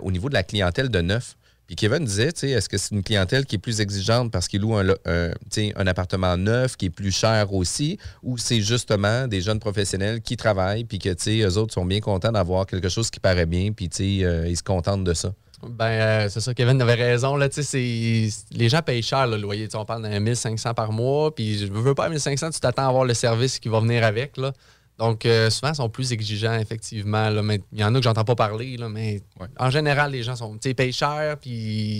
au 0.02 0.10
niveau 0.10 0.30
de 0.30 0.34
la 0.34 0.44
clientèle 0.44 0.88
de 0.88 1.02
neuf. 1.02 1.36
Puis 1.68 1.76
Kevin 1.76 2.06
disait, 2.06 2.28
est-ce 2.28 2.70
que 2.70 2.78
c'est 2.78 2.94
une 2.94 3.02
clientèle 3.02 3.46
qui 3.46 3.56
est 3.56 3.60
plus 3.60 3.82
exigeante 3.82 4.32
parce 4.32 4.48
qu'il 4.48 4.62
loue 4.62 4.76
un, 4.76 4.94
un, 5.06 5.88
appartement 5.88 6.38
neuf 6.38 6.78
qui 6.78 6.88
est 6.88 6.90
plus 6.92 7.12
cher 7.12 7.54
aussi, 7.54 7.98
ou 8.22 8.38
c'est 8.38 8.62
justement 8.62 9.28
des 9.28 9.42
jeunes 9.42 9.60
professionnels 9.60 10.22
qui 10.22 10.38
travaillent 10.38 10.84
puis 10.86 11.00
que, 11.00 11.14
tu 11.14 11.42
eux 11.42 11.58
autres 11.58 11.74
sont 11.74 11.86
bien 11.86 12.02
contents 12.02 12.32
d'avoir 12.32 12.68
quelque 12.68 12.90
chose 12.90 13.10
qui 13.10 13.20
paraît 13.20 13.48
bien 13.48 13.72
puis, 13.72 13.90
euh, 14.24 14.48
ils 14.48 14.58
se 14.58 14.64
contentent 14.64 15.04
de 15.04 15.14
ça? 15.14 15.34
Ben, 15.68 15.86
euh, 15.86 16.30
c'est 16.30 16.42
ça, 16.42 16.54
Kevin 16.54 16.80
avait 16.82 16.94
raison. 16.94 17.36
Là, 17.38 17.48
les 17.74 18.70
gens 18.70 18.82
payent 18.82 19.02
cher 19.02 19.26
le 19.26 19.38
loyer. 19.38 19.68
On 19.74 19.86
parle 19.86 20.04
d'un 20.04 20.20
1500 20.20 20.74
par 20.74 20.92
mois, 20.92 21.34
puis 21.34 21.58
je 21.58 21.66
veux 21.72 21.96
pas 21.96 22.10
1500, 22.10 22.52
tu 22.52 22.60
t'attends 22.60 22.84
à 22.84 22.90
avoir 22.90 23.06
le 23.06 23.14
service 23.14 23.58
qui 23.60 23.70
va 23.70 23.80
venir 23.80 24.04
avec. 24.04 24.38
Là. 24.38 24.54
Donc, 24.98 25.26
euh, 25.26 25.50
souvent, 25.50 25.72
ils 25.74 25.76
sont 25.76 25.90
plus 25.90 26.14
exigeants, 26.14 26.54
effectivement. 26.58 27.30
là. 27.30 27.42
Mais 27.42 27.60
il 27.74 27.80
y 27.80 27.84
en 27.84 27.94
a 27.94 27.98
que 27.98 28.04
j'entends 28.04 28.24
pas 28.24 28.36
parler, 28.36 28.78
là, 28.78 28.88
mais 28.88 29.22
en 29.60 29.70
général, 29.70 30.12
les 30.12 30.24
gens 30.24 30.36
sont, 30.38 30.58
payent 30.58 30.94
cher, 30.94 31.38
puis 31.40 31.52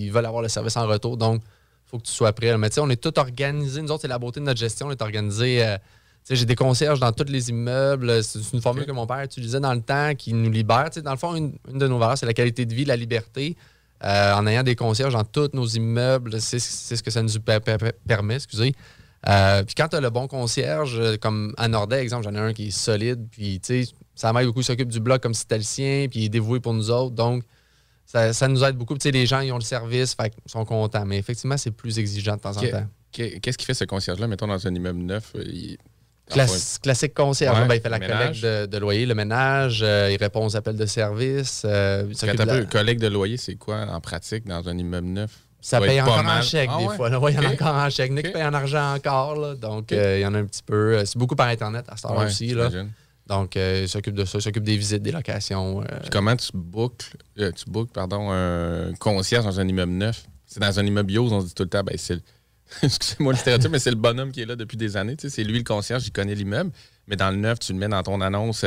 ils 0.06 0.10
veulent 0.12 0.26
avoir 0.26 0.42
le 0.42 0.48
service 0.50 0.78
en 0.78 0.88
retour. 0.88 1.18
Donc, 1.18 1.42
il 1.44 1.90
faut 1.90 1.98
que 1.98 2.04
tu 2.04 2.14
sois 2.14 2.32
prêt. 2.34 2.48
là. 2.48 2.58
Mais 2.58 2.70
tu 2.70 2.76
sais, 2.76 2.82
on 2.82 2.90
est 2.90 3.02
tout 3.02 3.18
organisé. 3.20 3.82
Nous 3.82 3.92
autres, 3.92 4.02
c'est 4.04 4.08
la 4.08 4.18
beauté 4.20 4.40
de 4.40 4.46
notre 4.46 4.60
gestion. 4.60 4.88
On 4.88 4.92
est 4.92 5.02
organisé. 5.02 5.66
euh, 5.66 5.78
j'ai 6.30 6.46
des 6.46 6.56
concierges 6.56 7.00
dans 7.00 7.12
tous 7.12 7.26
les 7.30 7.50
immeubles. 7.50 8.24
C'est 8.24 8.40
une 8.54 8.62
formule 8.62 8.86
que 8.86 8.92
mon 8.92 9.06
père 9.06 9.20
utilisait 9.22 9.60
dans 9.60 9.74
le 9.74 9.82
temps 9.82 10.16
qui 10.16 10.34
nous 10.34 10.50
libère. 10.50 10.86
Tu 10.90 10.96
sais, 10.96 11.02
dans 11.02 11.12
le 11.12 11.18
fond, 11.18 11.36
une, 11.36 11.54
une 11.72 11.78
de 11.78 11.88
nos 11.88 12.00
valeurs, 12.00 12.18
c'est 12.18 12.26
la 12.26 12.34
qualité 12.34 12.66
de 12.66 12.74
vie, 12.74 12.86
la 12.86 12.96
liberté. 12.96 13.56
Euh, 14.04 14.34
en 14.34 14.46
ayant 14.48 14.64
des 14.64 14.76
concierges 14.76 15.14
dans 15.14 15.24
tous 15.24 15.50
nos 15.54 15.66
immeubles, 15.68 16.42
c'est 16.42 16.60
ce 16.60 17.02
que 17.04 17.12
ça 17.12 17.22
nous 17.22 17.30
per- 17.40 17.60
per- 17.60 17.78
per- 17.78 17.92
permet. 18.08 18.36
Excusez. 18.36 18.74
Euh, 19.28 19.64
puis 19.64 19.74
quand 19.76 19.88
tu 19.88 19.96
as 19.96 20.02
le 20.02 20.10
bon 20.10 20.28
concierge, 20.28 20.98
euh, 21.00 21.18
comme 21.18 21.54
à 21.58 21.68
Nordet, 21.68 22.00
exemple, 22.02 22.24
j'en 22.26 22.36
ai 22.36 22.40
un 22.40 22.54
qui 22.54 22.68
est 22.68 22.72
solide, 22.72 23.28
puis 23.32 23.60
tu 23.60 23.84
sais, 23.86 23.92
ça 24.14 24.32
m'aide 24.34 24.46
beaucoup, 24.46 24.62
il 24.62 24.66
s'occupe 24.66 24.90
du 24.90 25.00
bloc 25.00 25.22
comme 25.22 25.34
si 25.34 25.42
c'était 25.42 25.58
le 25.58 25.64
sien, 25.64 26.08
puis 26.10 26.20
il 26.22 26.26
est 26.26 26.30
dévoué 26.30 26.60
pour 26.60 26.74
nous 26.74 26.92
autres. 26.92 27.16
Donc, 27.16 27.44
ça, 28.06 28.34
ça 28.34 28.48
nous 28.48 28.64
aide 28.64 28.76
beaucoup. 28.76 28.94
Tu 28.96 29.02
sais, 29.04 29.12
les 29.12 29.26
gens, 29.26 29.40
ils 29.40 29.52
ont 29.52 29.58
le 29.58 29.64
service, 29.64 30.14
fait 30.14 30.30
qu'ils 30.30 30.42
sont 30.52 30.64
contents. 30.64 31.06
Mais 31.06 31.18
effectivement, 31.18 31.58
c'est 31.58 31.72
plus 31.72 31.98
exigeant 31.98 32.36
de 32.36 32.42
temps 32.42 32.56
en 32.56 32.62
Que- 32.62 32.68
temps. 32.72 32.86
que- 33.12 33.40
Qu'est-ce 33.40 33.58
qui 33.58 33.66
fait 33.66 33.74
ce 33.74 33.86
concierge-là, 33.86 34.28
mettons, 34.28 34.48
dans 34.48 34.68
un 34.68 34.76
immeuble 34.76 35.00
neuf? 35.00 35.32
euh, 35.36 35.44
il- 35.46 35.78
classique 36.82 37.14
concierge. 37.14 37.60
Ouais, 37.60 37.68
Ben, 37.68 37.76
il 37.76 37.82
fait 37.82 37.90
la 37.90 38.00
le 38.00 38.08
collecte 38.08 38.42
de, 38.44 38.66
de 38.66 38.78
loyer, 38.78 39.06
le 39.06 39.14
ménage, 39.16 39.82
euh, 39.84 40.10
il 40.12 40.18
répond 40.18 40.46
aux 40.46 40.56
appels 40.56 40.76
de 40.76 40.86
service. 40.86 41.64
euh, 41.66 42.06
il 42.10 42.18
Quand 42.18 42.40
un 42.40 42.46
la- 42.46 42.60
peu, 42.62 42.66
collègue 42.66 43.00
de 43.00 43.08
loyer, 43.08 43.38
c'est 43.38 43.56
quoi 43.56 43.86
en 43.90 44.00
pratique 44.02 44.46
dans 44.48 44.68
un 44.68 44.78
immeuble 44.78 45.08
neuf? 45.08 45.32
Ça 45.68 45.82
paye 45.82 46.00
encore 46.00 46.20
en 46.24 46.42
chèque 46.44 46.70
Ah 46.72 46.78
des 46.80 46.86
ouais? 46.86 46.96
fois. 46.96 47.10
Ouais, 47.20 47.34
il 47.34 47.36
y 47.36 47.40
en 47.40 47.50
a 47.50 47.54
encore 47.54 47.76
en 47.76 47.90
chèque. 47.90 48.12
Nick 48.12 48.32
paye 48.34 48.44
en 48.44 48.54
argent 48.54 48.94
encore. 48.94 49.36
là. 49.36 49.56
Donc, 49.56 49.92
euh, 49.92 50.18
il 50.20 50.22
y 50.22 50.26
en 50.26 50.34
a 50.36 50.38
un 50.38 50.46
petit 50.46 50.62
peu. 50.64 50.98
Euh, 50.98 51.06
C'est 51.06 51.18
beaucoup 51.18 51.36
par 51.36 51.48
Internet 51.48 51.86
à 51.88 51.98
ce 51.98 52.06
Ouais, 52.08 52.26
aussi. 52.26 52.54
Là. 52.54 52.70
Donc, 53.26 53.58
euh, 53.58 53.82
il 53.84 53.90
s'occupe 53.90 54.14
de 54.14 54.26
ça. 54.26 54.38
Il 54.38 54.42
s'occupe 54.44 54.64
des 54.64 54.78
visites, 54.78 55.02
des 55.02 55.12
locations. 55.12 55.82
euh. 55.82 55.86
Puis 56.02 56.12
comment 56.12 56.36
tu 56.36 56.50
boucles, 56.54 57.08
euh, 57.40 57.52
tu 57.52 57.66
bookes, 57.68 57.92
pardon, 57.92 58.30
un 58.32 58.94
concierge 59.00 59.46
dans 59.46 59.60
un 59.60 59.68
immeuble 59.68 59.94
neuf? 59.94 60.26
C'est 60.46 60.60
dans 60.60 60.80
un 60.80 60.86
immeuble 60.86 61.08
bio, 61.08 61.28
on 61.32 61.42
se 61.42 61.48
dit 61.48 61.54
tout 61.56 61.64
le 61.64 61.70
temps, 61.70 61.82
ben, 61.84 61.96
c'est 61.98 62.14
le- 62.16 62.22
Excusez-moi 62.84 63.34
le 63.34 63.40
stéréotype, 63.40 63.72
mais 63.72 63.80
c'est 63.80 63.90
le 63.90 63.96
bonhomme 63.96 64.32
qui 64.32 64.42
est 64.42 64.46
là 64.46 64.56
depuis 64.56 64.78
des 64.78 64.96
années. 64.98 65.16
tu 65.16 65.28
sais, 65.30 65.36
C'est 65.36 65.44
lui 65.44 65.58
le 65.58 65.64
concierge, 65.64 66.06
il 66.06 66.12
connaît 66.12 66.36
l'immeuble. 66.36 66.70
Mais 67.08 67.16
dans 67.16 67.32
le 67.32 67.38
neuf, 67.38 67.58
tu 67.60 67.74
le 67.74 67.80
mets 67.80 67.88
dans 67.88 68.04
ton 68.04 68.22
annonce, 68.22 68.64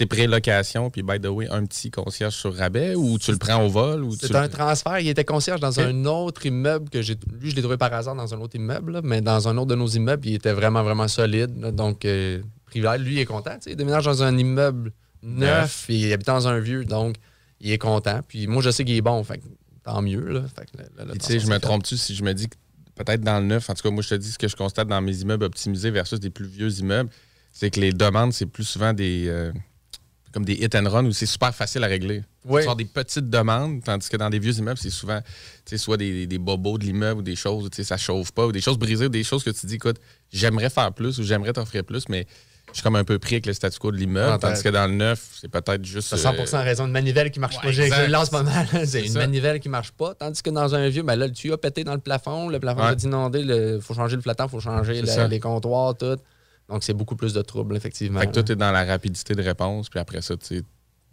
sais, 0.00 0.06
pré-location, 0.06 0.90
puis 0.90 1.02
by 1.02 1.20
the 1.20 1.26
way, 1.26 1.48
un 1.50 1.64
petit 1.64 1.90
concierge 1.90 2.34
sur 2.34 2.54
rabais, 2.54 2.94
ou 2.94 3.18
tu 3.18 3.30
le 3.32 3.38
prends 3.38 3.64
au 3.64 3.68
vol? 3.68 4.02
ou 4.04 4.12
C'est 4.14 4.28
le- 4.30 4.36
un 4.36 4.48
transfert. 4.48 4.98
Il 5.00 5.08
était 5.08 5.24
concierge 5.24 5.60
dans 5.60 5.78
un 5.80 6.04
autre 6.04 6.44
immeuble 6.46 6.88
que 6.90 7.00
j'ai. 7.02 7.16
Lui, 7.40 7.50
je 7.50 7.56
l'ai 7.56 7.62
trouvé 7.62 7.76
par 7.76 7.92
hasard 7.92 8.14
dans 8.14 8.34
un 8.34 8.40
autre 8.40 8.56
immeuble, 8.56 8.92
là, 8.92 9.00
mais 9.02 9.20
dans 9.20 9.48
un 9.48 9.56
autre 9.56 9.68
de 9.68 9.74
nos 9.76 9.86
immeubles, 9.88 10.26
il 10.28 10.34
était 10.34 10.52
vraiment, 10.52 10.82
vraiment 10.82 11.08
solide. 11.08 11.60
là. 11.60 11.70
donc, 11.72 12.04
euh, 12.04 12.40
privilège. 12.66 13.00
Lui, 13.00 13.14
il 13.14 13.18
est 13.20 13.24
content. 13.24 13.56
Il 13.66 13.76
déménage 13.76 14.04
dans 14.04 14.22
un 14.22 14.36
immeuble 14.36 14.92
neuf, 15.22 15.86
et 15.90 15.96
il 15.96 16.12
habite 16.12 16.26
dans 16.26 16.48
un 16.48 16.58
vieux, 16.60 16.84
donc 16.84 17.16
il 17.60 17.70
est 17.72 17.78
content. 17.78 18.20
Puis 18.26 18.46
moi, 18.46 18.62
je 18.62 18.70
sais 18.70 18.84
qu'il 18.84 18.96
est 18.96 19.00
bon, 19.02 19.22
fait 19.24 19.38
que 19.38 19.44
tant 19.84 20.00
mieux. 20.02 20.20
Là. 20.28 20.42
Fait 20.56 20.64
que 20.66 21.12
tu 21.18 21.18
sais, 21.26 21.38
je 21.40 21.46
me 21.46 21.52
c'est 21.54 21.60
trompe-tu 21.60 21.96
si 21.96 22.14
je 22.14 22.22
me 22.24 22.32
dis 22.32 22.48
que 22.48 22.54
peut-être 22.94 23.22
dans 23.22 23.38
le 23.40 23.46
neuf, 23.46 23.68
en 23.70 23.74
tout 23.74 23.82
cas, 23.82 23.90
moi, 23.90 24.02
je 24.02 24.10
te 24.10 24.14
dis 24.14 24.30
ce 24.32 24.38
que 24.38 24.48
je 24.48 24.56
constate 24.56 24.88
dans 24.88 25.00
mes 25.00 25.16
immeubles 25.20 25.44
optimisés 25.44 25.90
versus 25.90 26.20
des 26.20 26.30
plus 26.30 26.46
vieux 26.46 26.70
immeubles, 26.80 27.10
c'est 27.52 27.70
que 27.70 27.80
les 27.80 27.92
demandes, 27.92 28.32
c'est 28.32 28.46
plus 28.46 28.64
souvent 28.64 28.92
des. 28.92 29.26
euh, 29.28 29.52
comme 30.32 30.44
des 30.44 30.54
hit 30.54 30.74
and 30.74 30.88
run 30.88 31.04
où 31.06 31.12
c'est 31.12 31.26
super 31.26 31.54
facile 31.54 31.82
à 31.84 31.86
régler. 31.86 32.22
Oui. 32.44 32.60
Tu 32.60 32.66
sors 32.66 32.76
des 32.76 32.84
petites 32.84 33.28
demandes, 33.28 33.82
tandis 33.84 34.08
que 34.08 34.16
dans 34.16 34.30
des 34.30 34.38
vieux 34.38 34.56
immeubles, 34.58 34.78
c'est 34.78 34.90
souvent 34.90 35.20
soit 35.76 35.96
des, 35.96 36.26
des 36.26 36.38
bobos 36.38 36.78
de 36.78 36.84
l'immeuble 36.84 37.20
ou 37.20 37.22
des 37.22 37.36
choses, 37.36 37.68
sais, 37.72 37.84
ça 37.84 37.96
chauffe 37.96 38.32
pas, 38.32 38.46
ou 38.46 38.52
des 38.52 38.60
choses 38.60 38.78
brisées, 38.78 39.06
ou 39.06 39.10
des 39.10 39.24
choses 39.24 39.44
que 39.44 39.50
tu 39.50 39.66
dis, 39.66 39.74
écoute, 39.74 39.96
j'aimerais 40.32 40.70
faire 40.70 40.92
plus 40.92 41.18
ou 41.18 41.22
j'aimerais 41.22 41.52
t'offrir 41.52 41.84
plus, 41.84 42.08
mais 42.08 42.26
je 42.68 42.74
suis 42.74 42.82
comme 42.84 42.94
un 42.96 43.02
peu 43.04 43.18
pris 43.18 43.34
avec 43.34 43.46
le 43.46 43.52
statu 43.52 43.78
quo 43.80 43.90
de 43.90 43.96
l'immeuble, 43.96 44.32
Ah, 44.34 44.38
tandis 44.38 44.62
que 44.62 44.68
dans 44.68 44.86
le 44.86 44.94
neuf, 44.94 45.38
c'est 45.40 45.48
peut-être 45.48 45.84
juste. 45.84 46.10
T'as 46.10 46.32
100% 46.32 46.54
euh, 46.54 46.62
raison. 46.62 46.86
Une 46.86 46.92
manivelle 46.92 47.32
qui 47.32 47.40
marche 47.40 47.56
Ouais, 47.56 47.62
pas. 47.62 47.70
J'ai 47.72 48.06
lance 48.06 48.30
pas 48.30 48.44
mal. 48.44 48.66
C'est 48.86 49.04
une 49.04 49.12
ça. 49.12 49.18
manivelle 49.18 49.58
qui 49.58 49.68
marche 49.68 49.90
pas. 49.90 50.14
Tandis 50.14 50.40
que 50.40 50.50
dans 50.50 50.72
un 50.74 50.88
vieux, 50.88 51.02
ben 51.02 51.16
là, 51.16 51.26
le 51.26 51.32
tuyau 51.32 51.54
a 51.54 51.60
pété 51.60 51.82
dans 51.82 51.94
le 51.94 52.00
plafond. 52.00 52.48
Le 52.48 52.60
plafond 52.60 52.84
Ouais. 52.84 52.92
est 52.92 53.02
inondé. 53.02 53.40
Il 53.40 53.80
faut 53.82 53.94
changer 53.94 54.14
le 54.14 54.22
flottant, 54.22 54.46
il 54.46 54.50
faut 54.50 54.60
changer 54.60 55.02
la- 55.02 55.26
les 55.26 55.40
comptoirs, 55.40 55.96
tout. 55.96 56.16
Donc, 56.70 56.84
c'est 56.84 56.94
beaucoup 56.94 57.16
plus 57.16 57.34
de 57.34 57.42
troubles, 57.42 57.76
effectivement. 57.76 58.20
Fait 58.20 58.28
que 58.28 58.40
tout 58.40 58.52
est 58.52 58.56
dans 58.56 58.72
la 58.72 58.84
rapidité 58.84 59.34
de 59.34 59.42
réponse, 59.42 59.88
puis 59.88 60.00
après 60.00 60.22
ça, 60.22 60.36
tu 60.36 60.62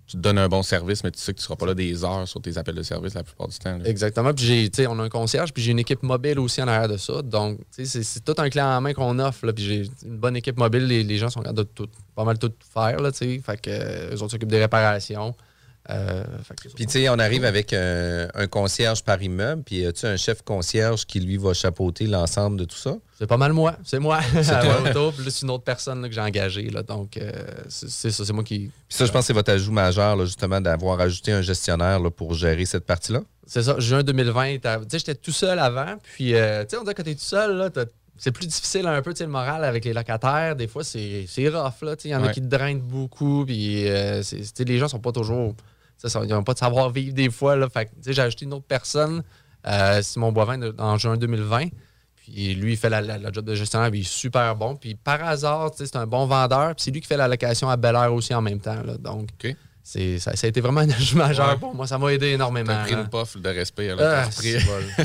tu 0.07 0.15
te 0.15 0.21
donnes 0.21 0.37
un 0.37 0.47
bon 0.47 0.63
service, 0.63 1.03
mais 1.03 1.11
tu 1.11 1.19
sais 1.19 1.33
que 1.33 1.37
tu 1.37 1.43
seras 1.43 1.57
pas 1.57 1.65
là 1.65 1.73
des 1.73 2.05
heures 2.05 2.25
sur 2.29 2.41
tes 2.41 2.57
appels 2.57 2.75
de 2.75 2.81
service 2.81 3.13
la 3.13 3.23
plupart 3.23 3.49
du 3.49 3.57
temps. 3.57 3.77
là. 3.77 3.85
Exactement. 3.85 4.33
Puis 4.33 4.45
j'ai, 4.45 4.69
tu 4.69 4.77
sais, 4.77 4.87
on 4.87 4.97
a 4.99 5.03
un 5.03 5.09
concierge, 5.09 5.51
puis 5.51 5.61
j'ai 5.61 5.71
une 5.71 5.79
équipe 5.79 6.01
mobile 6.01 6.39
aussi 6.39 6.61
en 6.61 6.67
arrière 6.69 6.87
de 6.87 6.95
ça. 6.95 7.21
Donc, 7.21 7.57
tu 7.57 7.65
sais, 7.71 7.85
c'est, 7.85 8.03
c'est 8.03 8.21
tout 8.21 8.35
un 8.37 8.49
clé 8.49 8.61
en 8.61 8.79
main 8.79 8.93
qu'on 8.93 9.19
offre. 9.19 9.45
Là, 9.45 9.51
puis 9.51 9.65
j'ai 9.65 9.83
une 10.05 10.17
bonne 10.17 10.37
équipe 10.37 10.57
mobile. 10.57 10.85
Les, 10.85 11.03
les 11.03 11.17
gens 11.17 11.29
sont 11.29 11.41
capables 11.41 11.57
de 11.57 11.63
tout, 11.63 11.89
pas 12.15 12.23
mal 12.23 12.39
tout 12.39 12.53
faire. 12.73 13.01
Là, 13.01 13.11
tu 13.11 13.17
sais. 13.17 13.41
fait 13.45 13.59
que, 13.59 13.69
euh, 13.69 14.15
eux 14.15 14.21
autres 14.21 14.31
s'occupent 14.31 14.47
des 14.47 14.61
réparations. 14.61 15.35
Euh, 15.89 16.23
Puis, 16.75 16.85
tu 16.85 16.91
sais, 16.91 17.09
on 17.09 17.17
arrive 17.17 17.45
avec 17.45 17.71
un, 17.73 18.27
un 18.33 18.47
concierge 18.47 19.03
par 19.03 19.21
immeuble, 19.21 19.63
puis 19.63 19.85
as-tu 19.85 20.05
un 20.05 20.17
chef 20.17 20.41
concierge 20.41 21.05
qui, 21.05 21.19
lui, 21.19 21.37
va 21.37 21.53
chapeauter 21.53 22.07
l'ensemble 22.07 22.59
de 22.59 22.65
tout 22.65 22.75
ça? 22.75 22.95
C'est 23.17 23.25
pas 23.27 23.37
mal 23.37 23.53
moi. 23.53 23.75
C'est 23.85 23.99
moi. 23.99 24.19
C'est 24.43 24.91
toi. 24.93 25.11
Plus 25.15 25.41
une 25.43 25.49
autre 25.49 25.63
personne 25.63 26.01
là, 26.01 26.09
que 26.09 26.13
j'ai 26.13 26.21
engagée. 26.21 26.69
Là, 26.69 26.83
donc, 26.83 27.17
euh, 27.17 27.31
c'est, 27.69 28.11
ça. 28.11 28.25
C'est 28.25 28.33
moi 28.33 28.43
qui. 28.43 28.69
Puis 28.87 28.97
ça, 28.97 29.05
je 29.05 29.11
pense 29.11 29.21
que 29.21 29.27
c'est 29.27 29.33
votre 29.33 29.51
ajout 29.51 29.71
majeur, 29.71 30.15
là, 30.15 30.25
justement, 30.25 30.59
d'avoir 30.61 30.99
ajouté 30.99 31.31
un 31.31 31.41
gestionnaire 31.41 31.99
là, 31.99 32.11
pour 32.11 32.33
gérer 32.33 32.65
cette 32.65 32.85
partie-là. 32.85 33.21
C'est 33.45 33.63
ça, 33.63 33.79
juin 33.79 34.03
2020. 34.03 34.57
t'as- 34.59 34.79
Tu 34.79 34.83
sais, 34.91 34.99
j'étais 34.99 35.15
tout 35.15 35.31
seul 35.31 35.57
avant. 35.57 35.95
Puis, 36.15 36.35
euh, 36.35 36.63
tu 36.63 36.71
sais, 36.71 36.77
on 36.77 36.81
dirait 36.83 36.93
que 36.93 37.01
quand 37.01 37.05
t'es 37.05 37.15
tout 37.15 37.21
seul, 37.21 37.55
là, 37.57 37.69
c'est 38.17 38.31
plus 38.31 38.45
difficile 38.47 38.85
un 38.87 39.01
peu, 39.01 39.13
tu 39.13 39.19
sais, 39.19 39.23
le 39.23 39.31
moral 39.31 39.63
avec 39.63 39.85
les 39.85 39.93
locataires. 39.93 40.55
Des 40.55 40.67
fois, 40.67 40.83
c'est 40.83 41.25
c'est 41.27 41.47
rough, 41.49 41.81
là. 41.81 41.95
Tu 41.95 42.03
sais, 42.03 42.09
il 42.09 42.11
y 42.11 42.15
en 42.15 42.23
a 42.23 42.29
qui 42.33 42.41
te 42.41 42.47
drainent 42.47 42.81
beaucoup. 42.81 43.45
Puis, 43.45 43.87
euh, 43.87 44.21
c'est- 44.21 44.37
tu 44.37 44.49
sais, 44.53 44.63
les 44.65 44.77
gens 44.77 44.87
sont 44.89 44.99
pas 44.99 45.11
toujours. 45.11 45.55
Ça, 45.97 46.09
ça, 46.09 46.21
ils 46.23 46.29
n'ont 46.29 46.43
pas 46.43 46.53
de 46.53 46.59
savoir-vivre 46.59 47.13
des 47.13 47.29
fois, 47.29 47.55
là. 47.55 47.67
Fait 47.69 47.89
j'ai 48.05 48.21
ajouté 48.21 48.45
une 48.45 48.53
autre 48.53 48.65
personne, 48.67 49.23
euh, 49.65 50.01
Simon 50.01 50.31
Boivin, 50.31 50.57
de- 50.57 50.75
en 50.77 50.97
juin 50.97 51.17
2020. 51.17 51.67
Puis 52.15 52.53
lui, 52.55 52.73
il 52.73 52.77
fait 52.77 52.89
la, 52.89 53.01
la- 53.01 53.17
la 53.17 53.31
job 53.31 53.45
de 53.45 53.55
gestionnaire, 53.55 53.89
puis 53.89 53.99
il 53.99 54.03
est 54.03 54.05
super 54.09 54.55
bon. 54.55 54.75
Puis 54.75 54.95
par 54.95 55.23
hasard, 55.23 55.71
c'est 55.75 55.95
un 55.95 56.05
bon 56.05 56.25
vendeur. 56.25 56.75
Puis 56.75 56.83
c'est 56.83 56.91
lui 56.91 57.01
qui 57.01 57.07
fait 57.07 57.17
la 57.17 57.27
location 57.27 57.69
à 57.69 57.77
Bel 57.77 57.95
Air 57.95 58.13
aussi 58.13 58.33
en 58.33 58.41
même 58.41 58.59
temps. 58.59 58.81
Là. 58.83 58.97
Donc, 58.97 59.29
c'est, 59.81 60.19
ça, 60.19 60.35
ça 60.35 60.47
a 60.47 60.49
été 60.49 60.59
vraiment 60.59 60.81
un 60.81 60.89
ajout 60.89 61.15
majeur 61.15 61.51
Ouais. 61.51 61.57
pour 61.57 61.73
moi. 61.73 61.87
Ça 61.87 61.97
m'a 61.97 62.11
aidé 62.11 62.31
énormément. 62.31 62.73
T'as 62.73 62.83
pris 62.83 62.91
là. 62.95 63.01
une 63.03 63.07
puff 63.09 63.37
de 63.37 63.47
respect 63.49 63.89
à 63.91 63.95
Ah, 63.97 64.29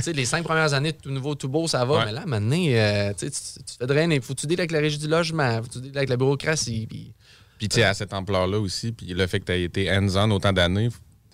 la 0.03 0.13
les 0.13 0.25
cinq 0.25 0.43
premières 0.43 0.75
années, 0.75 0.93
tout 0.93 1.11
nouveau, 1.13 1.37
tout 1.37 1.49
beau, 1.49 1.69
ça 1.69 1.85
va. 1.85 1.99
Ouais. 1.99 2.05
Mais 2.07 2.13
là, 2.13 2.25
maintenant, 2.27 2.57
euh, 2.59 3.13
tu 3.17 3.31
tu 3.31 3.39
tu 3.59 3.63
te 3.65 3.71
fais 3.79 3.87
drainer. 3.87 4.21
Faut 4.21 4.35
tu 4.35 4.47
avec 4.53 4.73
la 4.73 4.81
régie 4.81 4.99
du 4.99 5.07
logement, 5.07 5.61
faut 5.63 5.81
tu 5.81 5.97
avec 5.97 6.09
la 6.09 6.17
bureaucratie. 6.17 6.89
Puis, 6.89 7.15
Puis, 7.63 7.69
tu 7.69 7.77
sais, 7.77 7.85
à 7.85 7.95
cette 7.95 8.13
ampleur-là 8.13 8.59
aussi, 8.59 8.91
puis 8.91 9.07
le 9.07 9.25
fait 9.29 9.39
que 9.39 9.45
tu 9.45 9.53
aies 9.53 9.63
été 9.63 9.89
hands-on 9.89 10.33
autant 10.33 10.53
d'années, 10.53 10.89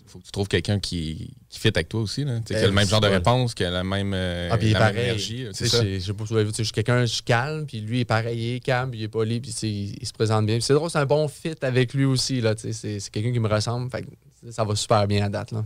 faut 0.07 0.19
que 0.19 0.25
tu 0.25 0.31
trouves 0.31 0.47
quelqu'un 0.47 0.79
qui, 0.79 1.31
qui 1.49 1.59
fit 1.59 1.69
avec 1.69 1.89
toi 1.89 2.03
aussi. 2.03 2.23
Là. 2.23 2.41
Qui 2.45 2.55
a 2.55 2.67
le 2.67 2.71
même 2.71 2.87
genre 2.87 3.01
de 3.01 3.07
réponse, 3.07 3.55
qui 3.55 3.65
a 3.65 3.71
la 3.71 3.83
même, 3.83 4.13
euh, 4.15 4.51
ah, 4.53 4.59
puis 4.59 4.67
il 4.67 4.71
est 4.71 4.75
la 4.75 4.81
même 4.81 4.89
pareil. 4.95 5.05
énergie. 5.07 5.47
C'est 5.53 5.69
sais, 5.69 5.79
pas 6.13 6.27
si 6.27 6.35
vous 6.35 6.53
je 6.55 6.63
suis 6.63 6.73
quelqu'un, 6.73 7.01
je 7.07 7.15
suis 7.15 7.23
calme, 7.23 7.65
puis 7.65 7.81
lui, 7.81 7.97
il 7.97 8.01
est 8.03 8.05
pareil, 8.05 8.39
il 8.39 8.55
est 8.57 8.61
calme, 8.61 8.91
puis 8.91 9.01
il 9.01 9.05
est 9.05 9.09
poli, 9.09 9.41
puis 9.41 9.55
il, 9.63 9.97
il 9.99 10.07
se 10.07 10.13
présente 10.13 10.45
bien. 10.45 10.57
Puis 10.57 10.65
c'est 10.65 10.75
drôle, 10.75 10.91
c'est 10.91 10.99
un 10.99 11.07
bon 11.07 11.29
fit 11.29 11.55
avec 11.63 11.95
lui 11.95 12.05
aussi. 12.05 12.43
C'est 12.59 12.75
c'est 12.75 13.11
quelqu'un 13.11 13.33
qui 13.33 13.41
me 13.41 13.49
ressemble. 13.49 13.91
Fait 13.91 14.03
que 14.03 14.51
ça 14.51 14.65
va 14.65 14.77
super 14.77 15.07
bien 15.07 15.25
à 15.25 15.31
date. 15.31 15.53
Là. 15.53 15.65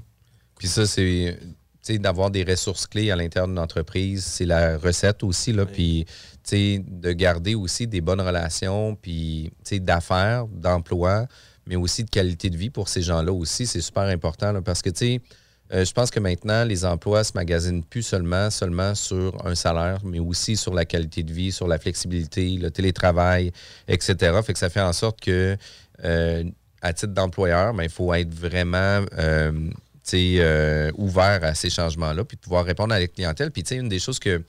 Puis 0.57 0.69
ça, 0.69 0.87
c'est 0.87 1.37
tu 1.85 1.95
sais, 1.95 1.99
d'avoir 1.99 2.31
des 2.31 2.45
ressources 2.45 2.87
clés 2.87 3.11
à 3.11 3.17
l'intérieur 3.17 3.49
d'une 3.49 3.59
entreprise, 3.59 4.25
c'est 4.25 4.45
la 4.45 4.79
recette 4.79 5.25
aussi. 5.25 5.53
Là, 5.53 5.67
Puis 5.67 6.07
de 6.51 7.13
garder 7.13 7.55
aussi 7.55 7.87
des 7.87 8.01
bonnes 8.01 8.21
relations, 8.21 8.97
puis 9.01 9.53
d'affaires, 9.81 10.47
d'emploi, 10.47 11.27
mais 11.67 11.77
aussi 11.77 12.05
de 12.05 12.11
qualité 12.11 12.51
de 12.51 12.57
vie 12.57 12.71
pour 12.71 12.89
ces 12.89 13.03
gens-là 13.03 13.33
aussi, 13.33 13.67
c'est 13.67 13.81
super 13.81 14.05
important. 14.05 14.61
parce 14.63 14.83
que 14.83 14.91
euh, 15.73 15.85
je 15.87 15.93
pense 15.93 16.11
que 16.11 16.21
maintenant, 16.21 16.65
les 16.65 16.85
emplois 16.85 17.25
se 17.25 17.33
magasinent 17.35 17.83
plus 17.83 18.03
seulement, 18.03 18.51
sur 18.95 19.47
un 19.47 19.55
salaire, 19.55 20.01
mais 20.05 20.19
aussi 20.19 20.57
sur 20.57 20.75
la 20.75 20.85
qualité 20.85 21.23
de 21.23 21.33
vie, 21.33 21.51
sur 21.51 21.67
la 21.67 21.79
flexibilité, 21.79 22.59
le 22.59 22.71
télétravail, 22.71 23.53
etc. 23.89 24.39
Fait 24.45 24.53
que 24.53 24.59
ça 24.59 24.69
fait 24.69 24.83
en 24.83 24.93
sorte 24.93 25.21
que, 25.21 25.57
euh, 26.05 26.45
à 26.83 26.93
titre 26.93 27.13
d'employeur, 27.15 27.73
ben, 27.73 27.85
il 27.85 27.91
faut 27.91 28.13
être 28.13 28.35
vraiment 28.35 29.05
euh, 29.19 30.91
ouvert 30.99 31.41
à 31.43 31.55
ces 31.55 31.71
changements-là, 31.71 32.25
puis 32.25 32.37
pouvoir 32.37 32.67
répondre 32.67 32.93
à 32.93 32.99
la 32.99 33.07
clientèle. 33.07 33.51
Puis, 33.51 33.63
tu 33.63 33.71
sais, 33.71 33.77
une 33.77 33.89
des 33.89 34.01
choses 34.01 34.19
que 34.19 34.43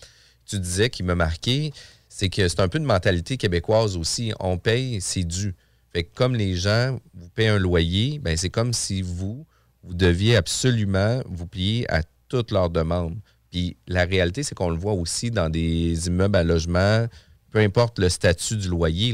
tu 0.46 0.60
disais 0.60 0.90
qui 0.90 1.04
m'a 1.04 1.16
marqué, 1.16 1.74
c'est 2.10 2.30
que 2.30 2.48
c'est 2.48 2.60
un 2.60 2.68
peu 2.68 2.78
une 2.78 2.86
mentalité 2.86 3.38
québécoise 3.38 3.98
aussi. 3.98 4.34
On 4.40 4.58
paye, 4.58 5.02
c'est 5.02 5.24
dû. 5.24 5.56
Fait 5.92 6.04
comme 6.04 6.36
les 6.36 6.56
gens 6.56 7.00
vous 7.14 7.30
payent 7.30 7.48
un 7.48 7.60
loyer, 7.60 8.20
ben 8.20 8.36
c'est 8.38 8.50
comme 8.50 8.74
si 8.74 9.02
vous, 9.02 9.46
vous 9.84 9.94
deviez 9.94 10.36
absolument 10.36 11.22
vous 11.26 11.48
plier 11.48 11.92
à 11.92 12.02
toutes 12.28 12.52
leurs 12.52 12.70
demandes. 12.70 13.18
Puis 13.52 13.78
la 13.88 14.06
réalité, 14.06 14.44
c'est 14.44 14.56
qu'on 14.56 14.70
le 14.70 14.78
voit 14.78 14.94
aussi 14.94 15.30
dans 15.30 15.50
des 15.50 16.08
immeubles 16.08 16.36
à 16.36 16.44
logement, 16.44 17.08
peu 17.52 17.60
importe 17.60 18.00
le 18.00 18.10
statut 18.10 18.58
du 18.58 18.68
loyer. 18.68 19.14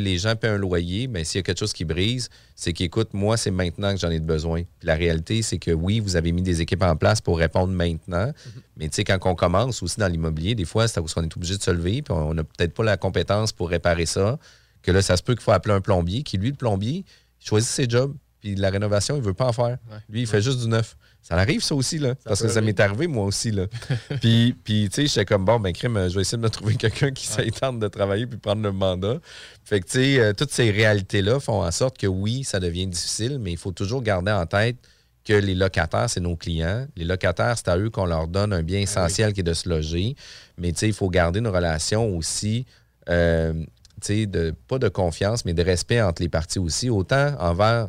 Les 0.00 0.18
gens 0.18 0.36
paient 0.36 0.48
un 0.48 0.58
loyer, 0.58 1.06
ben, 1.06 1.24
s'il 1.24 1.38
y 1.38 1.40
a 1.40 1.42
quelque 1.42 1.58
chose 1.58 1.72
qui 1.72 1.84
brise, 1.84 2.28
c'est 2.54 2.72
qu'écoute, 2.72 3.14
moi, 3.14 3.36
c'est 3.36 3.50
maintenant 3.50 3.92
que 3.92 3.98
j'en 3.98 4.10
ai 4.10 4.20
de 4.20 4.24
besoin. 4.24 4.62
Puis 4.78 4.86
la 4.86 4.94
réalité, 4.94 5.42
c'est 5.42 5.58
que 5.58 5.70
oui, 5.70 6.00
vous 6.00 6.16
avez 6.16 6.32
mis 6.32 6.42
des 6.42 6.60
équipes 6.60 6.82
en 6.82 6.96
place 6.96 7.20
pour 7.20 7.38
répondre 7.38 7.72
maintenant. 7.72 8.32
Mais 8.76 8.88
tu 8.88 8.96
sais, 8.96 9.04
quand 9.04 9.18
on 9.24 9.34
commence 9.34 9.82
aussi 9.82 9.98
dans 9.98 10.08
l'immobilier, 10.08 10.54
des 10.54 10.64
fois, 10.64 10.86
c'est 10.86 11.00
qu'on 11.00 11.22
est 11.22 11.36
obligé 11.36 11.56
de 11.56 11.62
se 11.62 11.70
lever, 11.70 12.02
puis 12.02 12.12
on 12.12 12.34
n'a 12.34 12.44
peut-être 12.44 12.74
pas 12.74 12.84
la 12.84 12.96
compétence 12.96 13.52
pour 13.52 13.70
réparer 13.70 14.06
ça. 14.06 14.38
Que 14.82 14.92
là, 14.92 15.02
ça 15.02 15.16
se 15.16 15.22
peut 15.22 15.34
qu'il 15.34 15.42
faut 15.42 15.52
appeler 15.52 15.74
un 15.74 15.80
plombier, 15.80 16.22
qui, 16.22 16.38
lui, 16.38 16.50
le 16.50 16.56
plombier, 16.56 17.04
il 17.40 17.46
choisit 17.46 17.70
ses 17.70 17.88
jobs, 17.88 18.14
puis 18.40 18.54
la 18.54 18.70
rénovation, 18.70 19.16
il 19.16 19.22
veut 19.22 19.34
pas 19.34 19.46
en 19.46 19.52
faire. 19.52 19.78
Lui, 20.08 20.20
il 20.20 20.26
fait 20.26 20.42
juste 20.42 20.60
du 20.60 20.68
neuf. 20.68 20.96
Ça 21.28 21.34
arrive, 21.34 21.60
ça 21.60 21.74
aussi, 21.74 21.98
là. 21.98 22.14
parce 22.24 22.40
que 22.40 22.46
ça 22.46 22.60
m'est 22.60 22.78
arrivé, 22.78 23.08
moi 23.08 23.24
aussi, 23.24 23.50
là. 23.50 23.66
puis, 24.20 24.54
puis 24.62 24.88
tu 24.88 24.94
sais, 24.94 25.06
j'étais 25.08 25.24
comme, 25.24 25.44
bon, 25.44 25.58
ben, 25.58 25.72
crime, 25.72 26.08
je 26.08 26.14
vais 26.14 26.20
essayer 26.20 26.38
de 26.38 26.42
me 26.42 26.48
trouver 26.48 26.76
quelqu'un 26.76 27.10
qui 27.10 27.28
tente 27.50 27.80
de 27.80 27.88
travailler 27.88 28.28
puis 28.28 28.38
prendre 28.38 28.62
le 28.62 28.70
mandat. 28.70 29.18
Fait 29.64 29.80
que, 29.80 29.86
tu 29.86 29.92
sais, 29.92 30.20
euh, 30.20 30.32
toutes 30.34 30.52
ces 30.52 30.70
réalités-là 30.70 31.40
font 31.40 31.64
en 31.64 31.70
sorte 31.72 31.98
que 31.98 32.06
oui, 32.06 32.44
ça 32.44 32.60
devient 32.60 32.86
difficile, 32.86 33.40
mais 33.40 33.50
il 33.50 33.58
faut 33.58 33.72
toujours 33.72 34.02
garder 34.02 34.30
en 34.30 34.46
tête 34.46 34.76
que 35.24 35.32
les 35.32 35.56
locataires, 35.56 36.08
c'est 36.08 36.20
nos 36.20 36.36
clients. 36.36 36.86
Les 36.94 37.04
locataires, 37.04 37.56
c'est 37.58 37.70
à 37.70 37.76
eux 37.76 37.90
qu'on 37.90 38.06
leur 38.06 38.28
donne 38.28 38.52
un 38.52 38.62
bien 38.62 38.78
essentiel 38.78 39.32
qui 39.32 39.40
est 39.40 39.42
de 39.42 39.52
se 39.52 39.68
loger. 39.68 40.14
Mais 40.58 40.70
tu 40.70 40.78
sais, 40.78 40.86
il 40.86 40.94
faut 40.94 41.10
garder 41.10 41.40
une 41.40 41.48
relation 41.48 42.16
aussi, 42.16 42.66
euh, 43.08 43.52
tu 43.52 43.66
sais, 44.02 44.26
de, 44.26 44.54
pas 44.68 44.78
de 44.78 44.88
confiance, 44.88 45.44
mais 45.44 45.54
de 45.54 45.62
respect 45.64 46.00
entre 46.00 46.22
les 46.22 46.28
parties 46.28 46.60
aussi, 46.60 46.88
autant 46.88 47.34
envers 47.40 47.88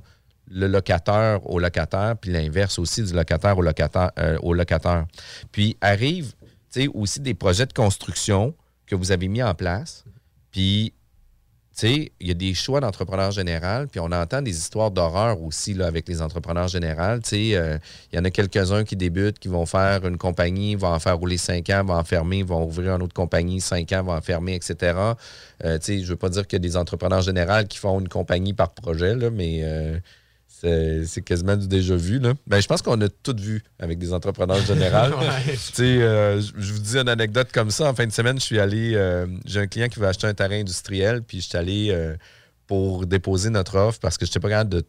le 0.50 0.68
locataire 0.68 1.40
au 1.50 1.60
locataire, 1.60 2.16
puis 2.20 2.32
l'inverse 2.32 2.80
aussi 2.80 3.04
du 3.04 3.14
locataire 3.14 3.58
au 3.58 3.62
locataire. 3.62 4.12
euh, 4.20 4.38
au 4.42 4.54
locataire. 4.54 5.06
Puis 5.52 5.78
arrive, 5.82 6.34
tu 6.72 6.82
sais, 6.82 6.88
aussi 6.94 7.20
des 7.20 7.34
projets 7.34 7.66
de 7.66 7.74
construction 7.74 8.54
que 8.86 8.96
vous 8.96 9.12
avez 9.12 9.28
mis 9.28 9.44
en 9.44 9.54
place, 9.54 10.06
puis 10.52 10.94
il 11.84 12.10
y 12.22 12.32
a 12.32 12.34
des 12.34 12.54
choix 12.54 12.80
d'entrepreneurs 12.80 13.32
général, 13.32 13.88
puis 13.88 14.00
on 14.00 14.12
entend 14.12 14.42
des 14.42 14.58
histoires 14.58 14.90
d'horreur 14.90 15.42
aussi 15.42 15.80
avec 15.82 16.08
les 16.08 16.22
entrepreneurs 16.22 16.68
généraux. 16.68 17.20
Euh, 17.34 17.78
il 18.12 18.16
y 18.16 18.20
en 18.20 18.26
a 18.26 18.32
quelques-uns 18.32 18.84
qui 18.84 18.96
débutent, 18.96 19.38
qui 19.38 19.48
vont 19.48 19.66
faire 19.66 20.06
une 20.06 20.18
compagnie, 20.18 20.76
vont 20.76 20.88
en 20.88 21.00
faire 21.00 21.18
rouler 21.18 21.38
cinq 21.38 21.70
ans, 21.70 21.84
vont 21.84 21.94
en 21.96 22.04
fermer, 22.04 22.42
vont 22.42 22.66
ouvrir 22.66 22.96
une 22.96 23.04
autre 23.04 23.14
compagnie, 23.14 23.62
cinq 23.62 23.92
ans, 23.92 24.04
vont 24.04 24.16
en 24.16 24.22
fermer, 24.22 24.56
etc. 24.56 24.98
Euh, 25.64 25.78
je 25.86 26.06
veux 26.06 26.16
pas 26.16 26.30
dire 26.30 26.48
qu'il 26.48 26.58
y 26.58 26.62
a 26.62 26.68
des 26.68 26.78
entrepreneurs 26.78 27.22
généraux 27.22 27.64
qui 27.70 27.78
font 27.78 28.00
une 28.00 28.10
compagnie 28.10 28.54
par 28.54 28.72
projet, 28.72 29.16
mais 29.30 29.62
c'est 30.62 31.22
quasiment 31.24 31.56
du 31.56 31.68
déjà 31.68 31.96
vu. 31.96 32.20
Là. 32.20 32.34
Ben, 32.48 32.60
je 32.60 32.68
pense 32.68 32.82
qu'on 32.82 33.00
a 33.02 33.10
tout 33.10 33.36
vu 33.40 33.64
avec 33.80 34.00
des 34.00 34.12
entrepreneurs 34.14 34.60
généraux. 34.66 35.18
Ouais. 35.20 35.56
Euh, 36.02 36.42
je 36.42 36.74
vous 36.74 36.80
dis 36.80 36.98
une 36.98 37.10
anecdote 37.10 37.50
comme 37.54 37.70
ça. 37.72 37.90
En 37.90 37.94
fin 37.94 38.06
de 38.08 38.12
semaine, 38.12 38.40
je 38.40 38.44
suis 38.46 38.60
allé. 38.60 38.94
euh, 38.96 39.28
J'ai 39.46 39.60
un 39.60 39.68
client 39.68 39.88
qui 39.88 40.00
veut 40.00 40.08
acheter 40.08 40.26
un 40.28 40.34
terrain 40.34 40.60
industriel, 40.60 41.22
puis 41.22 41.42
je 41.42 41.48
suis 41.48 41.58
allé 41.58 41.90
euh, 41.92 42.16
pour 42.66 43.06
déposer 43.06 43.50
notre 43.50 43.78
offre 43.78 44.00
parce 44.00 44.18
que 44.18 44.26
je 44.26 44.32
n'étais 44.32 44.40
pas 44.40 44.50
capable 44.50 44.82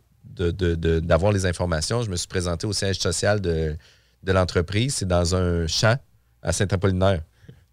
d'avoir 1.02 1.32
les 1.32 1.46
informations. 1.46 2.02
Je 2.02 2.10
me 2.10 2.16
suis 2.16 2.28
présenté 2.28 2.66
au 2.66 2.72
siège 2.72 2.98
social 2.98 3.40
de, 3.40 3.76
de 4.22 4.32
l'entreprise. 4.32 4.94
C'est 4.96 5.08
dans 5.08 5.34
un 5.34 5.66
champ 5.66 5.96
à 6.42 6.52
Saint-Apollinaire. 6.52 7.20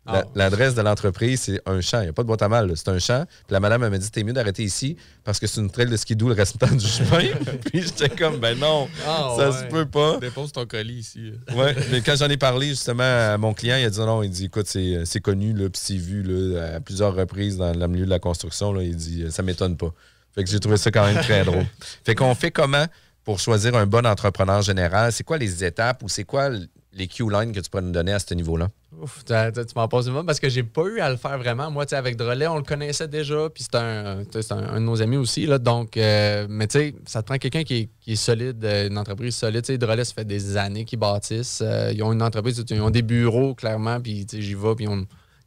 Ah. 0.07 0.23
L'adresse 0.35 0.75
de 0.75 0.81
l'entreprise, 0.81 1.41
c'est 1.41 1.59
un 1.65 1.81
champ. 1.81 1.99
Il 1.99 2.03
n'y 2.03 2.09
a 2.09 2.13
pas 2.13 2.21
de 2.21 2.27
boîte 2.27 2.41
à 2.43 2.47
mal. 2.49 2.71
C'est 2.75 2.89
un 2.89 2.99
champ. 2.99 3.25
Puis 3.25 3.53
la 3.53 3.59
madame 3.59 3.83
elle 3.83 3.89
m'a 3.89 3.97
dit 3.97 4.11
T'es 4.11 4.23
mieux 4.23 4.33
d'arrêter 4.33 4.61
ici 4.63 4.95
parce 5.23 5.39
que 5.39 5.47
c'est 5.47 5.59
une 5.61 5.69
trail 5.71 5.87
de 5.87 5.97
skidoo 5.97 6.27
le 6.29 6.35
restant 6.35 6.67
du 6.67 6.85
chemin. 6.85 7.23
Puis 7.71 7.81
j'étais 7.81 8.09
comme 8.09 8.37
Ben 8.39 8.57
non, 8.57 8.87
Ah, 9.07 9.33
ça 9.35 9.49
ouais. 9.49 9.57
se 9.57 9.63
peut 9.65 9.85
pas. 9.87 10.17
Dépose 10.19 10.51
ton 10.51 10.65
colis 10.65 10.99
ici. 10.99 11.31
Ouais, 11.55 11.75
mais 11.91 12.01
quand 12.01 12.15
j'en 12.17 12.29
ai 12.29 12.37
parlé 12.37 12.67
justement 12.69 13.03
à 13.03 13.37
mon 13.37 13.53
client, 13.53 13.77
il 13.77 13.85
a 13.85 13.89
dit 13.89 13.99
non, 13.99 14.21
il 14.21 14.29
dit 14.29 14.45
écoute, 14.45 14.67
c'est 14.67 15.01
c'est 15.05 15.21
connu, 15.21 15.53
là, 15.53 15.69
puis 15.69 15.81
c'est 15.83 15.97
vu 15.97 16.21
là, 16.21 16.75
à 16.75 16.79
plusieurs 16.81 17.15
reprises 17.15 17.57
dans 17.57 17.73
le 17.73 17.87
milieu 17.87 18.05
de 18.05 18.09
la 18.11 18.19
construction. 18.19 18.73
Là, 18.73 18.83
il 18.83 18.95
dit 18.95 19.25
ça 19.31 19.41
m'étonne 19.41 19.75
pas. 19.75 19.91
Fait 20.35 20.43
que 20.43 20.49
j'ai 20.49 20.59
trouvé 20.59 20.77
ça 20.77 20.91
quand 20.91 21.05
même 21.05 21.21
très 21.23 21.43
drôle. 21.45 21.65
Fait 22.05 22.13
qu'on 22.13 22.35
fait 22.35 22.51
comment 22.51 22.85
pour 23.23 23.39
choisir 23.39 23.73
un 23.75 23.87
bon 23.87 24.05
entrepreneur 24.05 24.61
général? 24.61 25.11
C'est 25.11 25.23
quoi 25.23 25.37
les 25.39 25.63
étapes 25.63 26.03
ou 26.03 26.09
c'est 26.09 26.25
quoi 26.25 26.49
les 26.95 27.07
Q-lines 27.07 27.51
que 27.51 27.59
tu 27.59 27.69
pourrais 27.69 27.83
nous 27.83 27.91
donner 27.91 28.13
à 28.13 28.19
ce 28.19 28.33
niveau-là? 28.33 28.69
Ouf, 29.01 29.25
tu 29.25 29.33
m'en 29.75 29.87
poses 29.87 30.07
une 30.07 30.25
parce 30.25 30.39
que 30.39 30.47
j'ai 30.47 30.63
pas 30.63 30.83
eu 30.83 30.99
à 31.01 31.09
le 31.09 31.17
faire 31.17 31.37
vraiment. 31.37 31.69
Moi, 31.69 31.85
avec 31.93 32.15
Drolet, 32.15 32.47
on 32.47 32.55
le 32.55 32.63
connaissait 32.63 33.09
déjà, 33.09 33.49
puis 33.53 33.63
c'est 33.63 33.75
un, 33.75 34.21
un, 34.21 34.57
un 34.57 34.79
de 34.79 34.85
nos 34.85 35.01
amis 35.01 35.17
aussi. 35.17 35.45
Là, 35.45 35.57
donc, 35.57 35.97
euh, 35.97 36.47
mais 36.49 36.67
tu 36.67 36.79
sais, 36.79 36.95
ça 37.05 37.21
te 37.21 37.27
prend 37.27 37.37
quelqu'un 37.37 37.63
qui 37.63 37.75
est, 37.75 37.89
qui 37.99 38.13
est 38.13 38.15
solide, 38.15 38.63
euh, 38.63 38.87
une 38.87 38.97
entreprise 38.97 39.35
solide. 39.35 39.63
Tu 39.63 39.73
sais, 39.73 39.77
Drolet, 39.77 40.05
ça 40.05 40.13
fait 40.13 40.25
des 40.25 40.55
années 40.55 40.85
qu'ils 40.85 40.99
bâtissent. 40.99 41.61
Euh, 41.61 41.91
ils 41.93 42.01
ont 42.03 42.13
une 42.13 42.21
entreprise, 42.23 42.63
ils 42.69 42.81
ont 42.81 42.89
des 42.89 43.01
bureaux, 43.01 43.53
clairement, 43.53 43.99
puis 43.99 44.25
j'y 44.31 44.55
vais, 44.55 44.75
puis 44.75 44.87
ont, 44.87 45.05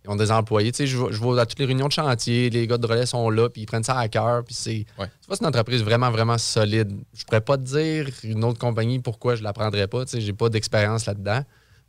ils 0.08 0.12
ont 0.12 0.16
des 0.16 0.30
employés. 0.32 0.72
Tu 0.72 0.78
sais, 0.78 0.86
je, 0.86 0.96
vais- 0.96 1.12
je 1.12 1.38
à 1.38 1.46
toutes 1.46 1.58
les 1.58 1.66
réunions 1.66 1.86
de 1.88 1.92
chantier, 1.92 2.50
les 2.50 2.66
gars 2.66 2.76
de 2.78 2.82
Drolet 2.82 3.06
sont 3.06 3.28
là, 3.30 3.48
puis 3.48 3.62
ils 3.62 3.66
prennent 3.66 3.84
ça 3.84 3.98
à 3.98 4.08
cœur, 4.08 4.42
puis 4.44 4.54
c'est. 4.54 4.86
Tu 4.96 5.04
vois, 5.26 5.36
c'est 5.36 5.40
une 5.42 5.46
entreprise 5.48 5.82
vraiment, 5.82 6.10
vraiment 6.10 6.38
solide. 6.38 6.90
Je 7.14 7.24
pourrais 7.24 7.40
pas 7.42 7.56
te 7.58 7.62
dire 7.62 8.08
une 8.24 8.42
autre 8.44 8.58
compagnie 8.58 8.98
pourquoi 8.98 9.34
je 9.36 9.42
la 9.42 9.52
prendrais 9.52 9.86
pas. 9.86 10.04
Tu 10.04 10.12
sais, 10.12 10.20
j'ai 10.20 10.32
pas 10.32 10.48
d'expérience 10.48 11.06
là-dedans. 11.06 11.42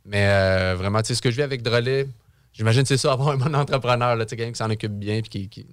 Mais 0.04 0.26
euh, 0.28 0.74
vraiment, 0.78 1.00
tu 1.02 1.08
sais, 1.08 1.14
ce 1.14 1.22
que 1.22 1.30
je 1.30 1.36
vis 1.36 1.42
avec 1.42 1.62
Drolet, 1.62 2.06
j'imagine 2.52 2.82
que 2.82 2.88
c'est 2.88 2.96
ça, 2.96 3.12
avoir 3.12 3.28
un 3.30 3.36
bon 3.36 3.54
entrepreneur, 3.54 4.16
là, 4.16 4.24
tu 4.24 4.30
sais, 4.30 4.36
quelqu'un 4.36 4.52
qui 4.52 4.58
s'en 4.58 4.70
occupe 4.70 4.92
bien, 4.92 5.20
puis 5.20 5.28
qui, 5.30 5.48
qui 5.48 5.66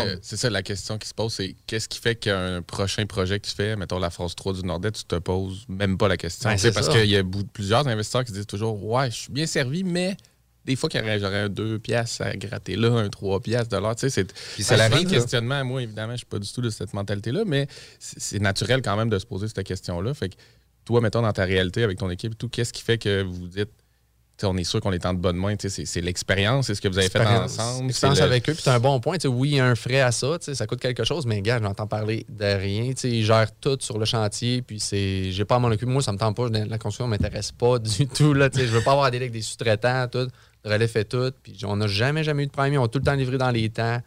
solide. 0.00 0.18
C'est 0.22 0.36
ça 0.36 0.50
la 0.50 0.62
question 0.62 0.98
qui 0.98 1.08
se 1.08 1.14
pose, 1.14 1.32
c'est 1.32 1.54
qu'est-ce 1.66 1.88
qui 1.88 1.98
fait 2.00 2.14
qu'un 2.16 2.62
prochain 2.62 3.06
projet 3.06 3.38
que 3.40 3.46
tu 3.46 3.54
fais, 3.54 3.74
mettons 3.76 3.98
la 3.98 4.10
phase 4.10 4.34
3 4.34 4.52
du 4.54 4.62
Nordette, 4.64 4.94
tu 4.96 5.04
te 5.04 5.16
poses 5.16 5.64
même 5.68 5.96
pas 5.96 6.08
la 6.08 6.16
question. 6.16 6.48
Ben, 6.50 6.58
c'est 6.58 6.72
parce 6.72 6.88
qu'il 6.88 7.10
y 7.10 7.16
a 7.16 7.22
plusieurs 7.52 7.86
investisseurs 7.88 8.24
qui 8.24 8.32
disent 8.32 8.46
toujours 8.46 8.84
Ouais, 8.84 9.10
je 9.10 9.16
suis 9.16 9.32
bien 9.32 9.46
servi, 9.46 9.82
mais 9.84 10.16
des 10.64 10.76
fois 10.76 10.88
qu'il 10.88 11.00
y 11.00 11.02
aurait- 11.02 11.18
j'aurais 11.18 11.40
un 11.40 11.48
2 11.48 11.78
piastres 11.78 12.22
à 12.22 12.36
gratter 12.36 12.76
là, 12.76 12.88
un 12.90 13.08
3 13.08 13.40
piastres 13.40 13.68
de 13.76 13.80
l'heure. 13.82 13.94
Tu 13.96 14.00
sais, 14.00 14.10
c'est 14.10 14.32
Puis 14.54 14.62
ça 14.62 14.76
questionnement. 15.10 15.64
Moi, 15.64 15.82
évidemment, 15.82 16.12
je 16.12 16.18
suis 16.18 16.26
pas 16.26 16.38
du 16.38 16.50
tout 16.52 16.60
de 16.62 16.70
cette 16.70 16.94
mentalité-là, 16.94 17.42
mais 17.46 17.66
c'est 17.98 18.40
naturel 18.40 18.80
quand 18.82 18.96
même 18.96 19.10
de 19.10 19.18
se 19.18 19.26
poser 19.26 19.48
cette 19.48 19.62
question-là. 19.66 20.14
Fait 20.14 20.30
que 20.30 20.34
toi, 20.84 21.00
mettons, 21.00 21.22
dans 21.22 21.32
ta 21.32 21.44
réalité 21.44 21.82
avec 21.82 21.98
ton 21.98 22.10
équipe, 22.10 22.36
tout, 22.38 22.48
qu'est-ce 22.48 22.72
qui 22.72 22.82
fait 22.82 22.98
que 22.98 23.22
vous 23.22 23.46
dites 23.48 23.70
on 24.42 24.56
est 24.56 24.64
sûr 24.64 24.80
qu'on 24.80 24.92
est 24.92 25.06
en 25.06 25.14
de 25.14 25.20
bonnes 25.20 25.36
mains. 25.36 25.54
C'est 25.58 26.00
l'expérience, 26.00 26.66
c'est 26.66 26.74
ce 26.74 26.80
que 26.80 26.88
vous 26.88 26.98
avez 26.98 27.08
fait 27.08 27.20
ensemble. 27.20 27.88
Expérience 27.88 28.18
c'est 28.18 28.24
le- 28.24 28.30
avec 28.30 28.48
eux, 28.50 28.52
puis 28.52 28.62
c'est 28.62 28.70
un 28.70 28.80
bon 28.80 28.98
point. 29.00 29.16
Oui, 29.26 29.50
il 29.50 29.56
y 29.56 29.60
a 29.60 29.66
un 29.66 29.76
frais 29.76 30.00
à 30.00 30.10
ça, 30.12 30.36
ça 30.40 30.66
coûte 30.66 30.80
quelque 30.80 31.04
chose, 31.04 31.24
mais 31.24 31.40
gars, 31.40 31.60
j'entends 31.62 31.86
parler 31.86 32.26
de 32.28 32.44
rien. 32.44 32.92
Ils 33.04 33.24
gèrent 33.24 33.52
tout 33.60 33.78
sur 33.80 33.96
le 33.96 34.04
chantier, 34.04 34.60
puis 34.60 34.80
c'est. 34.80 35.30
J'ai 35.30 35.44
pas 35.44 35.54
à 35.54 35.58
m'en 35.60 35.68
occuper. 35.68 35.86
Moi, 35.86 36.02
ça 36.02 36.12
me 36.12 36.18
tente 36.18 36.36
pas. 36.36 36.48
La 36.48 36.78
construction 36.78 37.06
m'intéresse 37.06 37.52
pas 37.52 37.78
du 37.78 38.08
tout. 38.08 38.34
Là, 38.34 38.50
je 38.52 38.62
veux 38.64 38.82
pas 38.82 38.92
avoir 38.92 39.10
des 39.10 39.18
avec 39.18 39.30
des 39.30 39.40
sous-traitants, 39.40 40.08
tout. 40.08 40.28
Relais 40.64 40.88
fait 40.88 41.04
tout. 41.04 41.32
Puis 41.42 41.60
on 41.64 41.76
n'a 41.76 41.86
jamais, 41.86 42.24
jamais 42.24 42.44
eu 42.44 42.46
de 42.46 42.52
premier. 42.52 42.78
On 42.78 42.84
a 42.84 42.88
tout 42.88 42.98
le 42.98 43.04
temps 43.04 43.14
livré 43.14 43.38
dans 43.38 43.50
les 43.50 43.68
temps. 43.68 44.00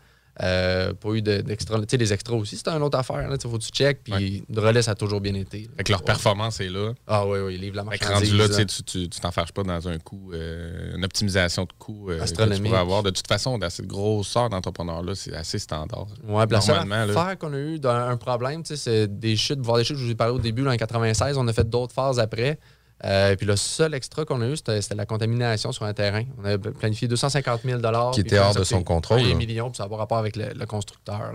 Euh, 0.43 0.93
pas 0.93 1.10
eu 1.14 1.22
de- 1.24 1.41
d'extra. 1.41 1.80
tu 1.80 1.86
sais, 1.89 1.97
les 1.97 2.14
extras 2.14 2.36
aussi, 2.36 2.58
c'est 2.58 2.68
une 2.68 2.84
autre 2.84 2.97
affaire. 2.97 3.28
Sais, 3.32 3.49
faut 3.49 3.58
que 3.58 3.64
tu 3.64 3.72
check. 3.72 4.03
Puis 4.03 4.43
le 4.47 4.62
relais, 4.62 4.84
ça 4.84 4.91
a 4.91 4.95
toujours 4.95 5.20
bien 5.20 5.34
été. 5.34 5.68
Fait 5.76 5.84
que 5.84 5.91
leur 5.91 6.03
performance 6.03 6.60
est 6.60 6.70
là. 6.70 6.93
Ah 7.08 7.26
oui, 7.26 7.39
oui, 7.39 7.55
ils 7.55 7.62
livrent 7.62 7.78
la 7.78 7.84
marchandise. 7.84 8.30
rendu 8.30 8.38
là, 8.38 8.47
tu 8.47 8.99
là. 8.99 9.08
t'en 9.20 9.32
fâches 9.32 9.51
pas 9.51 9.64
dans 9.64 9.88
un 9.88 9.97
coût, 9.97 10.32
euh, 10.34 10.95
une 10.95 11.03
optimisation 11.03 11.64
de 11.64 11.74
coûts 11.80 12.12
euh, 12.12 12.20
que 12.20 12.53
tu 12.55 12.62
pourrais 12.62 12.78
avoir. 12.78 13.01
De 13.01 13.10
toute 13.10 13.28
façon, 13.28 13.58
dans 13.58 13.70
cette 13.72 13.88
grosseur 13.88 14.49
d'entrepreneur-là, 14.49 15.16
c'est 15.16 15.34
assez 15.34 15.58
standard. 15.58 16.05
Ouais, 16.28 16.45
puis 16.45 16.53
la 16.53 16.62
seule 16.62 16.91
affaire 16.91 17.38
qu'on 17.39 17.53
a 17.53 17.58
eu 17.58 17.80
d'un 17.80 18.08
un 18.10 18.18
problème, 18.18 18.62
c'est 18.64 19.08
des 19.08 19.36
chutes, 19.36 19.60
voir 19.60 19.78
des 19.78 19.84
chutes, 19.84 19.97
je 19.97 20.05
vous 20.05 20.12
ai 20.12 20.16
parlé 20.16 20.34
au 20.34 20.39
début, 20.39 20.64
là, 20.64 20.72
en 20.72 20.78
96, 20.78 21.38
on 21.38 21.47
a 21.47 21.53
fait 21.53 21.68
d'autres 21.68 21.93
phases 21.95 22.20
après. 22.20 22.60
Euh, 23.06 23.36
puis 23.36 23.45
le 23.45 23.56
seul 23.56 23.93
extra 23.93 24.26
qu'on 24.26 24.41
a 24.41 24.48
eu, 24.48 24.58
c'était 24.58 24.82
c'était 24.82 24.95
la 24.95 25.06
contamination 25.06 25.72
sur 25.72 25.86
un 25.86 25.93
terrain. 25.93 26.24
On 26.39 26.45
avait 26.45 26.58
planifié 26.58 27.08
250 27.08 27.62
000 27.64 27.80
Qui 28.14 28.22
était 28.22 28.39
hors 28.39 28.56
de 28.56 28.64
son 28.64 28.84
contrôle, 28.84 29.20
Un 29.20 29.30
là. 29.30 29.36
million, 29.36 29.70
puis 29.70 29.78
ça 29.78 29.84
a 29.84 29.89
pas 29.89 29.98
rapport 29.98 30.18
avec 30.18 30.36
le, 30.36 30.50
le 30.54 30.66
constructeur. 30.66 31.34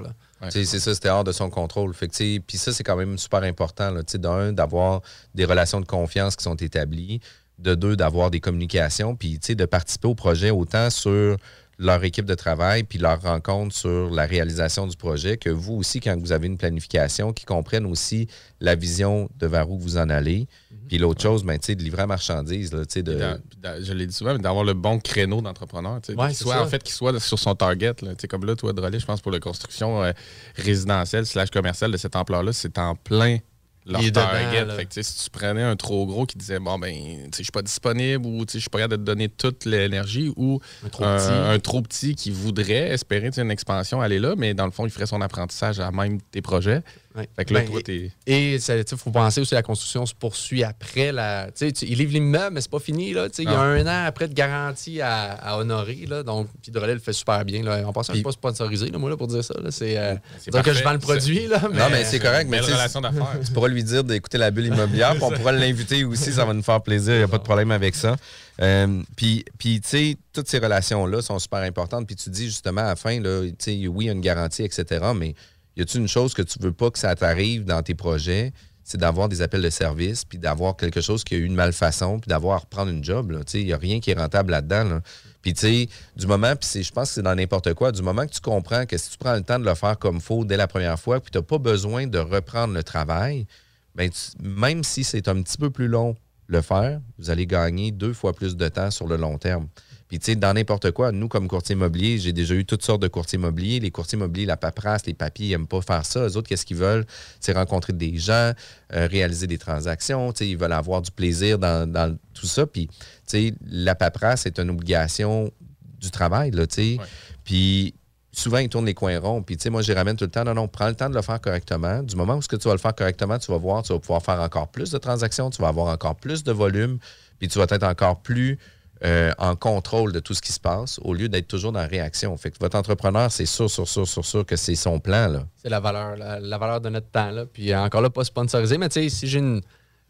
C'est 0.50 0.64
ça, 0.64 0.94
c'était 0.94 1.08
hors 1.08 1.24
de 1.24 1.32
son 1.32 1.50
contrôle. 1.50 1.92
Puis 1.94 2.58
ça, 2.58 2.72
c'est 2.72 2.82
quand 2.82 2.96
même 2.96 3.16
super 3.16 3.42
important. 3.44 3.92
D'un, 4.14 4.52
d'avoir 4.52 5.02
des 5.34 5.44
relations 5.44 5.80
de 5.80 5.86
confiance 5.86 6.36
qui 6.36 6.44
sont 6.44 6.56
établies. 6.56 7.20
De 7.58 7.76
deux, 7.76 7.94
d'avoir 7.94 8.30
des 8.30 8.40
communications. 8.40 9.14
Puis 9.14 9.34
tu 9.38 9.48
sais, 9.48 9.54
de 9.54 9.66
participer 9.66 10.08
au 10.08 10.16
projet 10.16 10.50
autant 10.50 10.90
sur 10.90 11.36
leur 11.82 12.02
équipe 12.04 12.24
de 12.26 12.34
travail, 12.34 12.84
puis 12.84 12.98
leur 12.98 13.20
rencontre 13.20 13.74
sur 13.74 14.10
la 14.10 14.24
réalisation 14.26 14.86
du 14.86 14.96
projet, 14.96 15.36
que 15.36 15.50
vous 15.50 15.74
aussi, 15.74 16.00
quand 16.00 16.18
vous 16.18 16.32
avez 16.32 16.46
une 16.46 16.56
planification, 16.58 17.32
qui 17.32 17.44
comprennent 17.44 17.86
aussi 17.86 18.28
la 18.60 18.74
vision 18.76 19.28
de 19.38 19.46
vers 19.46 19.70
où 19.70 19.78
vous 19.78 19.96
en 19.96 20.08
allez. 20.08 20.46
Puis 20.88 20.98
l'autre 20.98 21.22
chose, 21.22 21.42
ben, 21.44 21.58
tu 21.58 21.66
sais, 21.66 21.74
de 21.74 21.82
livrer 21.82 22.02
la 22.02 22.06
marchandise. 22.06 22.72
Là, 22.72 22.80
de... 22.84 23.00
Dans- 23.14 23.38
dans- 23.62 23.82
je 23.84 23.92
l'ai 23.94 24.06
dit 24.06 24.12
souvent, 24.14 24.32
mais 24.34 24.40
d'avoir 24.40 24.64
le 24.64 24.74
bon 24.74 24.98
créneau 25.00 25.40
d'entrepreneur. 25.40 26.00
tu 26.02 26.12
sais, 26.12 26.18
Ouais, 26.18 26.32
soit, 26.34 26.54
ça. 26.54 26.62
en 26.62 26.66
fait, 26.66 26.82
qu'il 26.82 26.94
soit 26.94 27.18
sur 27.20 27.38
son 27.38 27.54
target. 27.54 27.94
Là, 28.02 28.10
Tu 28.14 28.22
sais, 28.22 28.28
comme 28.28 28.44
là, 28.44 28.54
toi, 28.56 28.72
Drolet, 28.72 28.98
je 29.00 29.06
pense 29.06 29.20
pour 29.20 29.32
la 29.32 29.40
construction 29.40 30.02
euh, 30.02 30.12
résidentielle 30.56 31.26
slash 31.26 31.50
commerciale 31.50 31.90
de 31.92 31.96
cette 31.96 32.16
ampleur-là, 32.16 32.52
c'est 32.52 32.78
en 32.78 32.94
plein 32.94 33.38
leur 33.86 34.00
Il 34.00 34.08
est 34.08 34.12
target. 34.12 34.66
Fait 34.76 34.86
que, 34.86 35.02
si 35.02 35.24
tu 35.24 35.30
prenais 35.30 35.62
un 35.62 35.76
trop 35.76 36.06
gros 36.06 36.26
qui 36.26 36.36
disait 36.36 36.58
bon 36.58 36.78
ben 36.78 36.94
je 37.36 37.42
suis 37.42 37.52
pas 37.52 37.62
disponible 37.62 38.26
ou 38.26 38.44
tu 38.44 38.52
sais, 38.52 38.58
je 38.58 38.62
suis 38.62 38.70
pas 38.70 38.78
capable 38.78 38.98
de 38.98 39.02
te 39.02 39.06
donner 39.06 39.28
toute 39.28 39.64
l'énergie 39.64 40.32
ou 40.36 40.60
Un 40.84 40.88
trop 40.88 41.04
un, 41.04 41.16
petit. 41.18 41.32
un 41.32 41.58
trop 41.58 41.82
petit 41.82 42.14
qui 42.14 42.30
voudrait 42.30 42.90
espérer 42.90 43.30
une 43.36 43.50
expansion 43.50 44.00
aller 44.00 44.18
là, 44.18 44.34
mais 44.36 44.54
dans 44.54 44.66
le 44.66 44.72
fond, 44.72 44.86
il 44.86 44.90
ferait 44.90 45.06
son 45.06 45.20
apprentissage 45.20 45.80
à 45.80 45.90
même 45.90 46.20
tes 46.20 46.42
projets. 46.42 46.82
Ouais. 47.14 47.28
Fait 47.36 47.44
que 47.44 47.52
là, 47.54 47.60
Ben, 47.60 47.68
toi, 47.70 47.80
t'es. 47.82 48.10
Et 48.26 48.54
il 48.54 48.84
faut 48.96 49.10
penser 49.10 49.40
aussi 49.40 49.54
à 49.54 49.58
la 49.58 49.62
construction 49.62 50.06
se 50.06 50.14
poursuit 50.14 50.64
après 50.64 51.12
la. 51.12 51.48
Tu 51.54 51.68
ils 51.68 51.98
livrent 51.98 52.12
l'immeuble, 52.14 52.54
mais 52.54 52.60
c'est 52.60 52.70
pas 52.70 52.78
fini. 52.78 53.12
Là, 53.12 53.28
il 53.38 53.44
y 53.44 53.48
a 53.48 53.50
Non. 53.50 53.58
un 53.58 53.86
an 53.86 54.06
après 54.06 54.28
de 54.28 54.34
garantie 54.34 55.00
à, 55.00 55.32
à 55.34 55.58
honorer. 55.58 56.06
Là, 56.08 56.22
donc, 56.22 56.48
puis 56.62 56.72
Drolet 56.72 56.94
le 56.94 57.00
fait 57.00 57.12
super 57.12 57.44
bien. 57.44 57.62
Là. 57.62 57.86
En 57.86 57.92
passant, 57.92 58.12
je 58.12 58.18
suis 58.18 58.24
pas 58.24 58.32
sponsorisé, 58.32 58.88
là, 58.90 58.98
moi, 58.98 59.10
là, 59.10 59.16
pour 59.16 59.26
dire 59.28 59.44
ça. 59.44 59.54
là. 59.62 59.70
C'est 59.70 59.98
euh, 59.98 60.14
C'est 60.38 60.50
dire 60.50 60.62
que 60.62 60.72
je 60.72 60.82
vends 60.82 60.92
le 60.92 60.98
produit. 60.98 61.46
Là, 61.48 61.60
mais... 61.70 61.78
Non, 61.78 61.86
mais 61.90 62.04
c'est 62.04 62.18
correct. 62.20 62.48
Mais 62.48 62.60
tu 62.60 62.64
sais, 62.66 62.72
relation 62.72 63.00
d'affaires. 63.00 63.38
Tu 63.44 63.52
pourras 63.52 63.68
lui 63.68 63.84
dire 63.84 64.04
d'écouter 64.04 64.38
la 64.38 64.50
bulle 64.50 64.66
immobilière, 64.66 65.12
puis 65.14 65.22
on 65.24 65.30
pourra 65.30 65.52
l'inviter 65.52 66.04
aussi, 66.04 66.32
ça 66.32 66.44
va 66.44 66.52
nous 66.54 66.62
faire 66.62 66.80
plaisir, 66.80 67.14
il 67.14 67.18
n'y 67.18 67.24
a 67.24 67.28
pas 67.28 67.38
de 67.38 67.42
problème 67.42 67.70
avec 67.72 67.94
ça. 67.94 68.16
Euh, 68.60 69.02
puis, 69.16 69.44
puis, 69.58 69.80
tu 69.80 69.88
sais, 69.88 70.16
toutes 70.32 70.48
ces 70.48 70.58
relations-là 70.58 71.22
sont 71.22 71.38
super 71.38 71.60
importantes. 71.60 72.06
Puis 72.06 72.16
tu 72.16 72.30
dis 72.30 72.46
justement 72.46 72.82
à 72.82 72.88
la 72.88 72.96
fin, 72.96 73.18
là, 73.20 73.40
oui, 73.40 73.54
il 73.66 74.02
y 74.02 74.08
a 74.08 74.12
une 74.12 74.20
garantie, 74.20 74.62
etc., 74.62 74.84
mais 75.14 75.34
y 75.76 75.82
a-t-il 75.82 76.00
une 76.00 76.08
chose 76.08 76.34
que 76.34 76.42
tu 76.42 76.58
veux 76.60 76.72
pas 76.72 76.90
que 76.90 76.98
ça 76.98 77.14
t'arrive 77.14 77.64
dans 77.64 77.82
tes 77.82 77.94
projets? 77.94 78.52
C'est 78.84 78.98
d'avoir 78.98 79.28
des 79.28 79.42
appels 79.42 79.62
de 79.62 79.70
service, 79.70 80.24
puis 80.24 80.38
d'avoir 80.38 80.76
quelque 80.76 81.00
chose 81.00 81.22
qui 81.22 81.34
a 81.34 81.38
eu 81.38 81.44
une 81.44 81.54
malfaçon, 81.54 82.18
puis 82.18 82.28
d'avoir 82.28 82.56
à 82.56 82.58
reprendre 82.60 82.90
une 82.90 83.04
job. 83.04 83.32
Il 83.54 83.64
n'y 83.64 83.72
a 83.72 83.76
rien 83.76 84.00
qui 84.00 84.10
est 84.10 84.18
rentable 84.18 84.50
là-dedans. 84.50 84.84
là. 84.84 85.00
Puis, 85.40 85.54
tu 85.54 85.88
du 86.16 86.26
moment, 86.26 86.54
puis 86.56 86.82
je 86.82 86.92
pense 86.92 87.08
que 87.08 87.14
c'est 87.16 87.22
dans 87.22 87.34
n'importe 87.34 87.74
quoi, 87.74 87.92
du 87.92 88.02
moment 88.02 88.26
que 88.26 88.32
tu 88.32 88.40
comprends 88.40 88.86
que 88.86 88.96
si 88.96 89.10
tu 89.10 89.18
prends 89.18 89.34
le 89.34 89.42
temps 89.42 89.58
de 89.58 89.64
le 89.64 89.74
faire 89.74 89.98
comme 89.98 90.20
faut 90.20 90.44
dès 90.44 90.56
la 90.56 90.68
première 90.68 90.98
fois, 90.98 91.20
puis 91.20 91.30
tu 91.30 91.38
n'as 91.38 91.42
pas 91.42 91.58
besoin 91.58 92.06
de 92.06 92.18
reprendre 92.18 92.74
le 92.74 92.82
travail, 92.82 93.46
ben, 93.94 94.10
même 94.40 94.84
si 94.84 95.04
c'est 95.04 95.28
un 95.28 95.42
petit 95.42 95.58
peu 95.58 95.70
plus 95.70 95.88
long 95.88 96.16
le 96.46 96.62
faire, 96.62 97.00
vous 97.18 97.30
allez 97.30 97.46
gagner 97.46 97.90
deux 97.90 98.12
fois 98.12 98.32
plus 98.32 98.56
de 98.56 98.68
temps 98.68 98.90
sur 98.90 99.06
le 99.06 99.16
long 99.16 99.38
terme. 99.38 99.68
Puis, 100.12 100.18
tu 100.18 100.26
sais, 100.26 100.36
dans 100.36 100.52
n'importe 100.52 100.90
quoi, 100.90 101.10
nous, 101.10 101.26
comme 101.26 101.48
courtier 101.48 101.72
immobilier, 101.72 102.18
j'ai 102.18 102.34
déjà 102.34 102.52
eu 102.52 102.66
toutes 102.66 102.82
sortes 102.82 103.00
de 103.00 103.08
courtiers 103.08 103.38
immobiliers. 103.38 103.80
Les 103.80 103.90
courtiers 103.90 104.18
immobiliers, 104.18 104.44
la 104.44 104.58
paperasse, 104.58 105.06
les 105.06 105.14
papiers, 105.14 105.46
ils 105.46 105.50
n'aiment 105.52 105.66
pas 105.66 105.80
faire 105.80 106.04
ça. 106.04 106.28
Eux 106.28 106.36
autres, 106.36 106.50
qu'est-ce 106.50 106.66
qu'ils 106.66 106.76
veulent? 106.76 107.06
C'est 107.40 107.54
rencontrer 107.54 107.94
des 107.94 108.18
gens, 108.18 108.52
euh, 108.92 109.06
réaliser 109.06 109.46
des 109.46 109.56
transactions. 109.56 110.30
Tu 110.34 110.44
sais, 110.44 110.50
ils 110.50 110.58
veulent 110.58 110.74
avoir 110.74 111.00
du 111.00 111.10
plaisir 111.10 111.58
dans, 111.58 111.90
dans 111.90 112.14
tout 112.34 112.44
ça. 112.44 112.66
Puis, 112.66 112.88
tu 112.88 112.94
sais, 113.24 113.54
la 113.66 113.94
paperasse 113.94 114.44
est 114.44 114.60
une 114.60 114.68
obligation 114.68 115.50
du 115.98 116.10
travail, 116.10 116.50
là, 116.50 116.66
tu 116.66 116.74
sais. 116.74 116.98
Puis, 117.42 117.94
souvent, 118.32 118.58
ils 118.58 118.68
tournent 118.68 118.84
les 118.84 118.92
coins 118.92 119.18
ronds. 119.18 119.42
Puis, 119.42 119.56
tu 119.56 119.62
sais, 119.62 119.70
moi, 119.70 119.80
je 119.80 119.90
les 119.90 119.98
ramène 119.98 120.16
tout 120.16 120.26
le 120.26 120.30
temps. 120.30 120.44
Non, 120.44 120.52
non, 120.52 120.68
prends 120.68 120.88
le 120.88 120.94
temps 120.94 121.08
de 121.08 121.14
le 121.14 121.22
faire 121.22 121.40
correctement. 121.40 122.02
Du 122.02 122.16
moment 122.16 122.34
où 122.34 122.42
ce 122.42 122.48
que 122.48 122.56
tu 122.56 122.68
vas 122.68 122.74
le 122.74 122.80
faire 122.80 122.94
correctement, 122.94 123.38
tu 123.38 123.50
vas 123.50 123.56
voir, 123.56 123.82
tu 123.82 123.94
vas 123.94 123.98
pouvoir 123.98 124.22
faire 124.22 124.42
encore 124.42 124.68
plus 124.68 124.90
de 124.90 124.98
transactions, 124.98 125.48
tu 125.48 125.62
vas 125.62 125.68
avoir 125.68 125.86
encore 125.86 126.16
plus 126.16 126.44
de 126.44 126.52
volume, 126.52 126.98
puis 127.38 127.48
tu 127.48 127.58
vas 127.58 127.64
être 127.70 127.84
encore 127.84 128.20
plus 128.20 128.58
euh, 129.04 129.32
en 129.38 129.56
contrôle 129.56 130.12
de 130.12 130.20
tout 130.20 130.32
ce 130.32 130.40
qui 130.40 130.52
se 130.52 130.60
passe 130.60 131.00
au 131.02 131.12
lieu 131.12 131.28
d'être 131.28 131.48
toujours 131.48 131.72
dans 131.72 131.80
la 131.80 131.86
réaction. 131.86 132.36
Fait 132.36 132.52
que 132.52 132.56
votre 132.60 132.76
entrepreneur, 132.76 133.32
c'est 133.32 133.46
sûr, 133.46 133.68
sûr, 133.68 133.88
sûr, 133.88 134.06
sûr, 134.06 134.24
sûr 134.24 134.46
que 134.46 134.54
c'est 134.54 134.76
son 134.76 135.00
plan. 135.00 135.44
C'est 135.56 135.70
la 135.70 135.80
valeur, 135.80 136.16
la, 136.16 136.58
valeur 136.58 136.80
de 136.80 136.88
notre 136.88 137.08
temps. 137.08 137.30
Là. 137.32 137.44
Puis 137.46 137.74
encore 137.74 138.00
là, 138.00 138.10
pas 138.10 138.22
sponsorisé, 138.22 138.78
mais 138.78 138.88
tu 138.88 139.02
sais, 139.02 139.08
si 139.08 139.26
j'ai 139.26 139.40
une, 139.40 139.60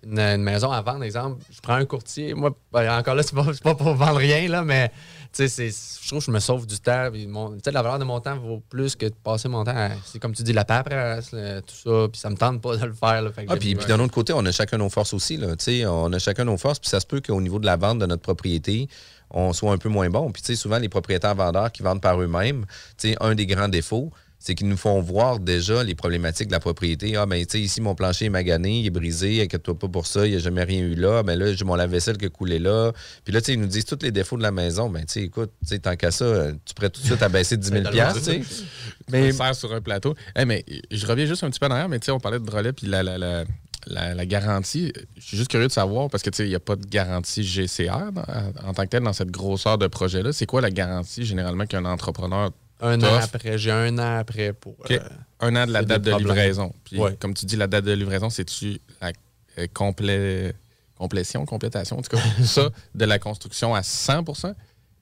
une, 0.05 0.43
maison 0.43 0.71
à 0.71 0.83
vendre, 0.83 1.05
exemple, 1.05 1.43
je 1.51 1.61
prends 1.63 1.75
un 1.75 1.87
courtier. 1.87 2.35
Moi, 2.35 2.55
ben, 2.71 2.99
encore 2.99 3.15
là, 3.15 3.23
c'est 3.23 3.35
pas, 3.35 3.47
pas 3.63 3.75
pour 3.75 3.95
vendre 3.95 4.19
rien, 4.19 4.47
là, 4.49 4.63
mais 4.63 4.93
tu 5.33 5.49
sais, 5.49 5.49
c'est- 5.49 5.99
je 6.03 6.09
trouve 6.09 6.19
que 6.21 6.27
je 6.27 6.31
me 6.31 6.41
sauve 6.41 6.67
du 6.67 6.79
temps. 6.79 7.09
Mon- 7.29 7.57
la 7.65 7.83
valeur 7.83 7.99
de 7.99 8.05
mon 8.05 8.21
temps 8.21 8.37
vaut 8.39 8.63
plus 8.69 8.97
que 8.97 9.07
de 9.07 9.15
passer 9.25 9.49
mon 9.49 9.65
temps 9.65 9.75
à, 9.77 9.91
c'est 10.05 10.19
comme 10.19 10.35
tu 10.35 10.43
dis, 10.43 10.53
la 10.53 10.65
paperasse, 10.65 11.31
tout 11.31 11.91
ça. 11.91 12.09
Puis 12.11 12.21
ça 12.21 12.29
me 12.31 12.37
tente 12.37 12.61
pas 12.61 12.77
de 12.77 12.85
le 12.87 12.93
faire. 12.93 13.23
Là, 13.23 13.31
Ah, 13.49 13.57
puis, 13.57 13.75
puis 13.75 13.87
d'un 13.87 13.99
autre 14.01 14.13
côté, 14.13 14.33
on 14.33 14.45
a 14.45 14.53
chacun 14.53 14.79
nos 14.79 14.89
forces 14.91 15.15
aussi. 15.15 15.37
Là. 15.37 15.49
On 15.89 16.13
a 16.13 16.19
chacun 16.19 16.45
nos 16.45 16.57
forces, 16.57 16.79
puis 16.79 16.91
ça 16.91 17.01
se 17.01 17.07
peut 17.07 17.21
qu'au 17.21 17.41
niveau 17.41 17.59
de 17.59 17.67
la 17.67 17.77
vente 17.77 17.99
de 17.99 18.07
notre 18.07 18.23
propriété, 18.23 18.89
on 19.31 19.53
soit 19.55 19.73
un 19.73 19.79
peu 19.79 19.89
moins 19.89 20.11
bon. 20.11 20.31
Puis, 20.31 20.43
tu 20.43 20.49
sais, 20.49 20.57
souvent, 20.57 20.79
les 20.79 20.91
propriétaires 20.91 21.35
vendeurs 21.35 21.73
qui 21.73 21.83
vendent 21.83 22.03
par 22.03 22.21
eux-mêmes, 22.21 22.67
tu 22.99 23.09
sais, 23.11 23.17
un 23.21 23.35
des 23.35 23.47
grands 23.47 23.69
défauts, 23.69 24.11
c'est 24.45 24.57
qu'ils 24.57 24.67
nous 24.69 24.77
font 24.77 25.01
voir 25.01 25.39
déjà 25.39 25.85
les 25.85 25.95
problématiques 25.95 26.49
de 26.49 26.53
la 26.53 26.59
propriété. 26.59 27.15
Ah, 27.17 27.27
ben, 27.27 27.39
tu 27.47 27.53
sais, 27.53 27.61
ici, 27.61 27.81
mon 27.81 27.95
plancher 27.95 28.25
est 28.25 28.29
magané, 28.29 28.81
il 28.81 28.87
est 28.87 28.91
brisé, 28.91 29.41
inquiète-toi 29.43 29.79
pas 29.79 29.87
pour 29.87 30.07
ça, 30.09 30.27
il 30.27 30.31
n'y 30.33 30.37
a 30.37 30.41
jamais 30.41 30.65
rien 30.65 30.81
eu 30.81 30.97
là. 30.97 31.23
Ben 31.23 31.39
là, 31.39 31.53
j'ai 31.55 31.65
mon 31.65 31.77
lave-vaisselle 31.77 32.19
qui 32.19 32.25
a 32.27 32.29
coulé 32.29 32.59
là. 32.59 32.91
Puis 33.25 33.33
là, 33.33 33.41
tu 33.41 33.47
sais, 33.47 33.53
ils 33.55 33.61
nous 33.61 33.69
disent 33.69 33.85
tous 33.85 33.99
les 34.03 34.11
défauts 34.11 34.37
de 34.37 34.43
la 34.43 34.51
maison. 34.51 34.91
Ben, 34.91 35.05
tu 35.07 35.13
sais, 35.13 35.23
écoute, 35.23 35.53
tu 35.63 35.69
sais, 35.69 35.79
tant 35.79 35.95
qu'à 35.95 36.11
ça, 36.11 36.49
tu 36.65 36.75
pourrais 36.75 36.91
tout 36.91 37.01
de 37.01 37.07
suite 37.07 37.23
abaisser 37.23 37.57
10 37.57 37.69
000 37.69 37.85
tu 38.15 38.21
sais. 38.21 38.43
Mais 39.11 39.33
faire 39.33 39.55
sur 39.55 39.73
un 39.73 39.81
plateau. 39.81 40.15
Eh, 40.37 40.45
mais 40.45 40.65
je 40.91 41.07
reviens 41.07 41.27
juste 41.27 41.45
un 41.45 41.51
petit 41.51 41.61
peu 41.61 41.67
en 41.67 41.71
arrière, 41.71 41.89
mais 41.89 42.01
tu 42.01 42.07
sais, 42.07 42.13
on 42.13 42.19
parlait 42.21 42.41
de 42.41 42.51
relais 42.51 42.73
puis 42.73 42.89
la, 42.89 43.03
la, 43.05 43.19
la, 43.19 43.45
la, 43.87 44.15
la 44.15 44.27
garantie. 44.27 44.93
Je 45.19 45.23
suis 45.25 45.37
juste 45.37 45.51
curieux 45.51 45.69
de 45.69 45.73
savoir, 45.73 46.11
parce 46.11 46.23
que 46.25 46.31
tu 46.31 46.39
sais, 46.39 46.47
il 46.47 46.49
n'y 46.49 46.55
a 46.57 46.61
pas 46.61 46.75
de 46.77 46.85
garantie 46.87 47.45
GCR 47.45 48.11
dans- 48.13 48.25
en 48.69 48.73
tant 48.75 48.83
que 48.85 48.89
tel 48.89 49.03
dans 49.05 49.13
cette 49.13 49.31
grosseur 49.31 49.79
de 49.79 49.87
projet-là. 49.87 50.33
C'est 50.33 50.47
quoi 50.47 50.61
la 50.61 50.71
garantie 50.71 51.25
généralement 51.25 51.67
qu'un 51.67 51.85
entrepreneur 51.85 52.51
Un 52.83 53.01
an 53.03 53.15
après, 53.23 53.57
j'ai 53.59 53.71
un 53.71 53.97
an 53.99 54.19
après 54.19 54.53
pour. 54.53 54.77
Euh, 54.91 54.99
un 55.41 55.57
an 55.57 55.67
de 55.67 55.73
la 55.73 55.83
date 55.85 56.03
de 56.03 56.11
problèmes. 56.11 56.29
livraison. 56.37 56.75
Puis, 56.85 56.99
Ouais. 56.99 57.17
comme 57.19 57.33
tu 57.35 57.47
dis, 57.47 57.57
la 57.57 57.67
date 57.67 57.85
de 57.85 57.93
livraison, 57.93 58.29
c'est-tu 58.29 58.79
la 59.01 59.13
euh, 59.59 59.67
complé- 59.75 60.53
complétion, 60.97 61.45
complétation, 61.47 61.99
en 61.99 62.03
tout 62.03 62.17
cas, 62.17 62.23
ça, 62.45 62.69
de 62.95 63.05
la 63.05 63.19
construction 63.19 63.75
à 63.75 63.81
100% 63.83 64.55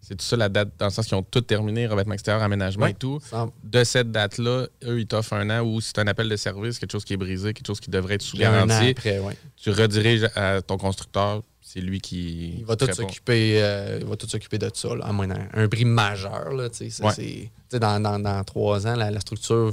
C'est 0.03 0.21
ça 0.21 0.37
la 0.37 0.49
date, 0.49 0.71
dans 0.79 0.87
le 0.87 0.91
sens 0.91 1.07
qu'ils 1.07 1.15
ont 1.17 1.23
tout 1.23 1.43
terminé, 1.43 1.87
revêtement 1.87 2.15
extérieur, 2.15 2.43
aménagement 2.43 2.87
et 2.87 2.95
tout. 2.95 3.21
De 3.63 3.85
cette 3.85 4.11
date-là, 4.11 4.67
eux, 4.85 4.99
ils 5.01 5.07
t'offrent 5.07 5.35
un 5.35 5.49
an 5.51 5.63
ou 5.63 5.81
si 5.81 5.89
c'est 5.89 6.01
un 6.01 6.07
appel 6.07 6.29
de 6.29 6.37
service, 6.37 6.79
quelque 6.79 6.93
chose 6.93 7.05
qui 7.05 7.13
est 7.13 7.19
brisé, 7.19 7.53
quelque 7.53 7.67
chose 7.67 7.81
qui 7.81 7.91
devrait 7.91 8.15
être 8.15 8.23
sous 8.23 8.37
garantie, 8.39 8.95
ouais. 9.05 9.37
tu 9.57 9.71
rediriges 9.71 10.27
à 10.35 10.63
ton 10.63 10.79
constructeur, 10.79 11.43
c'est 11.73 11.81
lui 11.81 12.01
qui. 12.01 12.57
Il 12.59 12.65
va 12.65 12.75
tout 12.77 12.93
s'occuper 12.93 13.61
euh, 13.63 13.99
il 14.01 14.07
va 14.07 14.17
tout 14.17 14.29
s'occuper 14.29 14.59
de 14.59 14.71
ça, 14.75 14.95
là, 14.95 15.05
à 15.07 15.13
moins 15.13 15.29
d'un 15.29 15.47
un 15.53 15.67
bris 15.69 15.85
majeur. 15.85 16.53
Là, 16.53 16.69
tu 16.69 16.77
sais, 16.79 16.91
ça, 16.91 17.05
Ouais. 17.07 17.13
c'est- 17.15 17.23
tu 17.23 17.51
sais, 17.71 17.79
dans, 17.79 18.01
dans, 18.01 18.19
dans 18.19 18.43
trois 18.45 18.87
ans, 18.87 18.97
la, 18.97 19.11
la 19.11 19.21
structure 19.21 19.73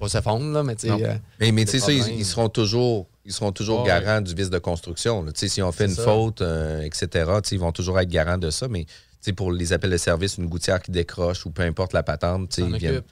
va 0.00 0.08
s'effondre, 0.08 0.52
là, 0.52 0.62
mais 0.62 0.74
tu 0.76 0.88
sais, 0.88 0.92
euh, 0.92 1.14
mais 1.40 1.52
mais 1.52 1.64
tu 1.64 1.72
sais, 1.72 1.78
ça, 1.78 1.92
ils, 1.92 2.18
ils 2.18 2.24
seront 2.24 2.48
toujours, 2.48 3.06
ils 3.24 3.32
seront 3.32 3.52
toujours 3.52 3.84
garants 3.84 4.20
du 4.20 4.34
vice 4.34 4.50
de 4.50 4.58
construction. 4.58 5.22
là. 5.22 5.32
Tu 5.32 5.40
sais, 5.40 5.48
Si 5.48 5.62
on 5.62 5.72
fait 5.72 5.84
C'est 5.88 5.90
une 5.90 5.96
ça. 5.96 6.04
faute, 6.04 6.42
euh, 6.42 6.82
etc., 6.82 7.06
tu 7.42 7.48
sais, 7.50 7.54
ils 7.54 7.58
vont 7.60 7.72
toujours 7.72 7.98
être 8.00 8.08
garants 8.10 8.36
de 8.38 8.50
ça. 8.50 8.68
Mais 8.68 8.84
tu 8.84 8.90
sais, 9.20 9.32
pour 9.32 9.52
les 9.52 9.72
appels 9.72 9.90
de 9.90 9.96
service, 9.96 10.36
une 10.38 10.46
gouttière 10.48 10.80
qui 10.82 10.90
décroche 10.90 11.46
ou 11.46 11.50
peu 11.50 11.62
importe 11.62 11.92
la 11.94 12.02
patente, 12.02 12.50
tu 12.50 12.56
sais, 12.56 12.62
S'en 12.62 12.74
ils 12.74 12.78
viennent, 12.78 13.02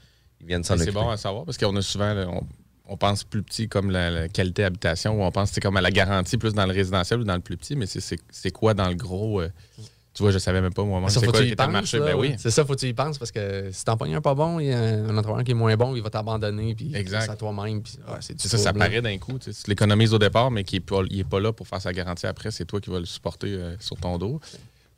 ils 0.41 0.47
viennent 0.47 0.65
s'en 0.65 0.75
Mais 0.77 0.83
occuper. 0.83 0.99
C'est 0.99 1.05
bon 1.05 1.11
à 1.11 1.17
savoir 1.17 1.45
parce 1.47 1.57
qu'on 1.57 1.75
a 1.77 1.83
souvent, 1.83 2.13
là, 2.13 2.27
on, 2.29 2.43
on 2.93 2.97
pense 2.97 3.25
plus 3.25 3.43
petit 3.43 3.69
comme 3.69 3.91
la, 3.91 4.11
la 4.11 4.29
qualité 4.29 4.65
habitation 4.65 5.19
ou 5.19 5.23
on 5.25 5.31
pense 5.33 5.51
c'est 5.51 5.61
comme 5.61 5.77
à 5.77 5.81
la 5.81 5.91
garantie 5.91 6.37
plus 6.37 6.53
dans 6.53 6.67
le 6.67 6.73
résidentiel 6.73 7.21
ou 7.21 7.25
dans 7.25 7.35
le 7.35 7.41
plus 7.41 7.57
petit, 7.57 7.75
mais 7.75 7.87
c'est- 7.87 8.51
quoi 8.51 8.75
dans 8.75 8.89
le 8.89 8.95
gros? 8.95 9.41
euh, 9.41 9.49
tu 10.15 10.23
vois, 10.23 10.31
je 10.31 10.37
savais 10.39 10.61
même 10.61 10.75
pas 10.75 10.85
moi-même. 10.85 11.09
Ça, 11.09 11.21
C'est 11.21 11.27
quoi 11.27 11.41
tu 11.41 11.47
y 11.49 11.57
penses, 11.57 11.73
marché? 11.73 11.99
là, 11.99 12.05
Ben 12.05 12.15
oui. 12.17 12.35
C'est 12.37 12.51
ça, 12.51 12.67
faut 12.67 12.75
que 12.75 12.81
tu 12.81 12.87
y 12.87 12.93
penses 12.93 13.17
parce 13.17 13.33
que 13.33 13.71
si 13.73 13.83
t'en 13.83 13.97
pognes 13.97 14.15
un 14.15 14.21
pas 14.21 14.35
bon, 14.35 14.61
il 14.61 14.67
y 14.67 14.73
a 14.73 14.79
un 14.79 15.17
entrepreneur 15.17 15.43
qui 15.43 15.53
est 15.53 15.55
moins 15.55 15.75
bon, 15.75 15.97
il 15.97 16.03
va 16.03 16.11
t'abandonner, 16.11 16.75
puis 16.75 16.93
c'est 16.95 17.15
à 17.31 17.35
toi-même. 17.35 17.81
c'est 18.21 18.39
C'est 18.39 18.49
ça, 18.49 18.59
ça 18.59 18.73
paraît 18.75 19.01
d'un 19.01 19.17
coup. 19.17 19.39
tu 19.39 19.51
sais. 19.55 19.63
Tu 19.65 19.71
l'économises 19.71 20.13
au 20.13 20.19
départ, 20.19 20.51
mais 20.51 20.65
qui 20.65 20.83
il 21.11 21.21
est 21.21 21.25
pas 21.25 21.41
là 21.41 21.55
pour 21.55 21.67
faire 21.67 21.81
sa 21.81 21.95
garantie 21.95 22.27
après. 22.27 22.51
C'est 22.51 22.67
toi 22.67 22.79
qui 22.79 22.91
vas 22.91 22.99
le 22.99 23.07
supporter 23.07 23.55
euh, 23.55 23.75
sur 23.81 23.97
ton 23.97 24.19
dos. 24.19 24.39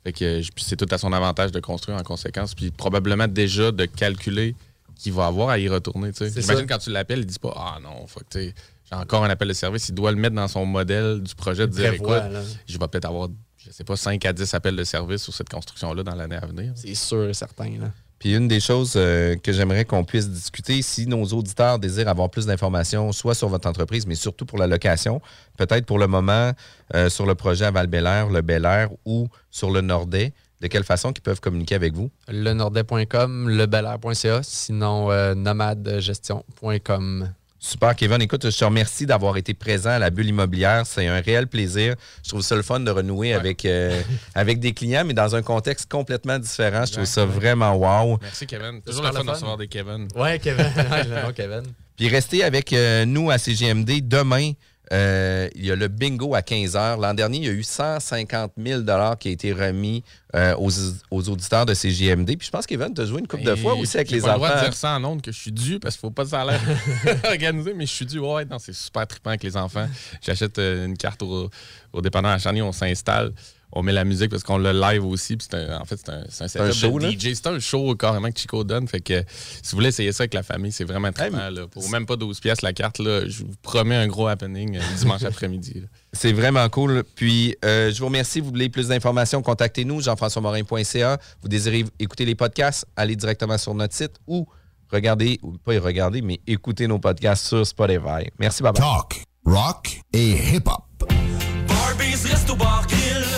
Fait 0.03 0.11
que 0.11 0.41
c'est 0.57 0.75
tout 0.75 0.85
à 0.93 0.97
son 0.97 1.13
avantage 1.13 1.53
de 1.53 1.61
construire 1.61 1.97
en 1.97 2.03
conséquence. 2.03 2.53
Puis 2.53 2.71
probablement 2.71 3.29
déjà 3.29 3.71
de 3.71 3.85
calculer 3.85 4.53
qu'il 4.95 5.13
va 5.13 5.27
avoir 5.27 5.49
à 5.49 5.59
y 5.59 5.67
retourner. 5.67 6.11
J'imagine 6.17 6.67
quand 6.67 6.77
tu 6.77 6.91
l'appelles, 6.91 7.19
il 7.19 7.25
dit 7.25 7.39
pas 7.39 7.53
Ah 7.55 7.79
non, 7.81 8.07
faut 8.07 8.21
que 8.21 8.25
tu 8.29 8.39
sais, 8.39 8.55
j'ai 8.89 8.95
encore 8.95 9.23
un 9.23 9.29
appel 9.29 9.47
de 9.47 9.53
service. 9.53 9.89
Il 9.89 9.95
doit 9.95 10.11
le 10.11 10.17
mettre 10.17 10.35
dans 10.35 10.47
son 10.47 10.65
modèle 10.65 11.21
du 11.21 11.35
projet, 11.35 11.67
de 11.67 11.71
dire 11.71 11.89
prévoit, 11.89 12.19
écoute, 12.19 12.33
là. 12.33 12.41
je 12.67 12.77
vais 12.77 12.87
peut-être 12.87 13.05
avoir, 13.05 13.29
je 13.57 13.71
sais 13.71 13.83
pas, 13.83 13.95
5 13.95 14.23
à 14.25 14.33
10 14.33 14.53
appels 14.53 14.75
de 14.75 14.83
service 14.83 15.23
sur 15.23 15.33
cette 15.33 15.49
construction-là 15.49 16.03
dans 16.03 16.15
l'année 16.15 16.37
à 16.41 16.45
venir. 16.45 16.73
C'est 16.75 16.95
sûr 16.95 17.29
et 17.29 17.33
certain. 17.33 17.69
Là. 17.79 17.91
Puis 18.19 18.33
une 18.33 18.47
des 18.47 18.59
choses 18.59 18.93
euh, 18.95 19.35
que 19.35 19.51
j'aimerais 19.51 19.85
qu'on 19.85 20.03
puisse 20.03 20.29
discuter, 20.29 20.81
si 20.81 21.05
nos 21.05 21.25
auditeurs 21.25 21.79
désirent 21.79 22.07
avoir 22.07 22.29
plus 22.29 22.45
d'informations, 22.45 23.11
soit 23.11 23.35
sur 23.35 23.49
votre 23.49 23.67
entreprise, 23.67 24.07
mais 24.07 24.15
surtout 24.15 24.45
pour 24.45 24.57
la 24.57 24.67
location, 24.67 25.21
peut-être 25.57 25.85
pour 25.85 25.99
le 25.99 26.07
moment 26.07 26.51
euh, 26.93 27.09
sur 27.09 27.25
le 27.25 27.35
projet 27.35 27.65
à 27.65 27.71
val 27.71 27.87
le 27.87 28.41
Bel 28.41 28.65
Air 28.65 28.89
ou 29.05 29.27
sur 29.51 29.69
le 29.69 29.81
Nordais, 29.81 30.33
de 30.65 30.71
quelle 30.71 30.83
façon 30.83 31.11
ils 31.11 31.21
peuvent 31.21 31.39
communiquer 31.39 31.75
avec 31.75 31.93
vous? 31.93 32.09
Lenordet.com, 32.27 33.49
lebelair.ca, 33.49 34.41
sinon 34.41 35.11
euh, 35.11 35.35
nomadegestion.com. 35.35 37.29
Super, 37.59 37.95
Kevin. 37.95 38.21
Écoute, 38.21 38.49
je 38.49 38.57
te 38.57 38.65
remercie 38.65 39.05
d'avoir 39.05 39.37
été 39.37 39.53
présent 39.53 39.91
à 39.91 39.99
la 39.99 40.09
bulle 40.09 40.27
immobilière. 40.27 40.85
C'est 40.85 41.07
un 41.07 41.21
réel 41.21 41.47
plaisir. 41.47 41.95
Je 42.23 42.29
trouve 42.29 42.41
ça 42.41 42.55
le 42.55 42.63
fun 42.63 42.79
de 42.79 42.89
renouer 42.89 43.33
avec, 43.33 43.65
euh, 43.65 44.01
avec 44.33 44.59
des 44.59 44.73
clients, 44.73 45.03
mais 45.05 45.13
dans 45.13 45.35
un 45.35 45.41
contexte 45.43 45.89
complètement 45.89 46.39
différent. 46.39 46.85
Je 46.85 46.93
trouve 46.93 47.05
ça 47.05 47.25
vraiment 47.25 47.73
wow. 47.73 48.17
Merci, 48.21 48.47
Kevin. 48.47 48.81
Toujours 48.81 49.03
le 49.03 49.11
fun 49.11 49.23
de 49.23 49.29
recevoir 49.29 49.57
des 49.57 49.67
Kevin. 49.67 50.07
Ouais, 50.15 50.39
Kevin. 50.39 50.65
Kevin. 51.35 51.63
Puis 51.95 52.07
restez 52.09 52.43
avec 52.43 52.73
euh, 52.73 53.05
nous 53.05 53.29
à 53.29 53.37
CGMD 53.37 54.07
demain. 54.07 54.51
Euh, 54.93 55.49
il 55.55 55.65
y 55.65 55.71
a 55.71 55.75
le 55.75 55.87
bingo 55.87 56.35
à 56.35 56.41
15h. 56.41 56.99
L'an 57.01 57.13
dernier, 57.13 57.37
il 57.39 57.43
y 57.45 57.49
a 57.49 57.51
eu 57.51 57.63
150 57.63 58.53
000 58.57 58.81
qui 59.19 59.27
a 59.27 59.31
été 59.31 59.51
remis 59.53 60.03
euh, 60.35 60.55
aux, 60.57 60.69
aux 61.11 61.29
auditeurs 61.29 61.65
de 61.65 61.73
CGMD. 61.73 62.37
Puis 62.37 62.47
je 62.47 62.51
pense 62.51 62.65
qu'Evan, 62.65 62.93
as 62.97 63.05
joué 63.05 63.19
une 63.19 63.27
couple 63.27 63.43
de 63.43 63.55
fois 63.55 63.73
aussi 63.75 63.97
avec 63.97 64.09
J'ai 64.09 64.15
les 64.17 64.21
pas 64.21 64.27
le 64.27 64.33
enfants. 64.33 64.45
droit 64.47 64.59
de 64.61 64.65
dire 64.65 64.73
ça 64.73 64.91
en 64.95 65.03
ondes 65.03 65.21
que 65.21 65.31
je 65.31 65.39
suis 65.39 65.51
dû 65.51 65.79
parce 65.79 65.95
qu'il 65.95 66.01
faut 66.01 66.11
pas 66.11 66.25
ça 66.25 66.41
a 66.41 66.45
l'air 66.45 66.61
organisé, 67.25 67.73
mais 67.73 67.85
je 67.85 67.91
suis 67.91 68.05
dû. 68.05 68.19
Ouais, 68.19 68.45
non, 68.45 68.59
c'est 68.59 68.73
super 68.73 69.07
trippant 69.07 69.29
avec 69.31 69.43
les 69.43 69.57
enfants. 69.57 69.87
J'achète 70.21 70.59
euh, 70.59 70.85
une 70.85 70.97
carte 70.97 71.21
au, 71.23 71.49
au 71.93 72.01
dépanneur 72.01 72.31
à 72.31 72.37
Charny, 72.37 72.61
on 72.61 72.71
s'installe. 72.71 73.31
On 73.77 73.83
met 73.83 73.91
la 73.91 74.05
musique 74.05 74.31
parce 74.31 74.41
qu'on 74.43 74.57
le 74.57 74.71
live 74.71 75.05
aussi. 75.05 75.35
puis 75.35 75.47
un- 75.53 75.79
en 75.81 75.85
fait, 75.85 75.97
c'est 75.97 76.09
un, 76.09 76.23
c'est 76.29 76.43
un 76.45 76.47
setup 76.47 76.65
un 76.67 76.71
show, 76.71 76.99
de 76.99 77.05
là? 77.07 77.11
DJ. 77.11 77.33
C'est 77.35 77.47
un 77.47 77.59
show 77.59 77.93
carrément 77.95 78.31
que 78.31 78.39
Chico 78.39 78.63
donne. 78.63 78.87
Fait 78.87 79.01
que 79.01 79.21
si 79.61 79.71
vous 79.71 79.77
voulez 79.77 79.89
essayer 79.89 80.11
ça 80.13 80.23
avec 80.23 80.33
la 80.33 80.43
famille, 80.43 80.71
c'est 80.71 80.85
vraiment 80.85 81.11
trippant. 81.11 81.49
là. 81.49 81.67
Pour 81.67 81.89
même 81.89 82.05
pas 82.05 82.15
12 82.15 82.39
pièces 82.39 82.61
la 82.61 82.71
carte, 82.73 82.99
là, 82.99 83.27
je 83.27 83.43
vous 83.43 83.51
promets 83.61 83.95
un 83.95 84.07
gros 84.07 84.27
happening 84.27 84.77
euh, 84.77 84.81
dimanche 84.97 85.23
après-midi. 85.23 85.83
C'est 86.13 86.31
vraiment 86.31 86.67
cool. 86.69 87.03
Puis, 87.15 87.55
euh, 87.65 87.91
je 87.91 87.99
vous 87.99 88.05
remercie. 88.05 88.39
Vous 88.39 88.49
voulez 88.49 88.69
plus 88.69 88.87
d'informations, 88.87 89.41
contactez-nous, 89.41 90.01
jean-françois-morin.ca. 90.01 91.17
Vous 91.41 91.47
désirez 91.49 91.83
écouter 91.99 92.23
les 92.25 92.35
podcasts, 92.35 92.85
allez 92.95 93.15
directement 93.17 93.57
sur 93.57 93.73
notre 93.73 93.93
site 93.93 94.13
ou 94.25 94.47
regardez, 94.89 95.39
ou 95.43 95.57
pas 95.57 95.73
y 95.73 95.77
regarder, 95.79 96.21
mais 96.21 96.39
écoutez 96.47 96.87
nos 96.87 96.99
podcasts 96.99 97.45
sur 97.47 97.67
Spotify. 97.67 98.29
Merci, 98.39 98.63
bye 98.63 98.71
Talk, 98.71 99.23
rock 99.45 99.99
et 100.13 100.31
hip-hop. 100.55 100.83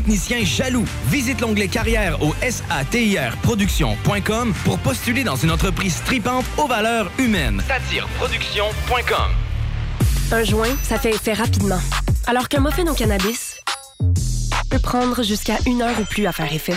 techniciens 0.00 0.44
jaloux. 0.44 0.86
Visite 1.08 1.42
l'onglet 1.42 1.68
carrière 1.68 2.22
au 2.22 2.34
satirproduction.com 2.48 4.54
pour 4.64 4.78
postuler 4.78 5.24
dans 5.24 5.36
une 5.36 5.50
entreprise 5.50 6.00
tripante 6.06 6.46
aux 6.56 6.66
valeurs 6.66 7.12
humaines. 7.18 7.62
Satireproduction.com 7.68 9.30
Un 10.32 10.44
joint, 10.44 10.74
ça 10.82 10.98
fait 10.98 11.10
effet 11.10 11.34
rapidement. 11.34 11.80
Alors 12.26 12.48
qu'un 12.48 12.60
muffin 12.60 12.86
au 12.86 12.94
cannabis 12.94 13.60
peut 14.70 14.78
prendre 14.78 15.22
jusqu'à 15.22 15.58
une 15.66 15.82
heure 15.82 16.00
ou 16.00 16.04
plus 16.04 16.26
à 16.26 16.32
faire 16.32 16.50
effet. 16.50 16.76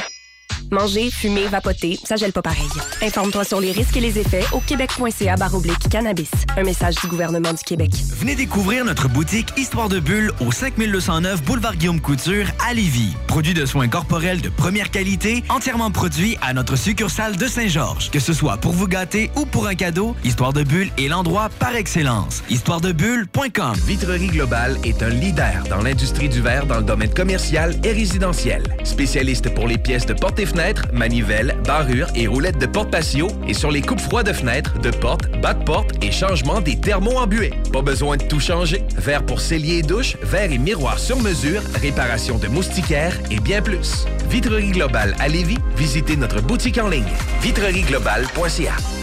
Manger, 0.74 1.12
fumer, 1.12 1.46
vapoter, 1.48 2.00
ça 2.04 2.16
gèle 2.16 2.34
pas 2.34 2.42
pareil. 2.42 2.68
Informe-toi 3.04 3.44
sur 3.44 3.62
les 3.62 3.72
risques 3.72 3.96
et 3.96 4.00
les 4.00 4.18
effets 4.18 4.44
au 4.54 4.60
québec.ca 4.60 5.36
baroblique 5.36 5.88
cannabis. 5.88 6.32
Un 6.58 6.64
message 6.64 6.96
du 6.96 7.06
gouvernement 7.08 7.54
du 7.54 7.64
Québec. 7.64 7.92
Venez 8.10 8.34
découvrir 8.34 8.84
notre 8.84 9.08
boutique 9.08 9.54
Histoire 9.56 9.88
de 9.88 10.00
Bulle 10.00 10.32
au 10.40 10.52
5209 10.52 11.44
Boulevard 11.44 11.76
Guillaume 11.76 12.02
Couture 12.02 12.48
à 12.68 12.74
Lévis. 12.74 13.14
Produit 13.28 13.54
de 13.54 13.68
soins 13.68 13.88
corporels 13.88 14.42
de 14.42 14.50
première 14.50 14.90
qualité, 14.90 15.44
entièrement 15.50 15.92
produit 15.92 16.40
à 16.42 16.54
notre 16.54 16.76
succursale 16.76 17.38
de 17.38 17.46
Saint-Georges. 17.46 18.10
Que 18.10 18.20
ce 18.20 18.34
soit 18.34 18.58
pour 18.58 18.72
vous 18.72 18.88
gâter 18.88 19.30
ou 19.36 19.46
pour 19.46 19.68
un 19.68 19.76
cadeau, 19.76 20.16
Histoire 20.24 20.54
de 20.54 20.64
Bulle 20.64 20.90
est 20.98 21.08
l'endroit 21.08 21.50
par 21.60 21.76
excellence. 21.76 22.42
Histoiredebulle.com 22.50 23.76
Vitrerie 23.86 24.28
Globale 24.28 24.80
est 24.84 25.04
un 25.04 25.10
leader 25.10 25.66
dans 25.70 25.84
l'industrie 25.84 26.30
du 26.30 26.42
verre 26.42 26.66
dans 26.66 26.78
le 26.78 26.84
domaine 26.84 27.14
commercial 27.14 27.76
et 27.84 27.92
résidentiel. 27.92 28.64
Spécialiste 28.84 29.54
pour 29.54 29.68
les 29.68 29.78
pièces 29.78 30.08
de 30.08 30.14
portes 30.14 30.40
et 30.40 30.48
manivelles, 30.94 31.58
barrures 31.66 32.08
et 32.16 32.28
roulettes 32.28 32.58
de 32.58 32.66
porte 32.66 32.92
patio 32.92 33.28
et 33.48 33.54
sur 33.54 33.72
les 33.72 33.82
coupes 33.82 34.00
froides 34.00 34.28
de 34.28 34.34
fenêtres, 34.34 34.80
de 34.80 34.92
portes, 34.92 35.30
bas 35.42 35.54
de 35.54 35.64
porte 35.64 35.92
et 36.04 36.12
changement 36.12 36.62
des 36.62 36.80
thermos 36.80 37.18
embués. 37.18 37.54
Pas 37.72 37.82
besoin 37.82 38.18
de 38.18 38.24
tout 38.24 38.40
changer. 38.40 38.84
Verre 38.98 39.26
pour 39.26 39.42
cellier 39.42 39.80
et 39.80 39.82
douche, 39.82 40.16
verre 40.22 40.52
et 40.52 40.58
miroir 40.58 41.00
sur 41.00 41.20
mesure, 41.20 41.62
réparation 41.82 42.38
de 42.38 42.48
moustiquaires 42.48 43.18
et 43.32 43.40
bien 43.40 43.62
plus. 43.62 44.06
Vitrerie 44.30 44.72
Globale 44.72 45.16
à 45.20 45.28
Lévis, 45.28 45.60
visitez 45.76 46.16
notre 46.16 46.42
boutique 46.42 46.78
en 46.78 46.88
ligne 46.88 47.04
vitrerieglobale.ca. 47.42 49.03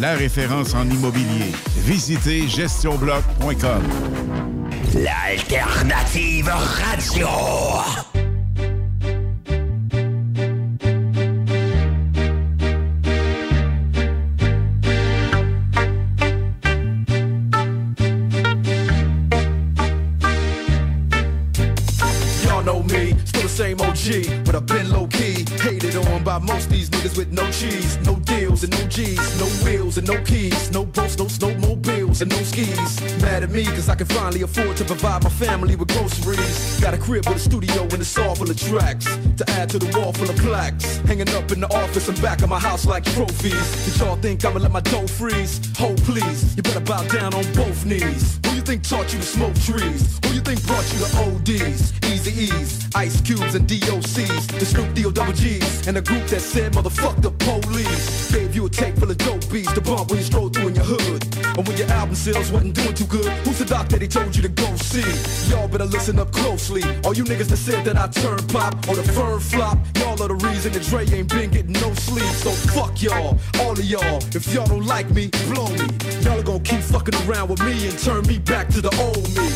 la 0.00 0.14
référence 0.14 0.74
en 0.74 0.88
immobilier. 0.88 1.52
Visitez 1.84 2.48
gestionbloc.com. 2.48 3.82
L'alternative 4.94 6.50
radio. 6.50 7.28
Y'all 22.44 22.62
know 22.62 22.82
me, 22.82 23.14
still 23.24 23.42
the 23.42 23.48
same 23.48 23.80
OG, 23.80 24.44
but 24.44 24.54
I've 24.54 24.66
been 24.66 24.90
low 24.90 25.06
key. 25.06 25.44
Hated 25.60 25.96
on 25.96 26.22
by 26.24 26.38
most 26.38 26.71
with 27.16 27.32
no 27.32 27.50
cheese, 27.50 27.98
no 28.06 28.16
deals 28.16 28.62
and 28.64 28.72
no 28.78 28.86
G's, 28.86 29.18
no 29.40 29.46
wheels 29.64 29.98
and 29.98 30.06
no 30.06 30.20
keys, 30.22 30.70
no 30.70 30.84
boats, 30.84 31.18
no 31.18 31.26
snowmobiles 31.26 32.22
and 32.22 32.30
no 32.30 32.36
skis. 32.38 33.00
Mad 33.22 33.42
at 33.42 33.50
me 33.50 33.64
cause 33.64 33.88
I 33.88 33.94
can 33.94 34.06
finally 34.06 34.42
afford 34.42 34.76
to 34.78 34.84
provide 34.84 35.24
my 35.24 35.30
family 35.30 35.76
with 35.76 35.88
groceries. 35.88 36.80
Got 36.80 36.94
a 36.94 36.98
crib 36.98 37.26
with 37.26 37.36
a 37.36 37.40
studio 37.40 37.82
and 37.82 37.94
it's 37.94 38.16
all 38.18 38.34
full 38.34 38.50
of 38.50 38.56
tracks 38.56 39.06
to 39.36 39.44
add 39.50 39.70
to 39.70 39.78
the 39.78 39.98
wall 39.98 40.12
full 40.12 40.28
of 40.28 40.36
plaques. 40.36 40.98
Hanging 40.98 41.28
up 41.30 41.50
in 41.50 41.60
the 41.60 41.74
office 41.74 42.08
and 42.08 42.20
back 42.22 42.42
of 42.42 42.48
my 42.48 42.58
house 42.58 42.86
like 42.86 43.04
trophies. 43.04 43.86
Did 43.86 44.00
y'all 44.00 44.16
think 44.16 44.44
I'ma 44.44 44.60
let 44.60 44.72
my 44.72 44.80
dough 44.80 45.06
freeze? 45.06 45.60
Hold 45.78 46.02
please, 46.04 46.56
you 46.56 46.62
better 46.62 46.80
bow 46.80 47.02
down 47.08 47.34
on 47.34 47.44
both 47.52 47.84
knees. 47.84 48.38
You 48.62 48.66
think 48.66 48.88
taught 48.88 49.12
you 49.12 49.18
to 49.18 49.26
smoke 49.26 49.54
trees? 49.56 50.20
Who 50.24 50.34
you 50.34 50.40
think 50.40 50.64
brought 50.68 50.86
you 50.92 51.00
to 51.00 51.64
ODs? 51.64 51.92
Easy 52.12 52.44
E's, 52.44 52.88
Ice 52.94 53.20
Cubes 53.20 53.56
and 53.56 53.66
DOCs, 53.66 54.58
the 54.60 54.64
Snoop 54.64 54.94
D-O 54.94 55.10
double 55.10 55.32
G's, 55.32 55.88
and 55.88 55.96
a 55.96 56.00
group 56.00 56.24
that 56.28 56.40
said 56.40 56.72
motherfuck 56.72 57.20
the 57.20 57.32
police. 57.32 58.30
Gave 58.30 58.54
you 58.54 58.66
a 58.66 58.70
tape 58.70 58.96
full 58.98 59.10
of 59.10 59.18
dope 59.18 59.50
beats 59.50 59.72
to 59.72 59.80
bump 59.80 60.10
when 60.10 60.20
you 60.20 60.24
stroll 60.24 60.48
through 60.48 60.68
in 60.68 60.76
your 60.76 60.84
hood. 60.84 61.26
Or 61.58 61.64
when 61.64 61.76
your 61.76 61.88
album 61.88 62.14
sales 62.14 62.52
wasn't 62.52 62.76
doing 62.76 62.94
too 62.94 63.06
good, 63.06 63.26
who's 63.44 63.58
the 63.58 63.64
doc 63.64 63.88
that 63.88 64.00
he 64.00 64.06
told 64.06 64.36
you 64.36 64.42
to 64.42 64.48
go 64.48 64.76
see? 64.76 65.10
Y'all 65.50 65.66
better 65.66 65.84
listen 65.84 66.20
up 66.20 66.30
closely. 66.30 66.84
All 67.02 67.14
you 67.14 67.24
niggas 67.24 67.48
that 67.48 67.56
said 67.56 67.84
that 67.86 67.96
I 67.96 68.06
turn 68.06 68.38
pop 68.46 68.74
or 68.88 68.94
the 68.94 69.02
firm 69.02 69.40
flop, 69.40 69.78
y'all 69.98 70.22
are 70.22 70.28
the 70.28 70.38
reason 70.46 70.72
that 70.74 70.82
Dre 70.84 71.04
ain't 71.06 71.28
been 71.28 71.50
getting 71.50 71.72
no 71.72 71.92
sleep. 71.94 72.30
So 72.44 72.50
fuck 72.70 73.02
y'all, 73.02 73.40
all 73.58 73.72
of 73.72 73.84
y'all. 73.84 74.22
If 74.32 74.54
y'all 74.54 74.66
don't 74.66 74.86
like 74.86 75.10
me, 75.10 75.30
blow 75.50 75.66
me. 75.66 75.88
Y'all 76.22 76.38
are 76.38 76.44
gonna 76.44 76.60
keep 76.60 76.80
fucking 76.80 77.16
around 77.26 77.50
with 77.50 77.60
me 77.64 77.88
and 77.88 77.98
turn 77.98 78.24
me 78.28 78.38
back 78.38 78.51
to 78.52 78.82
the 78.82 78.92
old 79.00 79.24
me. 79.34 79.48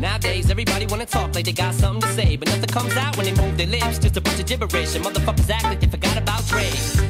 Nowadays, 0.00 0.50
everybody 0.50 0.86
wanna 0.86 1.04
talk 1.04 1.34
like 1.34 1.44
they 1.44 1.52
got 1.52 1.74
something 1.74 2.00
to 2.00 2.08
say, 2.14 2.34
but 2.34 2.48
nothing 2.48 2.70
comes 2.70 2.96
out 2.96 3.14
when 3.16 3.26
they 3.26 3.34
move 3.42 3.58
their 3.58 3.66
lips. 3.66 3.98
Just 3.98 4.16
a 4.16 4.22
bunch 4.22 4.40
of 4.40 4.46
gibberish, 4.46 4.94
and 4.96 5.04
motherfuckers 5.04 5.50
act 5.50 5.64
like 5.64 5.80
they 5.80 5.86
forgot 5.86 6.16
about 6.16 6.46
Dre. 6.46 6.66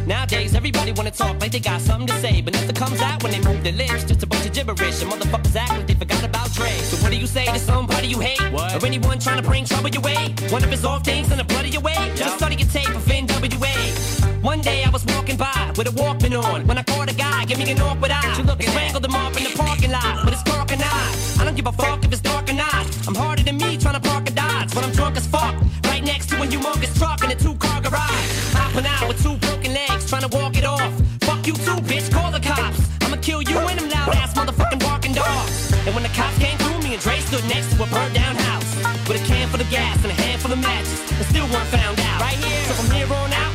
Nowadays, 0.07 0.57
everybody 0.57 0.91
wanna 0.93 1.13
talk 1.13 1.41
like 1.41 1.53
they 1.53 1.61
got 1.61 1.81
something 1.81 2.09
to 2.09 2.21
say, 2.21 2.41
but 2.41 2.55
nothing 2.55 2.75
comes 2.75 3.01
out 3.01 3.23
when 3.23 3.31
they 3.31 3.41
move 3.41 3.63
their 3.63 3.73
lips. 3.73 4.03
Just 4.05 4.23
a 4.25 4.27
bunch 4.27 4.47
of 4.47 4.53
gibberish, 4.53 5.01
and 5.01 5.13
motherfuckers 5.13 5.55
act 5.55 5.73
like 5.79 5.87
they 5.87 5.95
forgot 5.95 6.25
about 6.25 6.53
Dre. 6.53 6.71
So 6.91 6.97
what 7.03 7.13
do 7.13 7.17
you 7.17 7.29
say 7.29 7.47
to 7.47 7.59
somebody 7.59 8.09
you 8.09 8.19
hate, 8.19 8.43
or 8.53 8.85
anyone 8.85 9.21
trying 9.21 9.41
to 9.41 9.49
bring 9.49 9.65
trouble 9.65 9.91
your 9.91 10.03
way? 10.03 10.35
One 10.51 10.65
of 10.65 10.71
his 10.71 10.85
off 10.85 11.05
things 11.05 11.31
in 11.31 11.39
the 11.39 11.45
blood 11.45 11.67
of 11.67 11.73
your 11.73 11.83
way. 11.83 11.99
Just 12.17 12.39
study 12.39 12.57
your 12.57 12.69
tape 12.69 12.91
of 12.91 13.05
NWA. 13.05 13.75
One 14.43 14.61
day 14.61 14.83
I 14.85 14.91
was 14.91 15.05
walking 15.07 15.37
by 15.37 15.73
with 15.77 15.87
a 15.87 15.91
Walkman 15.91 16.35
on 16.43 16.67
when 16.67 16.79
I 16.79 16.83
caught 16.83 17.11
a 17.11 17.15
guy, 17.15 17.45
give 17.45 17.59
me 17.59 17.71
an 17.71 17.81
awkward 17.81 18.11
eye. 18.11 18.35
You 18.37 18.45
look 18.45 18.61
strangled 18.63 19.05
him 19.05 19.15
off 19.15 19.37
in 19.37 19.45
the 19.45 19.51
parking 19.57 19.93
lot 19.93 20.25
with 20.25 20.35
his 20.35 20.48
a 21.69 21.73
fuck 21.73 22.03
if 22.05 22.13
it's 22.13 22.23
dark 22.23 22.49
or 22.49 22.55
not. 22.55 22.87
I'm 23.07 23.15
harder 23.15 23.43
than 23.43 23.59
me 23.59 23.77
trying 23.77 24.01
to 24.01 24.01
park 24.01 24.29
a 24.29 24.33
Dodge 24.33 24.75
when 24.75 24.85
I'm 24.85 24.93
drunk 24.93 25.17
as 25.17 25.27
fuck. 25.27 25.55
Right 25.85 26.03
next 26.03 26.29
to 26.31 26.37
a 26.43 26.47
humongous 26.47 26.97
truck 26.97 27.23
in 27.25 27.31
a 27.31 27.35
two-car 27.35 27.81
garage. 27.83 28.29
Hopping 28.57 28.87
out 28.87 29.07
with 29.09 29.23
two 29.23 29.37
broken 29.37 29.75
legs, 29.75 30.09
trying 30.09 30.23
to 30.23 30.33
walk 30.37 30.57
it 30.57 30.65
off. 30.65 30.93
Fuck 31.21 31.47
you 31.47 31.53
too, 31.53 31.79
bitch. 31.85 32.11
Call 32.11 32.31
the 32.33 32.41
cops. 32.41 32.81
I'ma 33.03 33.17
kill 33.21 33.43
you 33.43 33.59
and 33.59 33.79
them 33.79 33.89
loud 33.91 34.15
ass 34.17 34.33
motherfucking 34.35 34.81
barking 34.81 35.13
dogs. 35.13 35.73
And 35.87 35.95
when 35.95 36.05
the 36.05 36.15
cops 36.17 36.39
came 36.39 36.57
through, 36.59 36.79
me 36.81 36.95
and 36.95 37.03
Dre 37.03 37.19
stood 37.21 37.45
next 37.49 37.75
to 37.77 37.83
a 37.83 37.87
burned 37.87 38.15
down 38.15 38.37
house 38.37 38.71
with 39.07 39.21
a 39.23 39.25
can 39.27 39.49
full 39.49 39.61
of 39.61 39.71
gas 39.71 39.97
and 40.05 40.13
a 40.13 40.19
handful 40.23 40.53
of 40.53 40.61
matches, 40.61 41.01
and 41.13 41.27
still 41.27 41.47
weren't 41.53 41.69
found 41.69 42.01
out. 42.01 42.21
Right 42.21 42.39
here. 42.45 42.65
So 42.65 42.75
from 42.81 42.97
here 42.97 43.13
on 43.13 43.33
out, 43.33 43.48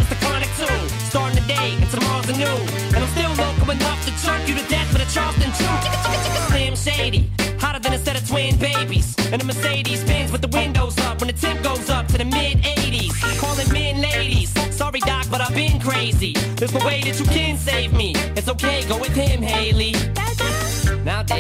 enough 3.73 3.99
to 4.05 4.11
choke 4.23 4.47
you 4.47 4.55
to 4.55 4.65
death 4.69 4.91
with 4.93 5.01
a 5.01 5.09
Charleston. 5.13 5.51
Slim 6.47 6.75
Shady, 6.75 7.31
hotter 7.59 7.79
than 7.79 7.93
a 7.93 7.97
set 7.97 8.19
of 8.19 8.27
twin 8.27 8.55
babies. 8.57 9.15
And 9.31 9.41
a 9.41 9.45
Mercedes 9.45 10.03
Benz 10.03 10.31
with 10.31 10.41
the 10.41 10.47
windows 10.47 10.97
up 10.99 11.19
when 11.19 11.27
the 11.27 11.33
temp 11.33 11.63
goes 11.63 11.89
up 11.89 12.07
to 12.07 12.17
the 12.17 12.25
mid 12.25 12.57
80s. 12.63 13.13
Calling 13.39 13.71
men 13.73 14.01
ladies. 14.01 14.49
Sorry, 14.75 14.99
Doc, 14.99 15.25
but 15.31 15.41
I've 15.41 15.55
been 15.55 15.79
crazy. 15.79 16.33
There's 16.57 16.73
no 16.73 16.85
way 16.85 17.01
that 17.01 17.19
you 17.19 17.25
can 17.25 17.57
save 17.57 17.93
me. 17.93 18.13
It's 18.37 18.49
okay, 18.49 18.87
go 18.87 18.97
with 18.99 19.15
him, 19.15 19.41
Haley. 19.41 19.92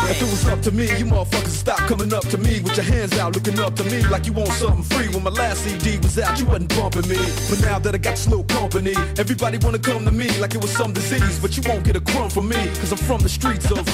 If 0.00 0.22
it 0.22 0.30
was 0.30 0.46
up 0.46 0.62
to 0.62 0.70
me, 0.70 0.86
you 0.96 1.06
motherfuckers 1.06 1.48
stop 1.48 1.78
coming 1.88 2.12
up 2.14 2.26
to 2.28 2.38
me 2.38 2.60
with 2.60 2.76
your 2.76 2.86
hands 2.86 3.18
out, 3.18 3.34
looking 3.34 3.58
up 3.58 3.74
to 3.76 3.84
me 3.84 4.02
like 4.06 4.26
you 4.26 4.32
want 4.32 4.50
something 4.50 4.84
free. 4.84 5.08
When 5.08 5.24
my 5.24 5.30
last 5.30 5.64
CD 5.64 5.98
was 5.98 6.18
out, 6.18 6.38
you 6.38 6.46
wasn't 6.46 6.74
bumping 6.76 7.08
me. 7.08 7.18
But 7.50 7.60
now 7.62 7.78
that 7.80 7.94
I 7.94 7.98
got 7.98 8.16
slow 8.16 8.44
company, 8.44 8.94
everybody 9.18 9.58
wanna 9.58 9.78
come 9.78 10.04
to 10.04 10.12
me 10.12 10.28
like 10.38 10.54
it 10.54 10.62
was 10.62 10.70
some 10.70 10.92
disease. 10.92 11.38
But 11.40 11.56
you 11.56 11.62
won't 11.66 11.84
get 11.84 11.96
a 11.96 12.00
crumb 12.00 12.30
from 12.30 12.48
me, 12.48 12.68
cause 12.78 12.92
I'm 12.92 12.98
from 12.98 13.20
the 13.20 13.28
streets 13.28 13.70
of. 13.70 13.84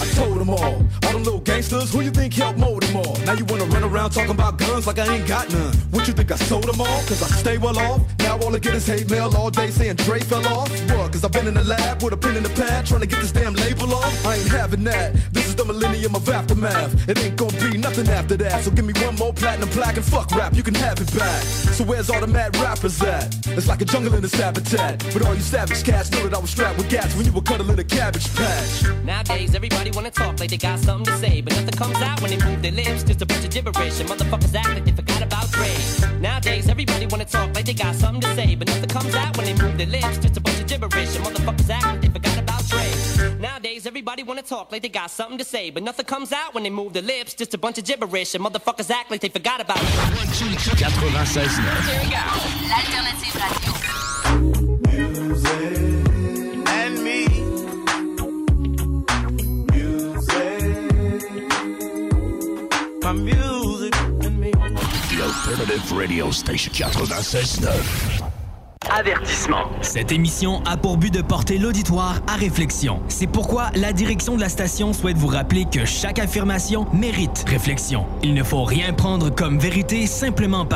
I 0.00 0.06
told 0.14 0.38
them 0.38 0.50
all, 0.50 0.86
all 1.02 1.12
them 1.12 1.24
little 1.24 1.40
gangsters, 1.40 1.92
who 1.92 2.02
you 2.02 2.10
think 2.10 2.34
helped 2.34 2.58
mold 2.58 2.83
Now 2.94 3.32
you 3.32 3.44
wanna 3.46 3.64
run 3.64 3.82
around 3.82 4.10
talking 4.10 4.30
about 4.30 4.56
guns 4.56 4.86
like 4.86 5.00
I 5.00 5.16
ain't 5.16 5.26
got 5.26 5.50
none. 5.50 5.74
What 5.90 6.06
you 6.06 6.14
think 6.14 6.30
I 6.30 6.36
sold 6.36 6.64
them 6.64 6.80
all? 6.80 7.02
Cause 7.08 7.22
I 7.22 7.26
stay 7.26 7.58
well 7.58 7.76
off. 7.76 8.02
Now 8.20 8.38
all 8.38 8.54
I 8.54 8.60
get 8.60 8.72
is 8.74 8.86
hate 8.86 9.10
mail 9.10 9.34
all 9.36 9.50
day 9.50 9.70
saying 9.70 9.96
Dre 9.96 10.20
fell 10.20 10.46
off. 10.46 10.70
What? 10.90 11.10
Cause 11.10 11.24
I've 11.24 11.32
been 11.32 11.48
in 11.48 11.54
the 11.54 11.64
lab 11.64 12.04
with 12.04 12.12
a 12.12 12.16
pen 12.16 12.36
in 12.36 12.44
the 12.44 12.50
pad 12.50 12.86
trying 12.86 13.00
to 13.00 13.06
get 13.08 13.20
this 13.20 13.32
damn 13.32 13.54
label 13.54 13.92
off. 13.94 14.24
I 14.24 14.36
ain't 14.36 14.48
having 14.48 14.84
that. 14.84 15.12
This 15.32 15.48
is 15.48 15.56
the 15.56 15.64
millennium 15.64 16.14
of 16.14 16.28
aftermath. 16.28 17.08
It 17.08 17.18
ain't 17.18 17.36
gonna 17.36 17.58
be 17.58 17.76
nothing 17.78 18.08
after 18.08 18.36
that. 18.36 18.62
So 18.62 18.70
give 18.70 18.84
me 18.84 18.92
one 19.04 19.16
more 19.16 19.32
platinum 19.32 19.70
plaque 19.70 19.96
and 19.96 20.04
fuck 20.04 20.30
rap, 20.30 20.54
you 20.54 20.62
can 20.62 20.74
have 20.74 21.00
it 21.00 21.12
back. 21.18 21.42
So 21.42 21.82
where's 21.82 22.10
all 22.10 22.20
the 22.20 22.28
mad 22.28 22.56
rappers 22.58 23.02
at? 23.02 23.34
It's 23.48 23.66
like 23.66 23.82
a 23.82 23.86
jungle 23.86 24.14
in 24.14 24.22
this 24.22 24.34
habitat. 24.34 25.04
But 25.12 25.26
all 25.26 25.34
you 25.34 25.40
savage 25.40 25.82
cats 25.82 26.12
know 26.12 26.28
that 26.28 26.34
I 26.34 26.38
was 26.38 26.50
strapped 26.50 26.78
with 26.78 26.88
gas 26.88 27.16
when 27.16 27.26
you 27.26 27.32
were 27.32 27.42
cuddling 27.42 27.76
a 27.76 27.84
cabbage 27.84 28.32
patch. 28.36 28.84
Nowadays, 29.04 29.52
everybody 29.56 29.90
wanna 29.90 30.12
talk 30.12 30.38
like 30.38 30.50
they 30.50 30.58
got 30.58 30.78
something 30.78 31.12
to 31.12 31.18
say, 31.18 31.40
but 31.40 31.54
nothing 31.56 31.74
comes 31.74 32.00
out 32.00 32.22
when 32.22 32.30
they 32.30 32.44
move 32.44 32.62
their 32.62 32.70
lips. 32.70 32.83
Just 32.84 33.22
a 33.22 33.26
bunch 33.26 33.44
of 33.44 33.50
gibberish, 33.50 33.98
and 34.00 34.08
motherfuckers 34.08 34.54
act 34.54 34.68
like 34.68 34.84
they 34.84 34.92
forgot 34.92 35.22
about 35.22 35.50
Dre. 35.50 35.74
Nowadays, 36.20 36.68
everybody 36.68 37.06
wanna 37.06 37.24
talk 37.24 37.54
like 37.54 37.64
they 37.64 37.72
got 37.72 37.94
something 37.94 38.20
to 38.20 38.34
say, 38.34 38.54
but 38.54 38.68
nothing 38.68 38.88
comes 38.90 39.14
out 39.14 39.36
when 39.36 39.46
they 39.46 39.54
move 39.54 39.78
their 39.78 39.86
lips. 39.86 40.18
Just 40.18 40.36
a 40.36 40.40
bunch 40.40 40.60
of 40.60 40.66
gibberish, 40.66 41.16
and 41.16 41.24
motherfuckers 41.24 41.70
act 41.70 41.84
like 41.86 42.00
they 42.02 42.08
forgot 42.08 42.38
about 42.38 42.66
Dre. 42.68 43.38
Nowadays, 43.40 43.86
everybody 43.86 44.22
wanna 44.22 44.42
talk 44.42 44.70
like 44.70 44.82
they 44.82 44.90
got 44.90 45.10
something 45.10 45.38
to 45.38 45.44
say, 45.44 45.70
but 45.70 45.82
nothing 45.82 46.04
comes 46.04 46.32
out 46.32 46.52
when 46.54 46.62
they 46.62 46.70
move 46.70 46.92
their 46.92 47.02
lips. 47.02 47.32
Just 47.34 47.54
a 47.54 47.58
bunch 47.58 47.78
of 47.78 47.84
gibberish, 47.84 48.34
and 48.34 48.44
motherfuckers 48.44 48.90
act 48.90 49.10
like 49.10 49.20
they 49.20 49.30
forgot 49.30 49.60
about 49.62 49.78
it. 49.78 49.84
96 50.14 50.82
Here 51.88 52.00
we 52.02 52.10
go. 52.10 52.22
L'alternative 52.68 53.34
radio. 53.40 53.84
and 55.56 56.03
My 63.04 63.12
music 63.12 63.94
and 64.22 64.40
me. 64.40 64.50
The 64.50 65.22
Alternative 65.22 65.92
Radio 65.92 66.30
Station 66.30 66.72
96.9. 66.72 68.24
Avertissement. 68.90 69.64
Cette 69.82 70.12
émission 70.12 70.62
a 70.64 70.76
pour 70.76 70.96
but 70.96 71.12
de 71.12 71.22
porter 71.22 71.58
l'auditoire 71.58 72.20
à 72.26 72.36
réflexion. 72.36 73.00
C'est 73.08 73.26
pourquoi 73.26 73.70
la 73.74 73.92
direction 73.92 74.36
de 74.36 74.40
la 74.40 74.48
station 74.48 74.92
souhaite 74.92 75.16
vous 75.16 75.28
rappeler 75.28 75.64
que 75.70 75.84
chaque 75.84 76.18
affirmation 76.18 76.86
mérite 76.92 77.44
réflexion. 77.46 78.06
Il 78.22 78.34
ne 78.34 78.42
faut 78.42 78.64
rien 78.64 78.92
prendre 78.92 79.30
comme 79.30 79.58
vérité 79.58 80.06
simplement 80.06 80.64
par 80.64 80.72